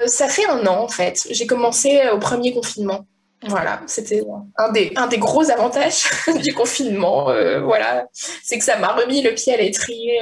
[0.07, 1.27] Ça fait un an, en fait.
[1.31, 3.07] J'ai commencé euh, au premier confinement.
[3.47, 4.25] Voilà, c'était
[4.57, 6.11] un des, un des gros avantages
[6.43, 7.31] du confinement.
[7.31, 10.19] Euh, voilà, c'est que ça m'a remis le pied à l'étrier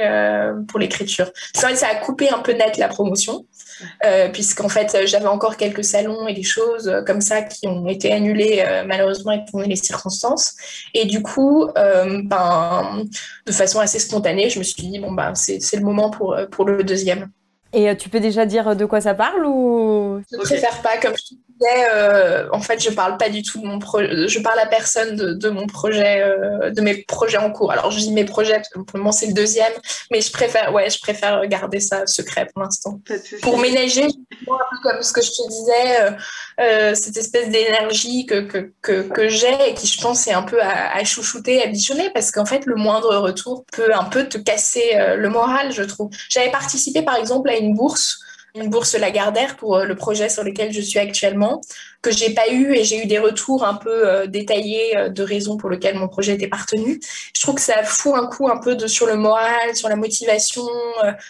[0.67, 1.31] pour l'écriture.
[1.55, 3.43] Ça, ça a coupé un peu net la promotion.
[4.03, 8.11] Euh, puisqu'en fait j'avais encore quelques salons et des choses comme ça qui ont été
[8.11, 10.55] annulées euh, malheureusement étant les circonstances.
[10.93, 13.03] Et du coup, euh, ben,
[13.45, 16.65] de façon assez spontanée, je me suis dit bon ben c'est le moment pour, pour
[16.65, 17.29] le deuxième.
[17.73, 20.21] Et tu peux déjà dire de quoi ça parle ou?
[20.31, 21.35] Je préfère pas, comme je
[21.65, 24.27] euh, en fait, je parle pas du tout de mon projet.
[24.27, 27.71] Je parle à personne de, mon projet, euh, de mes projets en cours.
[27.71, 29.71] Alors, je dis mes projets parce que pour le moment c'est le deuxième,
[30.11, 32.99] mais je préfère, ouais, je préfère garder ça secret pour l'instant.
[33.41, 36.17] Pour ménager, un peu comme ce que je te disais,
[36.59, 38.41] euh, cette espèce d'énergie que,
[38.81, 42.09] que, que, j'ai et qui, je pense, est un peu à, à chouchouter, à bichonner,
[42.11, 46.09] parce qu'en fait, le moindre retour peut un peu te casser le moral, je trouve.
[46.29, 48.19] J'avais participé, par exemple, à une bourse
[48.55, 51.61] une bourse Lagardère pour euh, le projet sur lequel je suis actuellement,
[52.01, 55.23] que j'ai pas eu et j'ai eu des retours un peu euh, détaillés euh, de
[55.23, 56.99] raisons pour lesquelles mon projet était partenu.
[57.33, 59.95] Je trouve que ça fout un coup un peu de, sur le moral, sur la
[59.95, 60.63] motivation.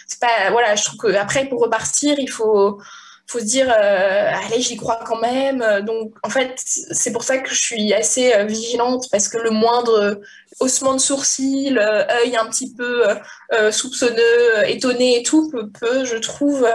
[0.06, 2.80] C'est pas, voilà, je trouve qu'après, pour repartir, il faut,
[3.26, 7.50] faut se dire allez j'y crois quand même donc en fait c'est pour ça que
[7.50, 10.20] je suis assez vigilante parce que le moindre
[10.60, 13.14] haussement de sourcils, euh, œil un petit peu euh,
[13.54, 16.66] euh, soupçonneux, étonné et tout, peut, je trouve,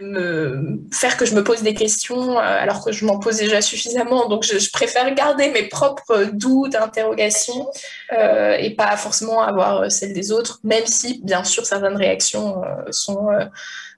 [0.00, 4.28] me faire que je me pose des questions alors que je m'en pose déjà suffisamment.
[4.28, 7.70] Donc, je, préfère garder mes propres doutes, interrogations
[8.12, 13.28] et pas forcément avoir celles des autres, même si, bien sûr, certaines réactions sont...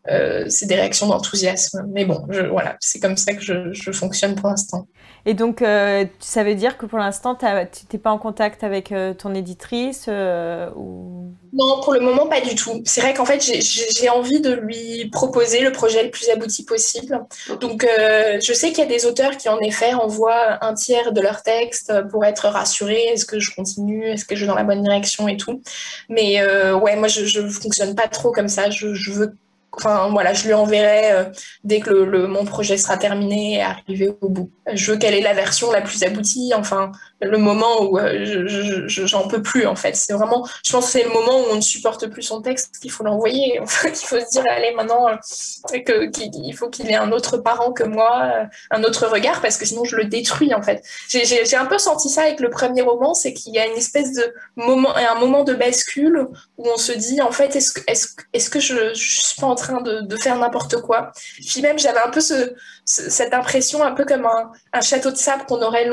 [0.07, 1.85] c'est des réactions d'enthousiasme.
[1.93, 4.87] Mais bon, je, voilà, c'est comme ça que je, je fonctionne pour l'instant.
[5.27, 8.91] Et donc, euh, ça veut dire que pour l'instant, tu n'es pas en contact avec
[8.91, 11.35] euh, ton éditrice euh, ou...
[11.53, 12.81] Non, pour le moment, pas du tout.
[12.87, 17.21] C'est vrai qu'en fait, j'ai envie de lui proposer le projet le plus abouti possible.
[17.61, 21.21] Donc, je sais qu'il y a des auteurs qui, en effet, envoient un tiers de
[21.21, 23.09] leur texte pour être rassurés.
[23.13, 24.07] Est-ce que je continue?
[24.07, 25.61] Est-ce que je vais dans la bonne direction et tout?
[26.09, 26.41] Mais
[26.73, 28.71] ouais, moi, je ne fonctionne pas trop comme ça.
[28.71, 29.35] Je, je veux
[29.73, 31.25] Enfin, voilà, je lui enverrai euh,
[31.63, 34.51] dès que le, mon projet sera terminé et arrivé au bout.
[34.73, 39.07] Je veux qu'elle ait la version la plus aboutie, enfin, le moment où euh, je,
[39.07, 39.95] j'en peux plus, en fait.
[39.97, 42.79] C'est vraiment, je pense que c'est le moment où on ne supporte plus son texte
[42.81, 43.61] qu'il faut l'envoyer.
[43.83, 47.73] Qu'il faut se dire, allez, maintenant, euh, que, qu'il faut qu'il ait un autre parent
[47.73, 50.83] que moi, un autre regard, parce que sinon je le détruis, en fait.
[51.09, 54.13] J'ai, un peu senti ça avec le premier roman, c'est qu'il y a une espèce
[54.13, 58.51] de moment, un moment de bascule où on se dit, en fait, est-ce est-ce, est-ce
[58.51, 61.13] que je, je suis pas en train de, de faire n'importe quoi?
[61.47, 62.55] Puis même, j'avais un peu ce,
[62.85, 65.87] cette impression, un peu comme un, un château de sable qu'on aurait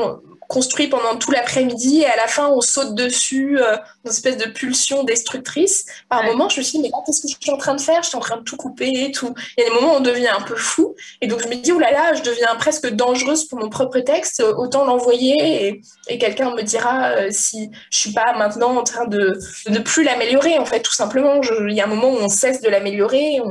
[0.48, 4.46] construit pendant tout l'après-midi et à la fin on saute dessus euh, une espèce de
[4.46, 5.84] pulsion destructrice.
[6.08, 7.80] Par un moment, je me suis dit mais qu'est-ce que je suis en train de
[7.80, 8.02] faire?
[8.02, 9.34] Je suis en train de tout couper, tout.
[9.56, 11.54] Il y a des moments où on devient un peu fou et donc je me
[11.54, 14.42] dis oh là là, je deviens presque dangereuse pour mon propre texte.
[14.56, 19.06] Autant l'envoyer et, et quelqu'un me dira euh, si je suis pas maintenant en train
[19.06, 19.38] de
[19.68, 21.40] ne plus l'améliorer en fait tout simplement.
[21.42, 23.42] il y a un moment où on cesse de l'améliorer et,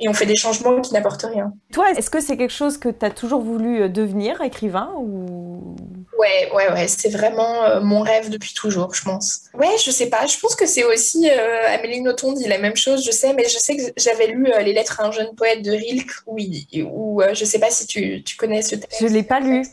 [0.00, 1.52] et on fait des changements qui n'apportent rien.
[1.72, 5.76] Toi, est-ce que c'est quelque chose que tu as toujours voulu euh, devenir écrivain ou
[6.18, 9.42] Ouais, ouais, ouais, c'est vraiment euh, mon rêve depuis toujours, je pense.
[9.54, 12.74] Ouais, je sais pas, je pense que c'est aussi euh, Amélie Nothomb dit la même
[12.74, 15.36] chose, je sais, mais je sais que j'avais lu euh, Les Lettres à un jeune
[15.36, 19.00] poète de Rilke, oui, ou je sais pas si tu, tu connais ce texte.
[19.00, 19.64] Je l'ai pas lu.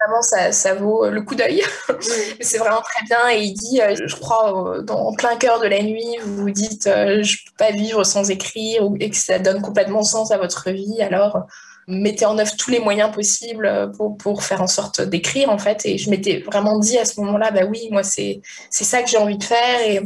[0.00, 1.62] Vraiment, ça, ça vaut le coup d'œil.
[2.40, 3.30] c'est vraiment très bien.
[3.34, 6.84] Et il dit, je crois, dans, en plein cœur de la nuit, vous vous dites,
[6.86, 11.02] je peux pas vivre sans écrire, et que ça donne complètement sens à votre vie,
[11.02, 11.46] alors
[11.88, 15.84] mettais en œuvre tous les moyens possibles pour, pour faire en sorte d'écrire, en fait.
[15.84, 19.18] Et je m'étais vraiment dit à ce moment-là, bah oui, moi, c'est ça que j'ai
[19.18, 19.80] envie de faire.
[19.80, 20.00] Et,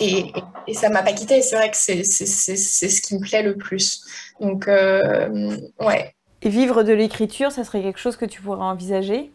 [0.00, 0.32] et,
[0.66, 1.42] et ça m'a pas quitté.
[1.42, 4.04] C'est vrai que c'est ce qui me plaît le plus.
[4.40, 6.14] Donc, euh, ouais.
[6.40, 9.30] Et vivre de l'écriture, ça serait quelque chose que tu pourrais envisager?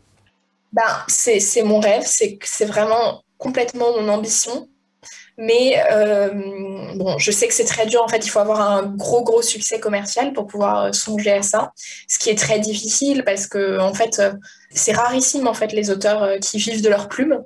[0.73, 4.67] Ben, C'est mon rêve, c'est vraiment complètement mon ambition.
[5.37, 6.29] Mais euh,
[6.95, 8.03] bon, je sais que c'est très dur.
[8.03, 11.43] En fait, il faut avoir un gros, gros succès commercial pour pouvoir euh, songer à
[11.43, 11.73] ça.
[12.07, 14.33] Ce qui est très difficile parce que, en fait, euh,
[14.71, 17.43] c'est rarissime, en fait, les auteurs qui vivent de leur plume.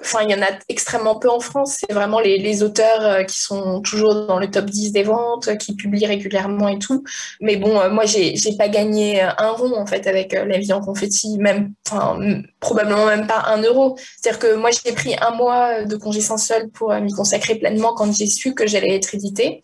[0.00, 1.78] Enfin, il y en a extrêmement peu en France.
[1.80, 5.56] C'est vraiment les, les, auteurs euh, qui sont toujours dans le top 10 des ventes,
[5.58, 7.02] qui publient régulièrement et tout.
[7.40, 10.72] Mais bon, euh, moi, j'ai, pas gagné un rond, en fait, avec euh, La vie
[10.72, 12.18] en confetti, même, enfin,
[12.60, 13.96] probablement même pas un euro.
[14.20, 17.92] C'est-à-dire que moi, j'ai pris un mois de congé sans solde pour m'y consacrer pleinement
[17.94, 19.62] quand j'ai su que j'allais être éditée.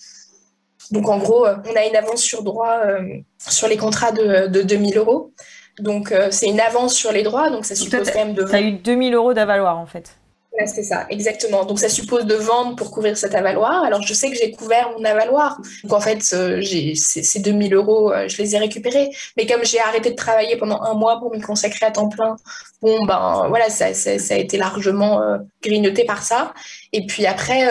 [0.90, 2.80] Donc, en gros, on a une avance sur droit
[3.38, 5.32] sur les contrats de, de 2000 euros.
[5.78, 8.44] Donc, c'est une avance sur les droits, donc ça suppose quand même de...
[8.44, 10.16] Tu as eu 2000 euros d'avaloir, en fait
[10.66, 11.64] c'est ça, exactement.
[11.64, 13.82] Donc ça suppose de vendre pour couvrir cet avaloir.
[13.82, 15.60] Alors je sais que j'ai couvert mon avaloir.
[15.82, 16.20] Donc en fait,
[16.60, 19.10] j'ai ces 2000 euros, euh, je les ai récupérés.
[19.36, 22.36] Mais comme j'ai arrêté de travailler pendant un mois pour m'y consacrer à temps plein,
[22.82, 26.52] bon ben voilà, ça, a été largement euh, grignoté par ça.
[26.92, 27.68] Et puis après,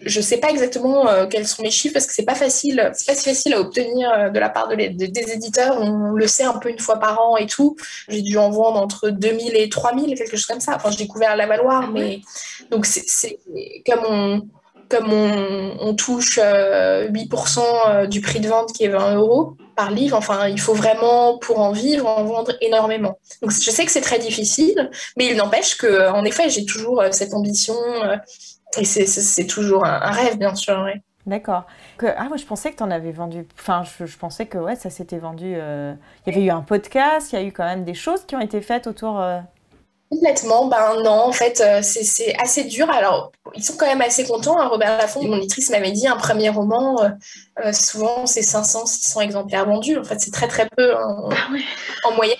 [0.00, 3.14] je sais pas exactement quels sont mes chiffres parce que c'est pas facile, c'est pas
[3.14, 5.80] si facile à obtenir de la part de des éditeurs.
[5.80, 7.76] On le sait un peu une fois par an et tout.
[8.08, 10.74] J'ai dû en vendre entre 2000 et 3000, quelque chose comme ça.
[10.74, 12.20] Enfin, j'ai couvert l'avaloir, mais
[12.70, 13.38] donc, c'est
[13.86, 14.42] comme on,
[14.88, 19.90] comme on, touche 8% euh, euh, du prix de vente qui est 20 euros par
[19.90, 23.18] livre, enfin, il faut vraiment, pour en vivre, en vendre énormément.
[23.42, 27.08] Donc, je sais que c'est très difficile, mais il n'empêche qu'en effet, j'ai toujours euh,
[27.10, 27.74] cette ambition
[28.78, 30.86] et c'est toujours un, rêve, bien sûr.
[31.26, 31.64] D'accord.
[32.02, 33.46] Ah, moi, je pensais que tu en avais vendu.
[33.58, 35.52] Enfin, je, pensais que ouais, ça s'était vendu.
[35.52, 38.36] Il y avait eu un podcast, il y a eu quand même des choses qui
[38.36, 39.20] ont été faites autour.
[40.16, 42.88] Complètement, ben non, en fait, euh, c'est assez dur.
[42.90, 44.58] Alors, ils sont quand même assez contents.
[44.58, 44.68] Hein.
[44.68, 47.08] Robert Laffont, mon éditrice, m'avait dit un premier roman, euh,
[47.64, 49.98] euh, souvent c'est 500, 600 exemplaires vendus.
[49.98, 51.28] En fait, c'est très très peu hein.
[51.30, 52.38] ah en moyenne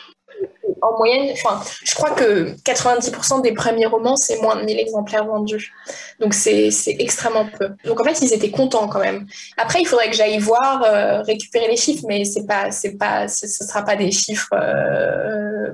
[0.83, 5.27] en moyenne, enfin, je crois que 90% des premiers romans, c'est moins de 1000 exemplaires
[5.27, 5.73] vendus.
[6.21, 7.71] Donc, c'est extrêmement peu.
[7.85, 9.27] Donc, en fait, ils étaient contents quand même.
[9.57, 13.29] Après, il faudrait que j'aille voir, euh, récupérer les chiffres, mais c'est pas, c'est pas,
[13.29, 15.73] ce ne sera pas des chiffres euh,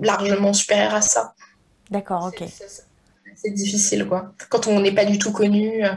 [0.00, 1.34] largement supérieurs à ça.
[1.90, 2.48] D'accord, ok
[3.40, 4.32] c'est difficile quoi.
[4.48, 5.90] Quand on n'est pas du tout connu, euh,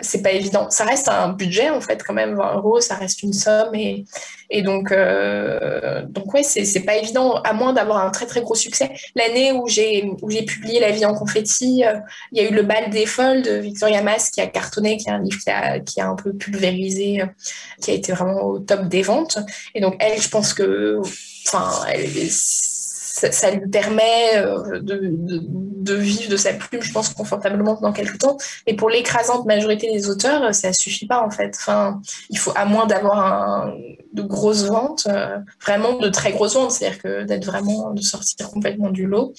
[0.00, 0.70] c'est pas évident.
[0.70, 4.06] Ça reste un budget en fait quand même 20 euros, ça reste une somme et,
[4.48, 8.54] et donc euh, donc ouais c'est pas évident à moins d'avoir un très très gros
[8.54, 8.90] succès.
[9.14, 10.02] L'année où j'ai
[10.46, 11.98] publié La vie en confetti, euh,
[12.32, 15.08] il y a eu le bal des folles de Victoria Mass qui a cartonné, qui
[15.08, 17.22] est un livre qui a, qui a un peu pulvérisé,
[17.82, 19.38] qui a été vraiment au top des ventes.
[19.74, 21.00] Et donc elle, je pense que
[21.46, 22.06] enfin elle,
[23.18, 28.36] ça, lui permet euh, de, vivre de sa plume, je pense, confortablement pendant quelques temps.
[28.66, 31.56] Mais pour l'écrasante majorité des auteurs, ça suffit pas, en fait.
[31.58, 32.00] Enfin,
[32.30, 33.72] il faut, à moins d'avoir
[34.12, 38.50] de grosses ventes, euh, vraiment de très grosses ventes, c'est-à-dire que d'être vraiment, de sortir
[38.50, 39.32] complètement du lot,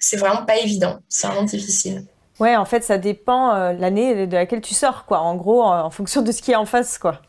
[0.00, 0.98] c'est vraiment pas évident.
[1.08, 2.04] C'est vraiment difficile.
[2.38, 5.20] Ouais, en fait, ça dépend euh, l'année de laquelle tu sors, quoi.
[5.20, 7.22] En gros, en fonction de ce qui est en face, quoi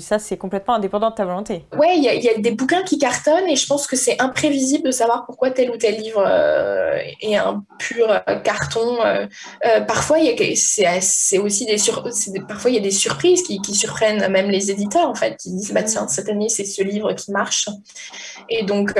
[0.00, 1.64] ça, c'est complètement indépendant de ta volonté.
[1.76, 4.90] Ouais, il y, a des bouquins qui cartonnent et je pense que c'est imprévisible de
[4.90, 8.98] savoir pourquoi tel ou tel livre euh, est un pur euh, carton.
[9.04, 9.26] Euh,
[9.86, 10.18] parfois,
[11.00, 12.02] c'est aussi des, sur,
[12.48, 15.72] parfois il y a des surprises qui, surprennent même les éditeurs en fait, qui disent
[15.72, 17.68] bah tiens cette année c'est ce livre qui marche.
[18.48, 18.92] Et donc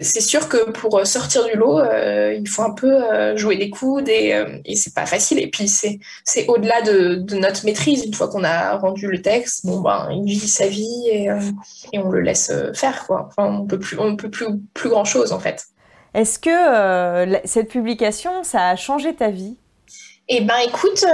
[0.00, 4.42] c'est sûr que pour sortir du lot, il faut un peu jouer des coudes et,
[4.64, 5.38] et c'est pas facile.
[5.38, 9.64] Et puis c'est au-delà de, de, notre maîtrise une fois qu'on a rendu le texte.
[9.64, 11.40] Bon, bah, il vit sa vie et, euh,
[11.92, 13.06] et, on le laisse euh, faire.
[13.06, 13.28] Quoi.
[13.28, 15.66] Enfin, on peut plus, on peut plus, plus grand chose en fait.
[16.14, 19.56] Est-ce que euh, cette publication, ça a changé ta vie?
[20.28, 21.04] Eh ben, écoute,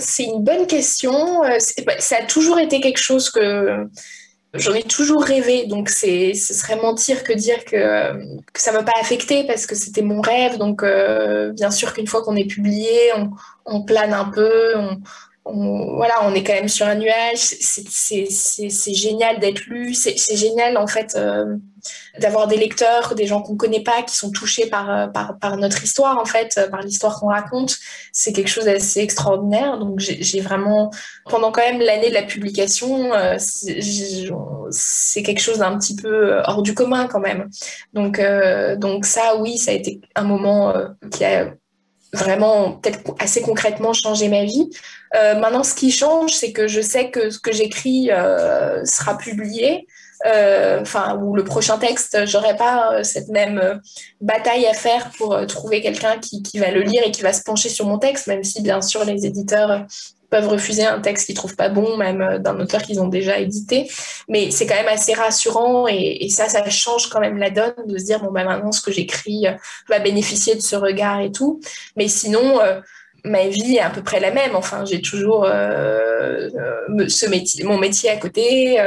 [0.00, 1.40] c'est une bonne question.
[1.40, 3.88] Bah, ça a toujours été quelque chose que
[4.54, 5.66] j'en ai toujours rêvé.
[5.66, 8.12] Donc, c'est, ce serait mentir que dire que,
[8.52, 10.58] que ça m'a pas affecté parce que c'était mon rêve.
[10.58, 10.84] Donc,
[11.54, 13.30] bien sûr qu'une fois qu'on est publié, on,
[13.64, 15.00] on plane un peu, on,
[15.44, 17.38] on, voilà, on est quand même sur un nuage.
[17.38, 19.94] C'est génial d'être lu.
[19.94, 21.56] C'est génial, en fait, euh,
[22.20, 25.82] d'avoir des lecteurs, des gens qu'on connaît pas, qui sont touchés par, par, par notre
[25.82, 27.76] histoire, en fait, par l'histoire qu'on raconte.
[28.12, 29.78] C'est quelque chose d'assez extraordinaire.
[29.78, 30.90] Donc, j'ai vraiment,
[31.28, 36.74] pendant quand même l'année de la publication, c'est quelque chose d'un petit peu hors du
[36.74, 37.48] commun quand même.
[37.94, 38.20] Donc,
[38.78, 40.72] donc ça, oui, ça a été un moment
[41.10, 41.52] qui a
[42.12, 44.70] vraiment peut-être assez concrètement changé ma vie.
[45.14, 49.18] Euh, maintenant, ce qui change, c'est que je sais que ce que j'écris euh, sera
[49.18, 49.86] publié.
[50.24, 53.80] Euh, enfin, ou le prochain texte, j'aurai pas cette même
[54.20, 57.42] bataille à faire pour trouver quelqu'un qui, qui, va le lire et qui va se
[57.42, 59.84] pencher sur mon texte, même si bien sûr les éditeurs
[60.30, 63.90] peuvent refuser un texte qu'ils trouvent pas bon, même d'un auteur qu'ils ont déjà édité.
[64.28, 67.98] Mais c'est quand même assez rassurant et, ça, ça change quand même la donne de
[67.98, 69.46] se dire bon bah maintenant ce que j'écris
[69.88, 71.60] va bénéficier de ce regard et tout.
[71.96, 72.60] Mais sinon
[73.24, 74.54] ma vie est à peu près la même.
[74.54, 78.82] Enfin, j'ai toujours ce métier, mon métier à côté.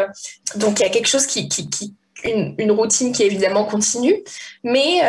[0.55, 1.47] donc, il y a quelque chose qui,
[2.23, 4.23] une, routine qui évidemment continue.
[4.63, 5.01] Mais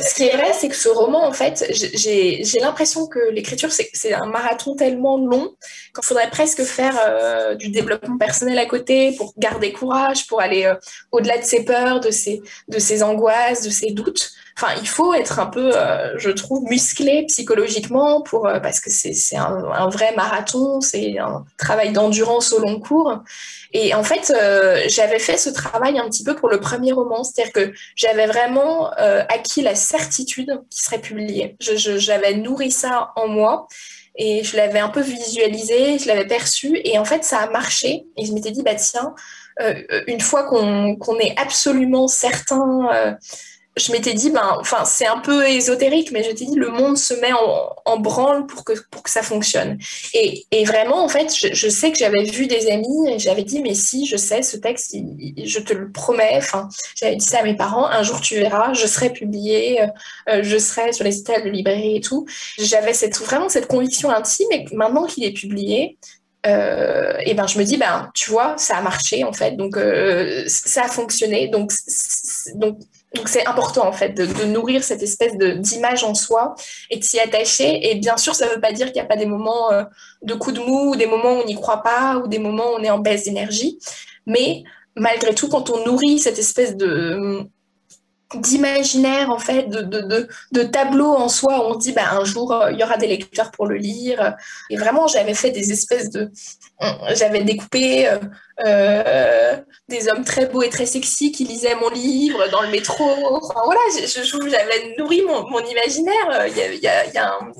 [0.00, 4.12] ce qui est vrai, c'est que ce roman, en fait, j'ai l'impression que l'écriture, c'est
[4.12, 5.54] un marathon tellement long
[5.94, 10.64] qu'il faudrait presque faire euh, du développement personnel à côté pour garder courage, pour aller
[10.64, 10.74] euh,
[11.10, 14.32] au-delà de ses peurs, de ses angoisses, de ses doutes.
[14.80, 19.36] Il faut être un peu, euh, je trouve, musclé psychologiquement pour euh, parce que c'est
[19.36, 23.20] un, vrai marathon, c'est un travail d'endurance au long cours.
[23.72, 27.24] Et en fait, euh, j'avais fait ce travail un petit peu pour le premier roman,
[27.24, 31.56] c'est-à-dire que j'avais vraiment acquis la certitude qu'il serait publié.
[31.60, 33.66] J'avais nourri ça en moi
[34.16, 38.04] et je l'avais un peu visualisé, je l'avais perçu et en fait ça a marché.
[38.16, 39.14] Et je m'étais dit bah tiens,
[40.06, 43.16] une fois qu'on est absolument certain
[43.76, 46.98] je m'étais dit, ben, enfin, c'est un peu ésotérique, mais je t'ai dit, le monde
[46.98, 49.78] se met en, branle pour que, pour que ça fonctionne.
[50.12, 53.62] Et, et vraiment, en fait, je, sais que j'avais vu des amis et j'avais dit,
[53.62, 54.94] mais si, je sais, ce texte,
[55.44, 56.34] je te le promets.
[56.36, 59.80] Enfin, j'avais dit ça à mes parents, un jour tu verras, je serai publié,
[60.28, 62.26] euh, je serai sur les sites de librairie et tout.
[62.58, 65.98] J'avais cette, vraiment cette conviction intime et maintenant qu'il est publié,
[66.44, 69.76] euh, et ben je me dis ben tu vois ça a marché en fait donc
[69.76, 71.70] euh, ça a fonctionné donc
[73.14, 76.54] donc c'est important en fait de, nourrir cette espèce d'image en soi
[76.90, 77.90] et de s'y attacher.
[77.90, 79.84] Et bien sûr, ça ne veut pas dire qu'il n'y a pas des moments euh,
[80.22, 82.72] de coup de mou, ou des moments où on n'y croit pas, ou des moments
[82.72, 83.78] où on est en baisse d'énergie.
[84.26, 84.62] Mais
[84.96, 87.46] malgré tout, quand on nourrit cette espèce de
[88.34, 89.82] d'imaginaire en fait, de,
[90.52, 93.06] de, tableau en soi, où on dit bah, un jour euh, il y aura des
[93.06, 94.36] lecteurs pour le lire.
[94.70, 96.30] Et vraiment, j'avais fait des espèces de,
[97.14, 98.18] j'avais découpé euh,
[98.64, 99.56] euh,
[99.88, 103.04] des hommes très beaux et très sexy qui lisaient mon livre dans le métro.
[103.04, 106.46] Enfin, voilà, j'avais nourri mon, mon imaginaire.
[106.48, 107.52] Il y, a, y a, un,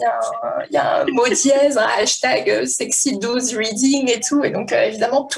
[0.70, 4.44] y a un mot dièse, un hashtag euh, sexy 12 reading et tout.
[4.44, 5.28] Et donc, évidemment,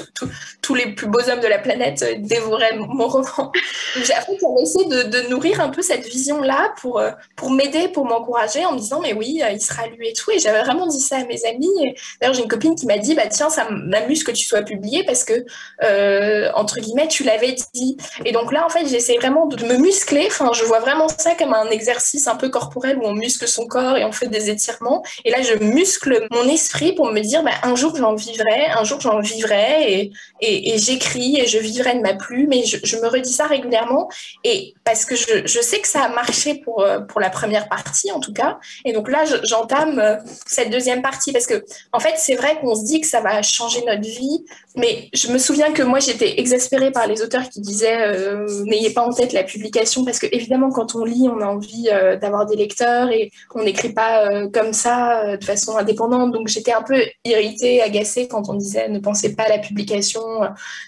[0.61, 3.51] tous les plus beaux hommes de la planète dévoraient mon roman.
[3.95, 4.13] J'ai
[4.61, 7.01] essayé de, de, nourrir un peu cette vision-là pour,
[7.35, 10.31] pour m'aider, pour m'encourager en me disant, mais oui, il sera lu et tout.
[10.31, 11.95] Et j'avais vraiment dit ça à mes amis.
[12.19, 15.03] D'ailleurs, j'ai une copine qui m'a dit, bah tiens, ça m'amuse que tu sois publié
[15.03, 15.45] parce que,
[15.83, 17.97] euh, entre guillemets, tu l'avais dit.
[18.23, 20.25] Et donc là, en fait, j'essaie vraiment de me muscler.
[20.27, 23.67] Enfin, je vois vraiment ça comme un exercice un peu corporel où on muscle son
[23.67, 25.03] corps et on fait des étirements.
[25.25, 28.83] Et là, je muscle mon esprit pour me dire, bah, un jour, j'en vivrai, un
[28.83, 32.53] jour, j'en vivrai et, et, j'écris et je vivrai de ma plume.
[32.53, 34.09] Et je, me redis ça régulièrement.
[34.43, 37.67] Et parce que je, je, sais que ça a marché pour, euh, pour la première
[37.67, 38.59] partie, en tout cas.
[38.85, 42.75] Et donc là, j'entame euh, cette deuxième partie parce que, en fait, c'est vrai qu'on
[42.75, 44.45] se dit que ça va changer notre vie.
[44.77, 48.89] Mais je me souviens que moi, j'étais exaspérée par les auteurs qui disaient euh, n'ayez
[48.89, 52.17] pas en tête la publication, parce que évidemment, quand on lit, on a envie euh,
[52.17, 56.31] d'avoir des lecteurs et on n'écrit pas euh, comme ça, de façon indépendante.
[56.33, 60.21] Donc, j'étais un peu irritée, agacée quand on disait ne pensez pas à la publication,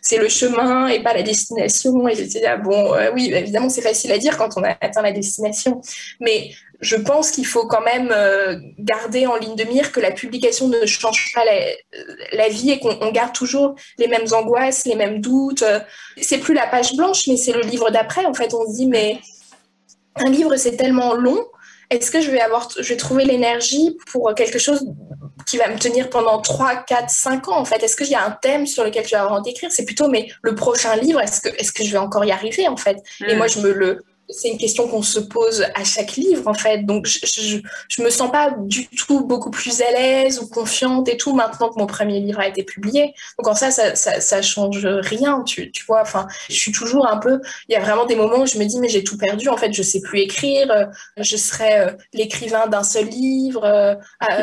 [0.01, 2.07] c'est le chemin et pas la destination.
[2.07, 5.11] Et j'étais là, bon, oui, évidemment, c'est facile à dire quand on a atteint la
[5.11, 5.81] destination.
[6.19, 10.11] Mais je pense qu'il faut quand même euh, garder en ligne de mire que la
[10.11, 11.43] publication ne change pas
[12.34, 15.63] la, vie et qu'on garde toujours les mêmes angoisses, les mêmes doutes.
[16.21, 18.25] C'est plus la page blanche, mais c'est le livre d'après.
[18.25, 19.19] En fait, on se dit, mais
[20.15, 21.43] un livre, c'est tellement long.
[21.89, 24.86] Est-ce que je vais avoir, je vais trouver l'énergie pour quelque chose
[25.45, 27.82] qui va me tenir pendant 3, 4, 5 ans en fait?
[27.82, 29.71] Est-ce qu'il y a un thème sur lequel je vais avoir d'écrire?
[29.71, 32.32] C'est plutôt, mais le prochain livre, est-ce que, est -ce que je vais encore y
[32.32, 32.97] arriver en fait?
[33.25, 33.38] Et hmm.
[33.38, 36.86] moi, je me le c'est une question qu'on se pose à chaque livre en fait.
[36.86, 37.57] Donc je, je,
[37.88, 41.69] je, me sens pas du tout beaucoup plus à l'aise ou confiante et tout maintenant
[41.69, 43.13] que mon premier livre a été publié.
[43.38, 46.01] Donc en ça, ça, ça, ça change rien, tu, tu vois.
[46.01, 47.39] Enfin, je suis toujours un peu.
[47.69, 49.47] Il y a vraiment des moments où je me dis mais j'ai tout perdu.
[49.49, 50.69] En fait, je sais plus écrire.
[50.71, 50.86] Euh,
[51.17, 53.63] je serais euh, l'écrivain d'un seul livre.
[53.63, 53.95] Euh,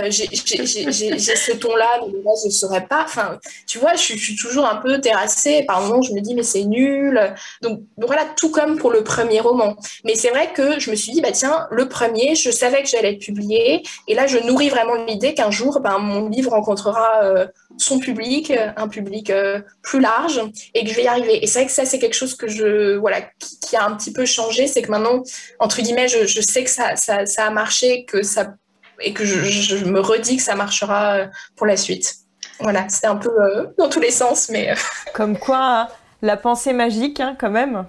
[0.09, 3.05] j'ai ce ton-là, mais là je saurais pas.
[3.05, 5.65] Enfin, tu vois, je suis, toujours un peu terrassée.
[5.67, 7.35] Par moments, je me dis mais c'est nul.
[7.61, 9.74] Donc voilà, tout comme pour le premier roman.
[10.05, 12.89] Mais c'est vrai que je me suis dit, bah tiens, le premier, je savais que
[12.89, 13.83] j'allais être publié.
[14.09, 17.47] Et là, je nourris vraiment l'idée qu'un jour, ben, mon livre rencontrera euh,
[17.79, 20.41] son public, un public euh, plus large,
[20.75, 21.43] et que je vais y arriver.
[21.43, 24.13] Et c'est vrai que ça, c'est quelque chose que je, voilà, qui, a un petit
[24.13, 24.67] peu changé.
[24.67, 25.23] C'est que maintenant,
[25.59, 28.55] entre guillemets, je, sais que ça, ça, a marché, que ça,
[29.01, 32.15] et que je, me redis que ça marchera euh, pour la suite.
[32.61, 33.31] Voilà, c'est un peu
[33.79, 34.75] dans tous les sens, mais.
[35.13, 35.89] Comme quoi, hein,
[36.23, 37.87] la pensée magique, hein, quand même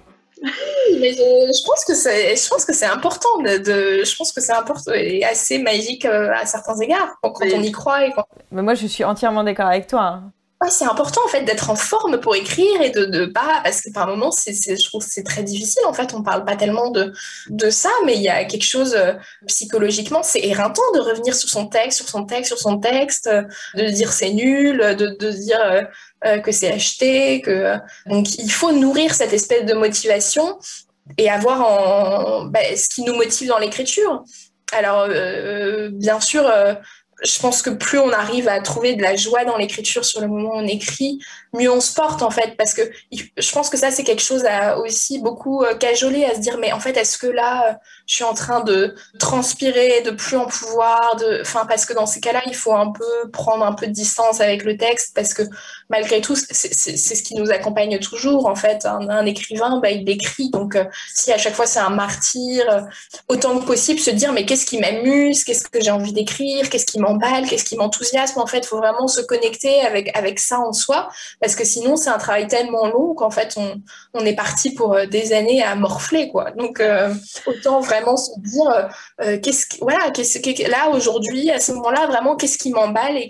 [1.00, 4.52] mais je, pense que c'est, je pense que c'est important de, je pense que c'est
[4.52, 8.06] important et assez magique euh, à certains égards quand, on y croit.
[8.06, 8.12] Et
[8.52, 10.02] Mais moi, je suis entièrement d'accord avec toi.
[10.02, 10.32] Hein.
[10.70, 13.92] C'est important en fait d'être en forme pour écrire et de, de pas parce que
[13.92, 16.90] par moments c'est, je trouve que c'est très difficile en fait on parle pas tellement
[16.90, 17.12] de,
[17.50, 19.12] de ça mais il y a quelque chose euh,
[19.46, 23.28] psychologiquement c'est éreintant de revenir sur son texte sur son texte sur son texte
[23.74, 25.82] de dire c'est nul de, de dire euh,
[26.24, 27.74] euh, que c'est acheté, que
[28.06, 30.58] donc il faut nourrir cette espèce de motivation
[31.18, 34.24] et avoir en bah, ce qui nous motive dans l'écriture.
[34.72, 36.74] Alors euh, bien sûr, euh,
[37.24, 40.28] je pense que plus on arrive à trouver de la joie dans l'écriture sur le
[40.28, 41.18] moment où on écrit,
[41.54, 42.56] mieux on se porte en fait.
[42.56, 46.40] Parce que je pense que ça, c'est quelque chose à aussi beaucoup cajoler, à se
[46.40, 50.36] dire, mais en fait, est-ce que là, je suis en train de transpirer, de plus
[50.36, 53.88] en pouvoir, de, parce que dans ces cas-là, il faut un peu prendre un peu
[53.88, 55.42] de distance avec le texte, parce que
[55.90, 58.86] malgré tout, c'est ce qui nous accompagne toujours, en fait.
[58.86, 62.80] Un, écrivain, bah, il écrit, donc euh, si à chaque fois c'est un martyr, euh,
[63.28, 66.86] autant que possible se dire, mais qu'est-ce qui m'amuse, qu'est-ce que j'ai envie d'écrire, qu'est-ce
[66.86, 70.60] qui m'emballe, qu'est-ce qui m'enthousiasme, en fait, il faut vraiment se connecter avec, avec ça
[70.60, 71.08] en soi,
[71.40, 73.80] parce que sinon, c'est un travail tellement long qu'en fait, on,
[74.14, 76.52] on est parti pour euh, des années à morfler, quoi.
[76.52, 76.80] Donc,
[77.46, 78.82] autant vraiment vraiment se dire euh,
[79.22, 83.16] euh, qu'est-ce que, voilà qu'est-ce que là aujourd'hui à ce moment-là vraiment qu'est-ce qui m'emballe
[83.16, 83.28] et,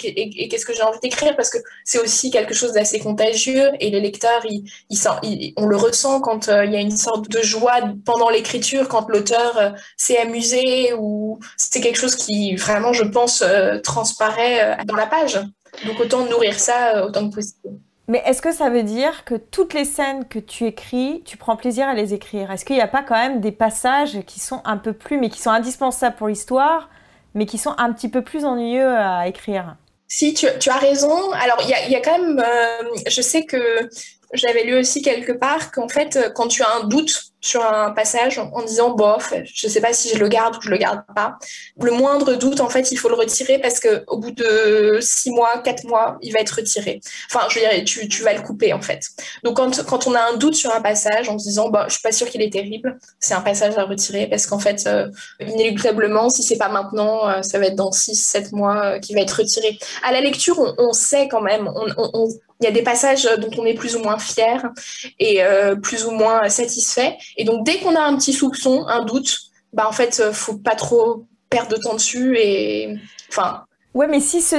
[0.48, 1.36] qu'est-ce que j'ai envie d'écrire?
[1.36, 5.76] Parce que c'est aussi quelque chose d'assez contagieux et les lecteurs ils, ils, on le
[5.76, 10.18] ressent quand euh, il y a une sorte de joie pendant l'écriture quand l'auteur s'est
[10.18, 13.44] amusé ou c'est quelque chose qui vraiment je pense
[13.82, 15.40] transparaît dans la page
[15.86, 17.78] donc autant nourrir ça autant que possible.
[18.08, 21.56] Mais est-ce que ça veut dire que toutes les scènes que tu écris, tu prends
[21.56, 22.50] plaisir à les écrire?
[22.52, 25.28] Est-ce qu'il n'y a pas quand même des passages qui sont un peu plus, mais
[25.28, 26.88] qui sont indispensables pour l'histoire,
[27.34, 29.76] mais qui sont un petit peu plus ennuyeux à écrire?
[30.08, 31.32] Si, tu, as raison.
[31.32, 33.88] Alors, il y a, y a, quand même, euh, je sais que
[34.32, 38.38] j'avais lu aussi quelque part qu'en fait, quand tu as un doute sur un passage
[38.38, 41.38] en disant bof, je sais pas si je le garde ou je le garde pas.
[41.80, 45.30] Le moindre doute, en fait, il faut le retirer parce que au bout de six
[45.30, 47.00] mois, quatre mois, il va être retiré.
[47.30, 49.00] Enfin, je veux dire, tu, tu vas le couper en fait.
[49.44, 51.94] Donc quand, quand on a un doute sur un passage en se disant bah je
[51.94, 55.08] suis pas sûr qu'il est terrible, c'est un passage à retirer parce qu'en fait euh,
[55.40, 59.14] inéluctablement, si c'est pas maintenant, euh, ça va être dans six, sept mois euh, qu'il
[59.14, 59.78] va être retiré.
[60.02, 62.28] À la lecture, on, on sait quand même, on, on,
[62.60, 64.70] il y a des passages dont on est plus ou moins fier
[65.18, 67.16] et euh, plus ou moins satisfait.
[67.36, 69.36] Et donc, dès qu'on a un petit soupçon, un doute,
[69.72, 72.96] bah en fait, euh, faut pas trop perdre de temps dessus et
[73.28, 73.64] enfin.
[73.94, 74.56] Ouais, mais si ce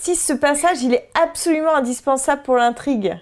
[0.00, 3.18] si ce passage il est absolument indispensable pour l'intrigue.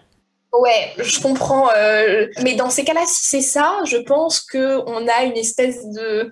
[0.53, 1.71] Ouais, je comprends.
[1.75, 5.87] Euh, mais dans ces cas-là, si c'est ça, je pense que on a une espèce
[5.87, 6.31] de,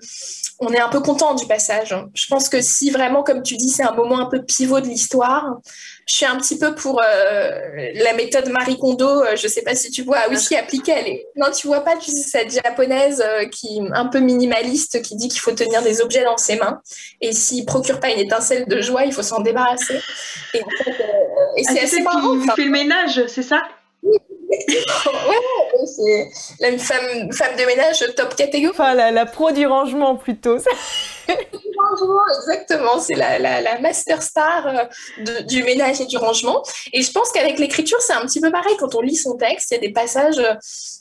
[0.59, 1.95] on est un peu content du passage.
[2.13, 4.85] Je pense que si vraiment, comme tu dis, c'est un moment un peu pivot de
[4.85, 5.57] l'histoire,
[6.05, 9.07] je suis un petit peu pour euh, la méthode Marie Kondo.
[9.07, 10.17] Euh, je sais pas si tu vois.
[10.19, 11.27] Ah oui, si appliquée, elle est.
[11.35, 11.97] Non, tu vois pas.
[11.97, 16.23] Tu sais cette japonaise qui un peu minimaliste, qui dit qu'il faut tenir des objets
[16.23, 16.81] dans ses mains
[17.21, 19.99] et s'il procure pas une étincelle de joie, il faut s'en débarrasser.
[20.53, 20.91] Et, en fait,
[21.57, 22.39] et c'est ah, assez marrant.
[22.39, 23.61] Qui fait le ménage, c'est ça?
[24.03, 24.17] Ouais,
[25.85, 26.29] c'est
[26.59, 28.73] la femme, femme de ménage top catégorie.
[28.73, 30.57] Enfin, la, la pro du rangement plutôt.
[32.37, 32.99] exactement.
[32.99, 36.63] C'est la, la, master star euh, du ménage et du rangement.
[36.93, 38.75] Et je pense qu'avec l'écriture, c'est un petit peu pareil.
[38.79, 40.41] Quand on lit son texte, il y a des passages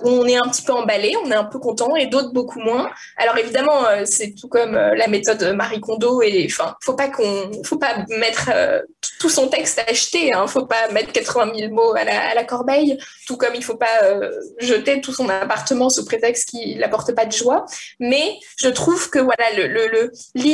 [0.02, 2.60] où on est un petit peu emballé, on est un peu content, et d'autres beaucoup
[2.60, 2.90] moins.
[3.16, 6.22] Alors évidemment, euh, c'est tout comme euh, la méthode Marie Kondo.
[6.22, 8.50] Et enfin, faut pas qu'on, faut pas mettre
[9.18, 10.32] tout son texte acheté.
[10.32, 12.98] Hein, faut pas mettre 80 000 mots à la, corbeille.
[13.26, 13.86] Tout comme il faut pas
[14.58, 17.66] jeter tout son appartement sous prétexte qu'il n'apporte pas de joie.
[17.98, 20.10] Mais je trouve que voilà, le, le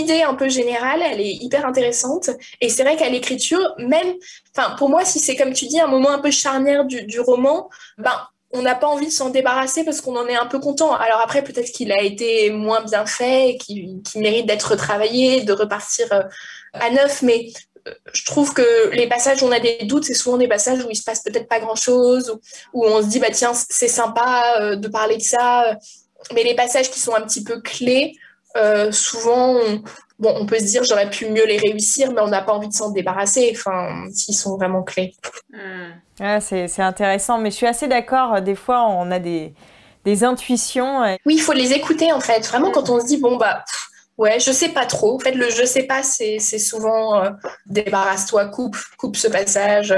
[0.07, 2.31] l'idée un peu générale, elle est hyper intéressante.
[2.61, 4.15] Et c'est vrai qu'à l'écriture, même,
[4.57, 7.69] enfin, pour moi, si c'est comme tu dis, un moment un peu charnière du, roman,
[7.99, 8.13] ben,
[8.53, 10.95] on n'a pas envie de s'en débarrasser parce qu'on en est un peu content.
[10.95, 16.07] Alors après, peut-être qu'il a été moins bien fait, qu'il mérite d'être retravaillé, de repartir
[16.13, 16.23] euh,
[16.73, 17.49] à neuf, mais
[17.89, 20.85] euh, je trouve que les passages où on a des doutes, c'est souvent des passages
[20.85, 22.39] où il se passe peut-être pas grand-chose,
[22.73, 25.77] où, on se dit, bah tiens, c'est sympa euh, de parler de ça,
[26.33, 28.15] mais les passages qui sont un petit peu clés,
[28.93, 29.83] souvent, on,
[30.19, 32.69] bon, on peut se dire, j'aurais pu mieux les réussir, mais on n'a pas envie
[32.69, 35.15] de s'en débarrasser, enfin, s'ils sont vraiment clés.
[35.53, 35.93] Hmm.
[36.21, 38.41] Ah, c'est intéressant, mais je suis assez d'accord.
[38.41, 39.53] Des fois, on a des,
[40.05, 41.03] des intuitions.
[41.27, 42.47] Oui, il faut les écouter en fait.
[42.47, 43.65] Vraiment, quand on se dit, bon, bah,
[44.19, 45.17] Ouais, je sais pas trop.
[45.17, 47.31] En fait, le je sais pas, c'est souvent euh,
[47.67, 49.95] débarrasse-toi, coupe, coupe ce passage,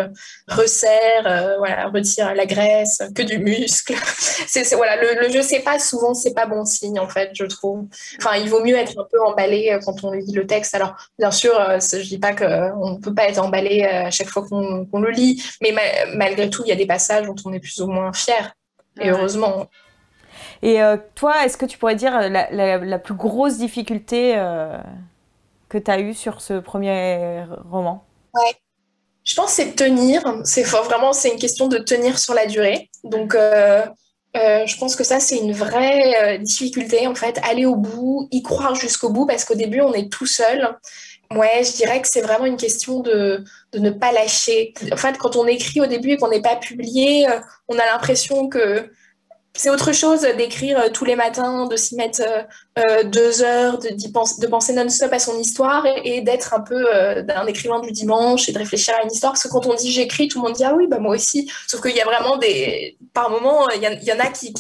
[0.49, 3.95] resserre, euh, voilà, retire la graisse, que du muscle.
[4.49, 7.45] c'est voilà, le, le, je sais pas, souvent, c'est pas bon signe, en fait, je
[7.45, 7.87] trouve.
[8.19, 10.75] Enfin, il vaut mieux être un peu emballé euh, quand on lit le texte.
[10.75, 14.45] Alors, bien sûr, je dis pas qu'on ne peut pas être emballé à chaque fois
[14.49, 15.73] qu'on le lit, mais
[16.15, 18.53] malgré tout, il y a des passages dont on est plus ou moins fier.
[19.01, 19.69] Et heureusement.
[20.63, 24.77] Et euh, toi, est-ce que tu pourrais dire la, la, plus grosse difficulté euh,
[25.69, 28.05] que tu as eue sur ce premier roman?
[28.35, 28.55] Ouais.
[29.25, 30.23] Je pense que c'est tenir.
[30.45, 32.89] C'est vraiment c'est une question de tenir sur la durée.
[33.05, 33.85] Donc euh,
[34.35, 38.75] je pense que ça c'est une vraie difficulté en fait, aller au bout, y croire
[38.75, 40.77] jusqu'au bout parce qu'au début on est tout seul.
[41.31, 43.45] Ouais, je dirais que c'est vraiment une question de,
[43.75, 44.73] ne pas lâcher.
[44.91, 47.27] En fait, quand on écrit au début et qu'on n'est pas publié,
[47.69, 48.91] on a l'impression que
[49.59, 52.23] c'est autre chose d'écrire euh, tous les matins, de s'y mettre
[52.79, 57.47] euh, euh, deux heures, de, penser non-stop à son histoire et, d'être un peu un
[57.47, 59.33] écrivain du dimanche et de réfléchir à une histoire.
[59.33, 61.51] Parce que quand on dit j'écris, tout le monde dit ah oui, bah moi aussi.
[61.67, 62.97] Sauf qu'il y a vraiment des.
[63.15, 64.53] Par moments, il y, en a qui,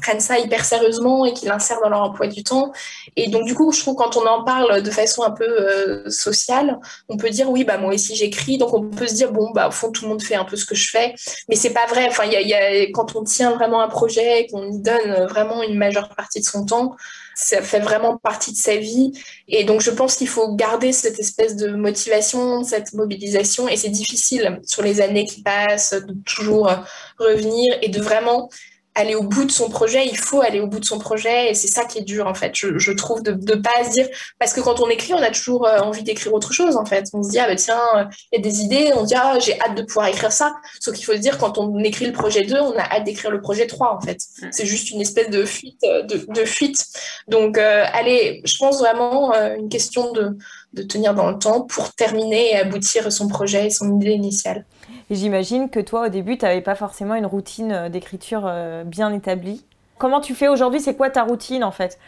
[0.00, 2.72] prennent ça hyper sérieusement et qui l'insèrent dans leur emploi du temps.
[3.16, 6.78] Et donc, du coup, je trouve quand on en parle de façon un peu sociale,
[7.08, 8.58] on peut dire oui, bah moi aussi j'écris.
[8.58, 10.56] Donc, on peut se dire bon, bah au fond, tout le monde fait un peu
[10.56, 11.14] ce que je fais.
[11.48, 12.06] Mais c'est pas vrai.
[12.08, 15.76] Enfin, il y a, quand on tient vraiment un projet, qu'on y donne vraiment une
[15.76, 16.96] majeure partie de son temps,
[17.34, 19.12] ça fait vraiment partie de sa vie.
[19.48, 23.68] Et donc, je pense qu'il faut garder cette espèce de motivation, cette mobilisation.
[23.68, 26.70] Et c'est difficile sur les années qui passent de toujours
[27.18, 28.48] revenir et de vraiment
[28.94, 31.54] aller au bout de son projet, il faut aller au bout de son projet et
[31.54, 34.06] c'est ça qui est dur en fait, je, trouve, de ne pas se dire,
[34.38, 37.06] parce que quand on écrit, on a toujours euh, envie d'écrire autre chose en fait.
[37.12, 39.38] On se dit, ah bah tiens, il y a des idées, on se dit, ah
[39.38, 40.54] j'ai hâte de pouvoir écrire ça.
[40.80, 43.30] Sauf qu'il faut se dire, quand on écrit le projet 2, on a hâte d'écrire
[43.30, 44.18] le projet 3 en fait.
[44.50, 45.78] C'est juste une espèce de fuite.
[45.84, 46.84] Euh, de, fuite.
[47.28, 50.36] Donc, euh, allez, je pense vraiment une question de,
[50.74, 54.64] de tenir dans le temps pour terminer et aboutir son projet et son idée initiale.
[55.12, 58.82] Et j'imagine que toi, au début, tu n'avais pas forcément une routine euh, d'écriture euh,
[58.82, 59.62] bien établie.
[59.98, 60.80] Comment tu fais aujourd'hui?
[60.80, 61.98] C'est quoi ta routine en fait?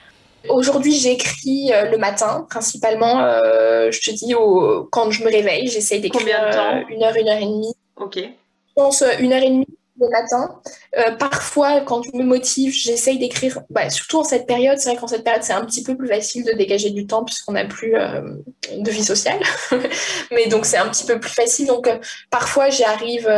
[0.48, 3.18] Aujourd'hui, j'écris euh, le matin, principalement.
[3.90, 6.22] je te dis, au, quand je me réveille, j'essaye d'écrire
[6.88, 7.74] une heure, une heure et demie.
[7.96, 8.16] Ok.
[8.16, 9.66] Je pense une heure et demie
[10.00, 10.60] le matin.
[10.98, 14.78] Euh, parfois, quand je me motive, j'essaye d'écrire, bah, surtout en cette période.
[14.78, 17.24] C'est vrai qu'en cette période, c'est un petit peu plus facile de dégager du temps
[17.24, 18.20] puisqu'on n'a plus euh,
[18.76, 19.38] de vie sociale.
[20.32, 21.68] Mais donc, c'est un petit peu plus facile.
[21.68, 21.98] Donc, euh,
[22.30, 23.28] parfois, j'y arrive,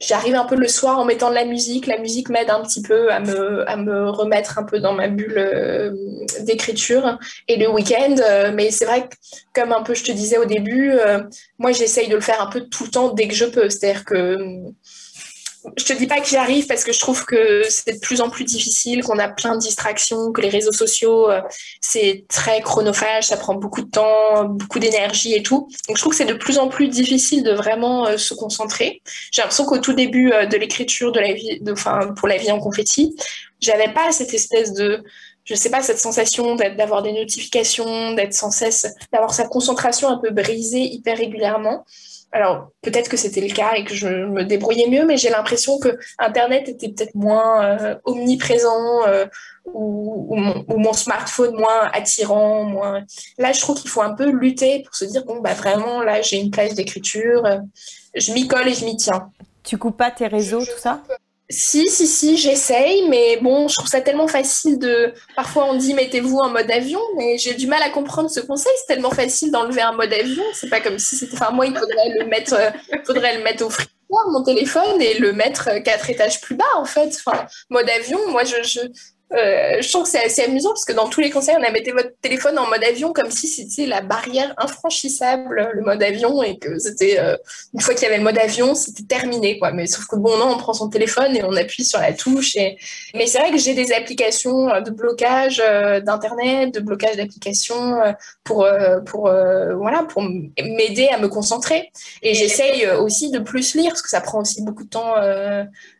[0.00, 1.86] j'arrive un peu le soir en mettant de la musique.
[1.86, 5.08] La musique m'aide un petit peu à me, à me remettre un peu dans ma
[5.08, 7.18] bulle d'écriture.
[7.46, 8.16] Et le week-end,
[8.54, 9.14] mais c'est vrai que,
[9.54, 10.94] comme un peu je te disais au début,
[11.58, 13.68] moi, j'essaye de le faire un peu tout le temps dès que je peux.
[13.68, 14.38] C'est-à-dire que
[15.76, 18.20] je te dis pas que j'y arrive parce que je trouve que c'est de plus
[18.20, 21.40] en plus difficile, qu'on a plein de distractions, que les réseaux sociaux, euh,
[21.80, 25.68] c'est très chronophage, ça prend beaucoup de temps, beaucoup d'énergie et tout.
[25.88, 29.02] Donc je trouve que c'est de plus en plus difficile de vraiment euh, se concentrer.
[29.32, 32.50] J'ai l'impression qu'au tout début euh, de l'écriture de la vie, enfin pour la vie
[32.50, 33.16] en confetti,
[33.60, 35.02] j'avais pas cette espèce de
[35.44, 40.18] je sais pas, cette sensation d'avoir des notifications, d'être sans cesse, d'avoir sa concentration un
[40.18, 41.86] peu brisée hyper régulièrement.
[42.30, 45.78] Alors, peut-être que c'était le cas et que je me débrouillais mieux, mais j'ai l'impression
[45.78, 49.24] que Internet était peut-être moins euh, omniprésent euh,
[49.64, 50.36] ou,
[50.68, 52.64] mon, smartphone moins attirant.
[52.64, 53.04] Moins...
[53.38, 56.20] Là, je trouve qu'il faut un peu lutter pour se dire, bon, bah vraiment, là,
[56.20, 57.58] j'ai une plage d'écriture, euh,
[58.14, 59.30] je m'y colle et je m'y tiens.
[59.64, 61.02] Tu coupes pas tes réseaux, tout ça?
[61.50, 65.14] Si, si, si, j'essaye, mais bon, je trouve ça tellement facile de.
[65.34, 68.72] Parfois, on dit mettez-vous en mode avion, mais j'ai du mal à comprendre ce conseil.
[68.78, 70.44] C'est tellement facile d'enlever un mode avion.
[70.52, 71.34] C'est pas comme si c'était.
[71.34, 72.54] Enfin, moi, il faudrait le mettre,
[73.06, 76.84] faudrait le mettre au frigidaire, mon téléphone, et le mettre quatre étages plus bas, en
[76.84, 77.16] fait.
[77.24, 78.80] Enfin, mode avion, moi, je,
[79.34, 81.70] euh, je trouve que c'est assez amusant parce que dans tous les conseils, on a
[81.70, 86.42] mis votre téléphone en mode avion comme si c'était la barrière infranchissable, le mode avion,
[86.42, 87.36] et que c'était euh,
[87.74, 89.72] une fois qu'il y avait le mode avion, c'était terminé, quoi.
[89.72, 92.56] Mais sauf que bon, non, on prend son téléphone et on appuie sur la touche.
[92.56, 92.78] Et...
[93.14, 97.98] Mais c'est vrai que j'ai des applications euh, de blocage d'internet, de blocage d'applications
[98.44, 98.66] pour
[99.06, 101.90] pour voilà pour m'aider à me concentrer.
[102.22, 105.14] Et j'essaye aussi de plus lire parce que ça prend aussi beaucoup de temps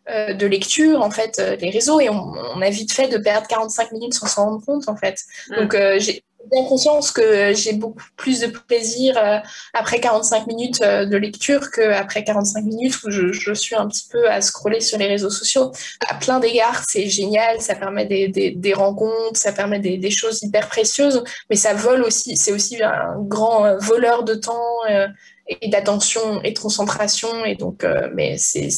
[0.08, 4.14] de lecture, en fait, les réseaux, et on, a vite fait de perdre 45 minutes
[4.14, 5.18] sans s'en rendre compte, en fait.
[5.50, 5.56] Mm.
[5.56, 9.38] Donc, j'ai bien conscience que j'ai beaucoup plus de plaisir euh,
[9.74, 14.28] après 45 minutes euh, de lecture qu'après 45 minutes où je, suis un petit peu
[14.30, 15.72] à scroller sur les réseaux sociaux.
[16.08, 21.22] À plein d'égards, c'est génial, ça permet des, rencontres, ça permet des, choses hyper précieuses,
[21.50, 24.56] mais ça vole aussi, c'est aussi un grand euh, voleur de temps
[25.48, 27.44] et d'attention et de concentration.
[27.44, 28.68] Et donc euh, mais c'est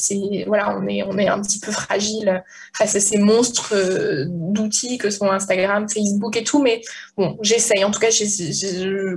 [0.47, 2.43] voilà on est on est un petit peu fragile
[2.75, 6.61] face à ces monstres euh, d'outils que sont Instagram Facebook et tout.
[6.61, 6.81] Mais
[7.17, 7.83] bon j'essaye.
[7.83, 8.09] En tout cas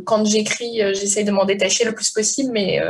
[0.05, 2.51] quand j'écris euh, j'essaye de m'en détacher le plus possible.
[2.53, 2.81] Mais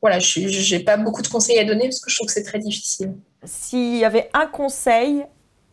[0.00, 2.44] voilà je j'ai pas beaucoup de conseils à donner parce que je trouve que c'est
[2.44, 3.14] très difficile.
[3.44, 5.24] S'il y avait un conseil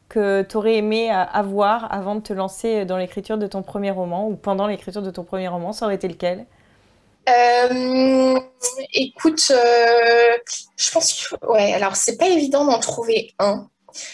[0.08, 4.30] que tu aurais aimé avoir avant de te lancer dans l'écriture de ton premier roman
[4.30, 6.45] ou pendant l'écriture de ton premier roman ça aurait été lequel?
[7.28, 8.39] Euh,
[8.93, 10.38] écoute, euh,
[10.78, 13.69] je pense que ouais, alors c'est pas évident d'en trouver un.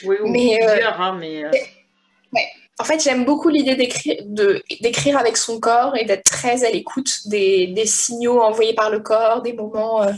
[0.06, 1.46] Oui, oui mais, plusieurs, hein, mais...
[1.46, 2.48] Ouais.
[2.80, 7.68] En fait, j'aime beaucoup l'idée d'écrire avec son corps et d'être très à l'écoute des,
[7.68, 10.12] des, signaux envoyés par le corps, des moments, euh,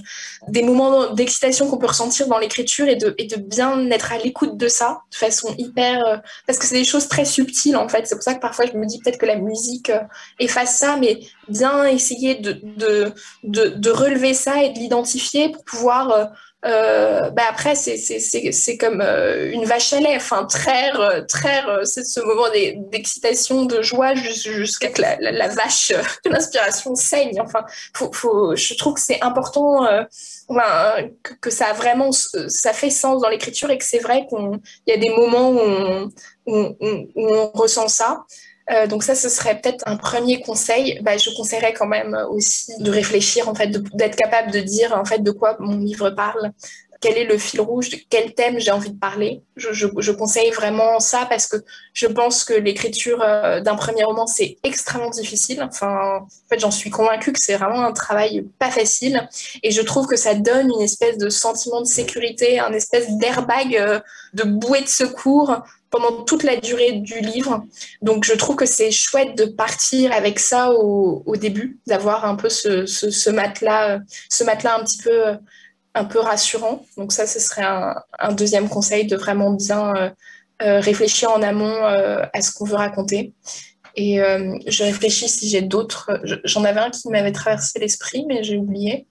[0.47, 4.19] des moments d'excitation qu'on peut ressentir dans l'écriture et de, et de bien être à
[4.19, 6.07] l'écoute de ça de façon hyper.
[6.07, 8.07] Euh, parce que c'est des choses très subtiles en fait.
[8.07, 9.99] C'est pour ça que parfois je me dis peut-être que la musique euh,
[10.39, 16.31] efface ça, mais bien essayer de, de, de, relever ça et de l'identifier pour pouvoir
[16.63, 22.19] bah après, c'est comme euh, une vache à lait, enfin, traire, euh, traire c'est ce
[22.21, 22.47] moment
[22.91, 25.91] d'excitation, de joie jusqu'à que la, la, vache
[26.25, 27.39] de l'inspiration saigne.
[27.39, 29.85] Enfin, faut, faut, je trouve que c'est important
[31.23, 34.59] que, que, ça a vraiment, ça fait sens dans l'écriture et que c'est vrai qu'il
[34.87, 36.09] y a des moments où
[36.47, 38.25] on, où on ressent ça.
[38.71, 40.99] Euh, donc ça, ce serait peut-être un premier conseil.
[41.01, 45.05] Bah, je conseillerais quand même aussi de réfléchir, en fait, d'être capable de dire en
[45.05, 46.51] fait de quoi mon livre parle,
[47.05, 49.43] quel est le fil rouge, de quel thème j'ai envie de parler?
[49.55, 51.57] Je, je, je, conseille vraiment ça parce que
[51.93, 55.61] je pense que l'écriture euh, d'un premier roman, c'est extrêmement difficile.
[55.61, 59.27] Enfin, en fait, j'en suis convaincue que c'est vraiment un travail pas facile.
[59.61, 63.75] Et je trouve que ça donne une espèce de sentiment de sécurité, un espèce d'airbag,
[63.75, 63.99] euh,
[64.33, 65.63] de bouée de secours
[65.95, 67.63] pendant toute la durée du livre.
[68.01, 72.49] Donc je trouve que c'est chouette de partir avec ça au, début, d'avoir un peu
[72.49, 76.85] ce, matelas, ce matelas un petit peu rassurant.
[76.97, 80.09] Donc ça, ce serait un, deuxième conseil de vraiment bien euh,
[80.63, 83.33] euh, réfléchir en amont euh, à ce qu'on veut raconter.
[83.95, 84.17] Et
[84.67, 86.19] je réfléchis si j'ai d'autres.
[86.43, 89.07] J'en avais un qui m'avait traversé l'esprit, mais j'ai oublié.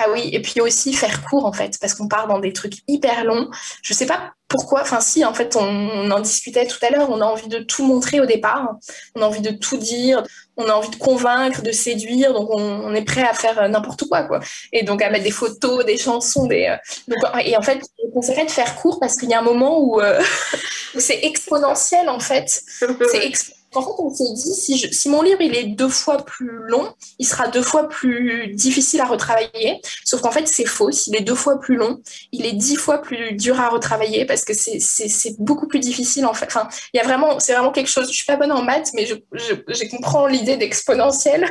[0.00, 2.74] Ah oui, et puis aussi faire court en fait, parce qu'on part dans des trucs
[2.86, 3.50] hyper longs.
[3.82, 7.20] Je sais pas pourquoi, enfin si, en fait, on, en discutait tout à l'heure, on
[7.20, 8.76] a envie de tout montrer au départ,
[9.16, 10.22] on a envie de tout dire,
[10.56, 14.22] on a envie de convaincre, de séduire, donc on, est prêt à faire n'importe quoi,
[14.22, 14.38] quoi.
[14.72, 16.76] Et donc à mettre des photos, des chansons, des...
[17.08, 19.80] Euh, et en fait, je conseillerais de faire court parce qu'il y a un moment
[19.80, 20.22] où, euh,
[20.98, 22.62] c'est exponentiel en fait.
[23.10, 23.26] C'est
[23.74, 26.92] en fait, on s'est dit, si, si, mon livre il est deux fois plus long,
[27.18, 29.80] il sera deux fois plus difficile à retravailler.
[30.04, 30.90] Sauf qu'en fait, c'est faux.
[30.90, 32.00] S'il est deux fois plus long,
[32.32, 36.34] il est dix fois plus dur à retravailler parce que c'est beaucoup plus difficile en
[36.34, 36.46] fait.
[36.46, 38.08] Enfin, il y a vraiment, c'est vraiment quelque chose.
[38.08, 41.48] Je suis pas bonne en maths, mais je, je, je comprends l'idée d'exponentiel.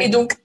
[0.00, 0.36] et donc,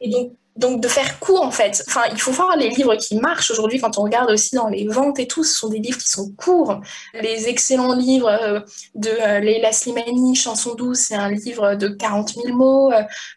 [0.00, 1.84] et donc donc de faire court en fait.
[1.86, 4.86] Enfin, il faut voir les livres qui marchent aujourd'hui quand on regarde aussi dans les
[4.86, 6.80] ventes et tout, ce sont des livres qui sont courts.
[7.14, 8.60] Les excellents livres euh,
[8.94, 12.92] de euh, Leila Slimani, Chanson douce, c'est un livre de 40 000 mots.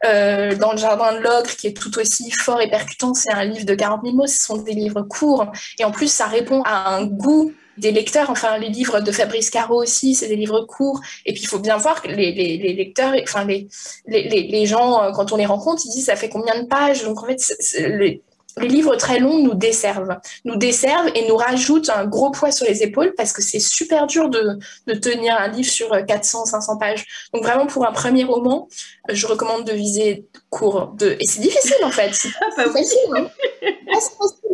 [0.06, 3.46] Euh, dans le jardin de l'ogre, qui est tout aussi fort et percutant, c'est un
[3.46, 4.28] livre de 40 000 mots.
[4.28, 8.30] Ce sont des livres courts et en plus ça répond à un goût des lecteurs.
[8.30, 11.02] Enfin, les livres de Fabrice Caro aussi, c'est des livres courts.
[11.26, 13.68] Et puis, il faut bien voir que les, les, lecteurs, enfin, les,
[14.08, 17.04] les, les, gens, euh, quand on les rencontre, ils disent ça fait combien de pages?
[17.04, 17.42] Donc, en fait,
[17.80, 18.22] les,
[18.58, 22.84] livres très longs nous desservent, nous desservent et nous rajoutent un gros poids sur les
[22.84, 27.06] épaules parce que c'est super dur de, de, tenir un livre sur 400, 500 pages.
[27.34, 28.68] Donc vraiment pour un premier roman,
[29.08, 30.94] je recommande de viser court.
[30.98, 31.16] De...
[31.22, 32.10] Et c'est difficile en fait.
[32.14, 32.98] C'est pas facile.
[33.16, 33.28] Hein.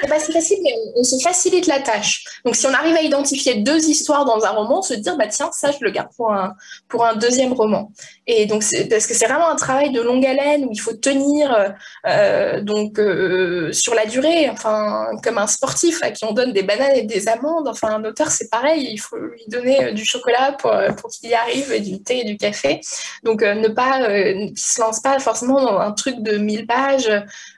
[0.00, 2.24] C'est pas si facile, mais on, se facilite la tâche.
[2.44, 5.50] Donc, si on arrive à identifier deux histoires dans un roman, se dire, bah tiens,
[5.52, 6.54] ça, je le garde pour un,
[6.88, 7.92] pour un deuxième roman.
[8.26, 11.74] Et donc, parce que c'est vraiment un travail de longue haleine où il faut tenir
[12.06, 16.62] euh, donc euh, sur la durée, enfin, comme un sportif à qui on donne des
[16.62, 17.68] bananes et des amandes.
[17.68, 21.30] Enfin, un auteur, c'est pareil, il faut lui donner euh, du chocolat pour, pour qu'il
[21.30, 22.80] y arrive, et du thé et du café.
[23.22, 27.10] Donc, ne pas, euh, se lance pas forcément dans un truc de 1000 pages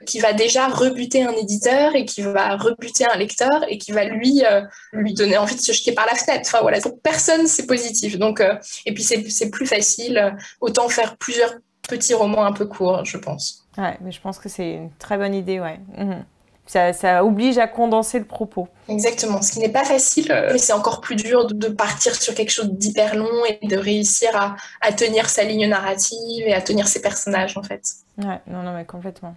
[0.05, 4.05] qui va déjà rebuter un éditeur et qui va rebuter un lecteur et qui va
[4.05, 4.61] lui euh,
[4.93, 6.43] lui donner envie de se jeter par la fenêtre.
[6.45, 8.17] Enfin voilà, pour personne c'est positif.
[8.17, 8.55] Donc euh,
[8.85, 10.35] et puis c'est plus facile.
[10.61, 11.53] Autant faire plusieurs
[11.87, 13.67] petits romans un peu courts, je pense.
[13.77, 15.79] Ouais, mais je pense que c'est une très bonne idée, ouais.
[15.97, 16.25] Mhm.
[16.67, 18.67] Ça, oblige à condenser le propos.
[18.89, 22.33] Exactement, ce qui n'est pas facile, euh, mais c'est encore plus dur de partir sur
[22.33, 26.61] quelque chose d'hyper long et de réussir à, à, tenir sa ligne narrative et à
[26.61, 27.83] tenir ses personnages en fait.
[28.17, 29.35] Ouais, non, non, mais complètement.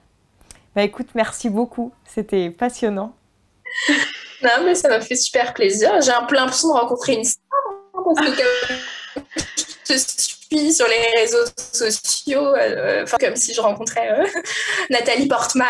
[0.79, 3.12] Bah écoute, merci beaucoup, c'était passionnant.
[4.45, 6.01] non, mais ça m'a fait super plaisir.
[6.01, 7.59] J'ai un peu l'impression de rencontrer une star
[7.95, 8.45] hein, parce que
[9.91, 14.24] je suis sur les réseaux sociaux, euh, comme si je rencontrais euh,
[14.91, 15.66] Nathalie Portman,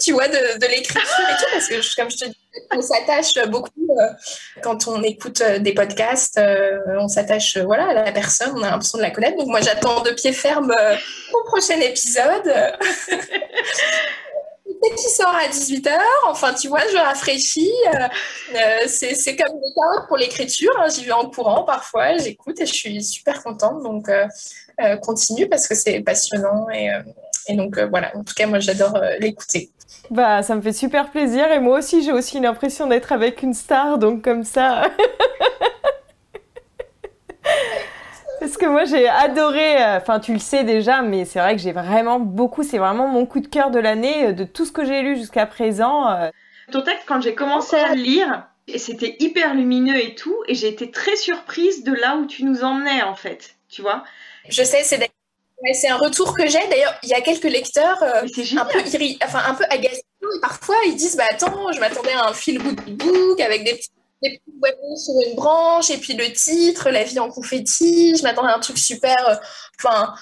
[0.00, 2.38] tu vois, de, l'écriture et tout, parce que comme je te dis,
[2.72, 4.10] on s'attache beaucoup euh,
[4.62, 6.40] quand on écoute des podcasts,
[7.00, 9.38] on s'attache voilà, à la personne, on a l'impression de la connaître.
[9.38, 10.72] Donc moi, j'attends de pied ferme
[11.32, 12.54] au prochain épisode.
[14.96, 15.98] qui sort à 18h.
[16.28, 17.72] Enfin, tu vois, je rafraîchis.
[17.94, 18.08] Euh,
[18.54, 20.72] euh, c'est comme des cas pour l'écriture.
[20.78, 20.86] Hein.
[20.94, 23.82] J'y vais en courant parfois, j'écoute et je suis super contente.
[23.82, 26.68] Donc, euh, continue parce que c'est passionnant.
[26.70, 26.90] Et,
[27.48, 29.70] et donc, voilà, en tout cas, moi, j'adore l'écouter.
[30.10, 31.50] Bah, ça me fait super plaisir.
[31.52, 33.98] Et moi aussi, j'ai aussi l'impression d'être avec une star.
[33.98, 34.90] Donc, comme ça.
[38.42, 41.62] Parce que moi j'ai adoré, euh, enfin tu le sais déjà, mais c'est vrai que
[41.62, 44.72] j'ai vraiment beaucoup, c'est vraiment mon coup de cœur de l'année, euh, de tout ce
[44.72, 46.10] que j'ai lu jusqu'à présent.
[46.10, 46.28] Euh.
[46.72, 50.66] Ton texte, quand j'ai commencé à le lire, c'était hyper lumineux et tout, et j'ai
[50.66, 54.02] été très surprise de là où tu nous emmenais en fait, tu vois.
[54.48, 55.08] Je sais, c'est
[55.72, 56.66] c'est un retour que j'ai.
[56.68, 58.80] D'ailleurs, il y a quelques lecteurs un, peu
[59.24, 60.02] enfin, un peu agacés.
[60.40, 63.90] Parfois, ils disent bah, Attends, je m'attendais à un fil good book avec des petits
[64.96, 68.16] sur une branche, et puis le titre, La vie en confetti.
[68.16, 69.34] Je m'attendais à un truc super, euh,
[69.84, 70.14] enfin,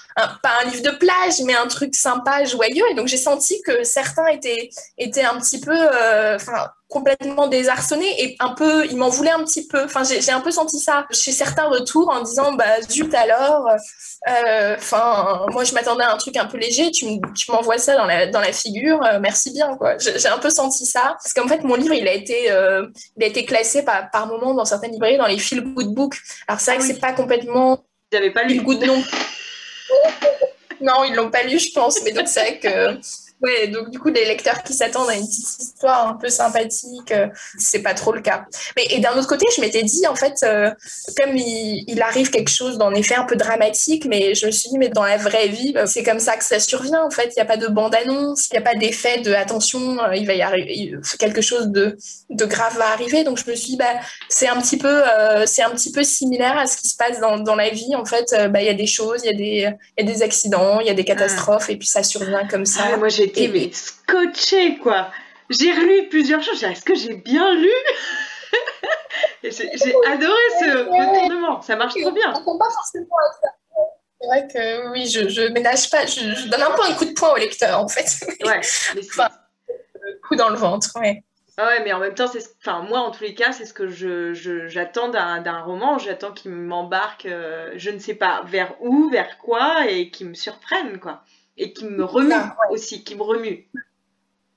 [0.42, 2.84] pas un livre de plage, mais un truc sympa, joyeux.
[2.90, 8.20] Et donc, j'ai senti que certains étaient, étaient un petit peu, euh, enfin, complètement désarçonnés
[8.20, 9.84] et un peu, ils m'en voulaient un petit peu.
[9.84, 13.68] Enfin, j'ai un peu senti ça chez certains retours en disant, bah, zut alors,
[14.28, 18.06] euh, enfin, moi, je m'attendais à un truc un peu léger, tu m'envoies ça dans
[18.06, 19.98] la, dans la figure, merci bien, quoi.
[19.98, 21.16] J'ai un peu senti ça.
[21.22, 24.54] Parce qu'en fait, mon livre, il a été, il a été classé par, par moment
[24.54, 26.16] dans certaines librairies dans les feel good books.
[26.48, 27.84] Alors, c'est vrai ah que c'est pas complètement.
[28.12, 28.56] N'avaient pas lu.
[28.56, 29.02] le good non.
[30.80, 32.02] non, ils l'ont pas lu, je pense.
[32.04, 32.98] Mais donc, c'est vrai que
[33.42, 37.10] Ouais, donc du coup, des lecteurs qui s'attendent à une petite histoire un peu sympathique,
[37.10, 37.26] euh,
[37.58, 38.44] c'est pas trop le cas.
[38.76, 40.70] Mais et d'un autre côté, je m'étais dit en fait, euh,
[41.16, 44.78] comme il, arrive quelque chose d'en effet un peu dramatique, mais je me suis dit
[44.78, 47.02] mais dans la vraie vie, bah, c'est comme ça que ça survient.
[47.02, 49.32] En fait, il n'y a pas de bande annonce, il n'y a pas d'effet de
[49.32, 51.96] attention, euh, il va y arriver quelque chose de,
[52.28, 53.24] de grave va arriver.
[53.24, 55.02] Donc je me suis dit bah c'est un petit peu
[55.46, 57.94] c'est un petit peu similaire à ce qui se passe dans, dans la vie.
[57.96, 60.12] En fait, bah il y a des choses, il y a des il y a
[60.12, 62.82] des accidents, il y a des catastrophes et puis ça survient comme ça.
[62.92, 65.10] Ah, moi j'ai et mais scotché quoi.
[65.50, 66.62] J'ai relu plusieurs choses.
[66.62, 67.70] Est-ce que j'ai bien lu
[69.42, 71.60] J'ai adoré ce retournement.
[71.62, 72.32] Ça marche trop bien.
[72.46, 73.06] On pas forcément
[73.42, 73.48] ça.
[74.20, 76.06] C'est vrai que oui, je, je ménage pas.
[76.06, 78.26] Je, donne un peu un coup de poing au lecteur en fait.
[78.44, 78.60] Ouais.
[79.08, 79.28] enfin,
[80.22, 80.90] coup dans le ventre.
[80.96, 81.24] Ouais.
[81.56, 83.74] Ah ouais, mais en même temps, c'est, enfin moi en tous les cas, c'est ce
[83.74, 84.32] que je,
[84.68, 85.98] j'attends d'un, roman.
[85.98, 90.34] J'attends qu'il m'embarque, euh, je ne sais pas vers où, vers quoi, et qu'il me
[90.34, 91.22] surprenne quoi
[91.60, 92.34] et qui me remue
[92.70, 93.68] aussi, qui me remue.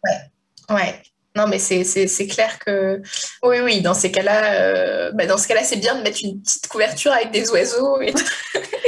[0.03, 1.03] Ouais, ouais.
[1.35, 3.01] Non, mais c'est clair que
[3.41, 6.41] oui, oui, dans ces cas-là, euh, bah, dans ce cas-là, c'est bien de mettre une
[6.41, 8.13] petite couverture avec des oiseaux et,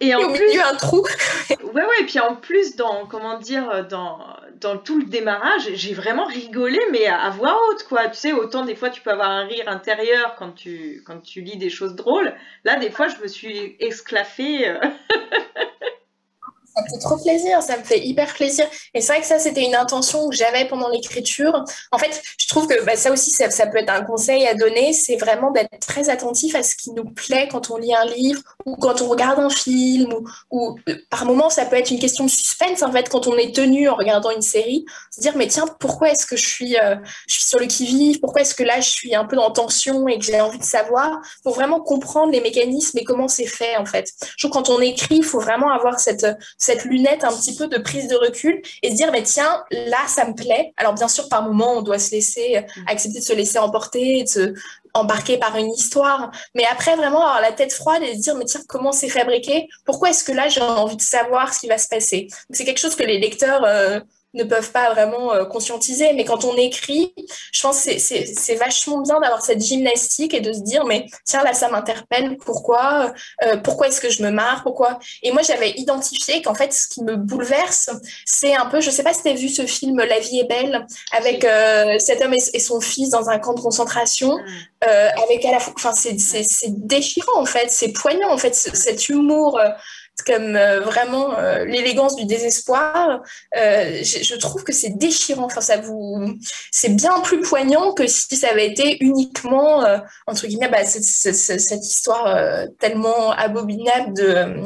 [0.00, 1.02] et, au, milieu un trou.
[1.50, 4.18] ouais, ouais, et puis en plus, dans comment dire, dans,
[4.60, 8.06] dans tout le démarrage, j'ai vraiment rigolé, mais à, voix haute, quoi.
[8.08, 11.40] Tu sais, autant des fois tu peux avoir un rire intérieur quand tu quand tu
[11.40, 12.34] lis des choses drôles.
[12.64, 14.76] Là, des fois, je me suis esclaffée.
[16.78, 18.64] Ça me fait trop plaisir, ça me fait hyper plaisir.
[18.94, 21.64] Et c'est vrai que ça, c'était une intention que j'avais pendant l'écriture.
[21.90, 24.92] En fait, je trouve que bah, ça aussi, ça, peut être un conseil à donner,
[24.92, 28.40] c'est vraiment d'être très attentif à ce qui nous plaît quand on lit un livre
[28.64, 30.14] ou quand on regarde un film
[30.50, 33.36] ou, euh, par moment, ça peut être une question de suspense, en fait, quand on
[33.36, 36.76] est tenu en regardant une série, se dire, mais tiens, pourquoi est-ce que je suis,
[36.76, 36.94] euh,
[37.26, 38.20] sur le qui-vive?
[38.20, 40.64] Pourquoi est-ce que là, je suis un peu en tension et que j'ai envie de
[40.64, 41.18] savoir?
[41.42, 44.12] Pour vraiment comprendre les mécanismes et comment c'est fait, en fait.
[44.36, 46.26] Je trouve que quand on écrit, il faut vraiment avoir cette
[46.84, 50.26] lunette un petit peu de prise de recul et se dire, mais tiens, là, ça
[50.26, 50.72] me plaît.
[50.76, 52.82] Alors, bien sûr, par moment, on doit se laisser, mm.
[52.88, 54.54] accepter de se laisser emporter, de se
[54.94, 56.30] embarquer par une histoire.
[56.54, 59.68] Mais après, vraiment avoir la tête froide et se dire, mais tiens, comment c'est fabriqué?
[59.84, 62.28] Pourquoi est-ce que là, j'ai envie de savoir ce qui va se passer?
[62.50, 63.64] C'est quelque chose que les lecteurs...
[63.64, 64.00] Euh,
[64.34, 66.12] ne peuvent pas vraiment euh, conscientiser.
[66.12, 67.14] Mais quand on écrit,
[67.52, 71.42] je pense que c'est vachement bien d'avoir cette gymnastique et de se dire, mais tiens,
[71.42, 72.36] là, ça m'interpelle.
[72.44, 73.12] Pourquoi
[73.44, 74.62] euh, Pourquoi est-ce que je me marre?
[74.62, 74.98] Pourquoi?
[75.22, 77.90] Et moi, j'avais identifié qu'en fait, ce qui me bouleverse,
[78.26, 80.48] c'est un peu, je sais pas si tu as vu ce film La vie est
[80.48, 84.88] belle, avec euh, cet homme et, son fils dans un camp de concentration, mm.
[85.24, 86.16] avec à la fois, enfin, c'est
[86.68, 89.58] déchirant, en fait, c'est poignant, en fait, cet humour
[90.22, 93.22] comme euh, vraiment euh, l'élégance du désespoir,
[93.56, 95.44] euh, je, trouve que c'est déchirant.
[95.44, 96.38] Enfin, ça vous,
[96.70, 99.84] c'est bien plus poignant que si ça avait été uniquement
[100.26, 102.38] entre guillemets bah, cette, histoire
[102.78, 104.64] tellement abominable de,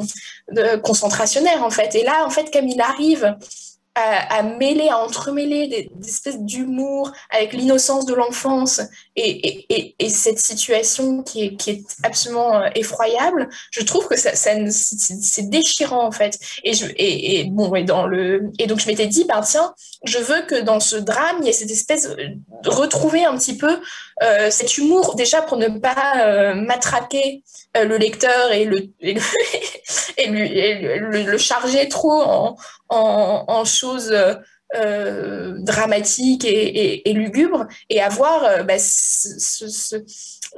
[0.51, 1.95] de concentrationnaire en fait.
[1.95, 3.35] Et là, en fait, comme il arrive
[3.95, 8.81] à, à, mêler, à entremêler des, des espèces d'humour avec l'innocence de l'enfance
[9.15, 14.17] et, et, et, cette situation qui est, qui est absolument euh, effroyable, je trouve que
[14.17, 16.39] ça, ça c'est déchirant en fait.
[16.63, 19.73] Et, je, et, et, bon, et, dans le, et donc je m'étais dit, ben tiens,
[20.03, 23.57] je veux que dans ce drame, il y ait cette espèce de retrouver un petit
[23.57, 23.79] peu
[24.23, 27.43] euh, cet humour, déjà pour ne pas euh, matraquer
[27.75, 29.15] euh, le lecteur et le, et,
[30.27, 32.55] le, charger trop en,
[32.89, 34.15] en, choses
[34.75, 39.97] euh, dramatique et, et, lugubre et avoir bah, ce, ce,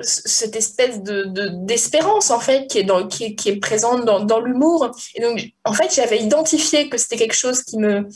[0.02, 1.26] cette espèce de
[1.66, 4.92] d'espérance en fait qui est qui qui est présente dans, dans l'humour.
[5.16, 8.08] Et donc en fait j'avais identifié que c'était quelque chose qui me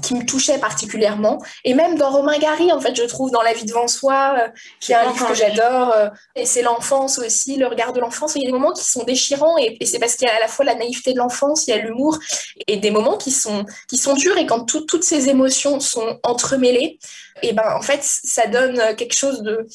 [0.00, 1.38] qui me touchait particulièrement.
[1.64, 4.48] Et même dans Romain Gary, en fait, je trouve dans La vie devant soi, euh,
[4.80, 8.34] qui est un livre que j'adore, euh, et c'est l'enfance aussi, le regard de l'enfance.
[8.36, 10.36] Il y a des moments qui sont déchirants, et, et c'est parce qu'il y a
[10.36, 12.18] à la fois la naïveté de l'enfance, il y a l'humour,
[12.66, 16.98] et des moments qui sont, qui sont durs, et quand toutes ces émotions sont entremêlées,
[17.42, 19.66] et ben en fait, ça donne quelque chose de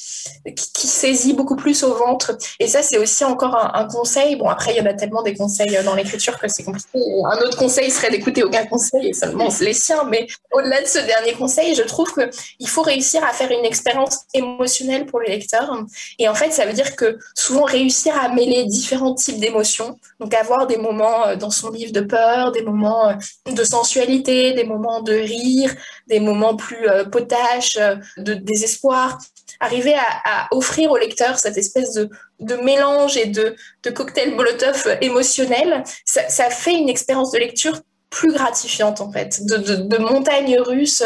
[0.45, 2.37] qui, qui saisit beaucoup plus au ventre.
[2.59, 4.35] Et ça, c'est aussi encore un, un, conseil.
[4.35, 6.87] Bon, après, il y en a tellement des conseils dans l'écriture que c'est compliqué.
[6.95, 10.99] Un autre conseil serait d'écouter aucun conseil et seulement les siens mais au-delà de ce
[10.99, 15.71] dernier conseil, je trouve qu'il faut réussir à faire une expérience émotionnelle pour le lecteur.
[16.19, 20.33] Et en fait, ça veut dire que souvent réussir à mêler différents types d'émotions, donc
[20.33, 24.63] avoir des moments euh, dans son livre de peur, des moments euh, de sensualité, des
[24.63, 25.73] moments de rire,
[26.07, 27.77] des moments plus euh, potaches,
[28.17, 29.17] de désespoir,
[29.59, 33.55] arriver à, offrir au lecteur cette espèce de, mélange et de,
[33.93, 39.75] cocktail Molotov émotionnel, ça fait une expérience de lecture plus gratifiante en fait, de, de,
[39.75, 41.03] de montagnes russes,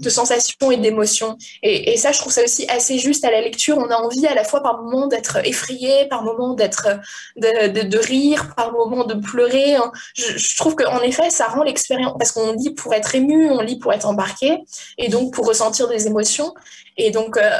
[0.00, 1.36] de sensations et d'émotions.
[1.62, 3.76] Et, et, ça, je trouve ça aussi assez juste à la lecture.
[3.78, 6.88] On a envie à la fois par moment d'être effrayé, par moment d'être
[7.36, 9.76] de, de, de, rire, par moment de pleurer.
[10.14, 13.60] Je, je trouve qu'en effet, ça rend l'expérience parce qu'on lit pour être ému, on
[13.60, 14.58] lit pour être embarqué,
[14.98, 16.54] et donc pour ressentir des émotions.
[16.96, 17.50] Et donc euh,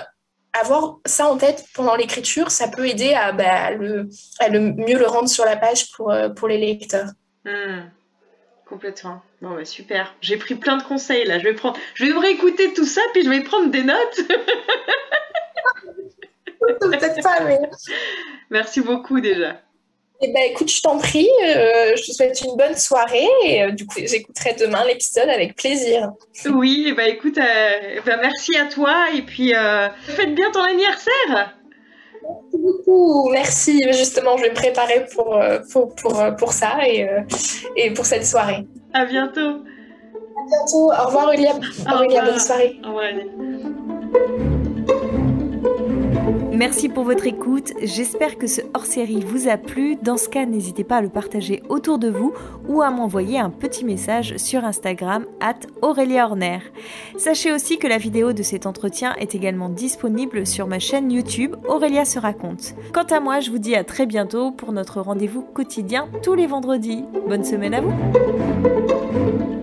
[0.53, 4.09] avoir ça en tête pendant l'écriture, ça peut aider à, bah, le,
[4.39, 7.09] à le mieux le rendre sur la page pour, euh, pour les lecteurs.
[7.45, 7.83] Mmh.
[8.75, 9.23] Complètement.
[9.41, 10.17] Bon, bah super.
[10.21, 11.39] J'ai pris plein de conseils là.
[11.39, 14.19] Je vais prendre, je vais me réécouter tout ça, puis je vais prendre des notes.
[16.81, 17.61] Peut-être pas, mais.
[18.51, 19.61] Merci beaucoup déjà.
[20.23, 21.29] Eh ben, écoute, je t'en prie.
[21.45, 25.55] Euh, je te souhaite une bonne soirée et euh, du coup, j'écouterai demain l'épisode avec
[25.55, 26.11] plaisir.
[26.47, 29.53] Oui, et eh ben, écoute, euh, ben, merci à toi et puis
[30.03, 31.55] faites bien ton anniversaire.
[32.27, 33.83] Merci beaucoup, merci.
[33.93, 37.21] Justement, je vais me préparer pour, euh, pour, pour, euh, pour ça et, euh,
[37.77, 38.67] et pour cette soirée.
[38.93, 39.41] À bientôt.
[39.41, 40.93] À bientôt.
[40.93, 41.53] Au revoir, Aurélia.
[41.93, 42.81] Aurélia, bonne soirée.
[42.85, 43.05] Au revoir,
[46.57, 49.97] Merci pour votre écoute, j'espère que ce hors-série vous a plu.
[49.97, 52.33] Dans ce cas, n'hésitez pas à le partager autour de vous
[52.69, 56.59] ou à m'envoyer un petit message sur Instagram at Aurélia Horner.
[57.17, 61.57] Sachez aussi que la vidéo de cet entretien est également disponible sur ma chaîne YouTube
[61.67, 62.75] Aurélia se raconte.
[62.93, 66.47] Quant à moi, je vous dis à très bientôt pour notre rendez-vous quotidien tous les
[66.47, 67.05] vendredis.
[67.27, 69.54] Bonne semaine à vous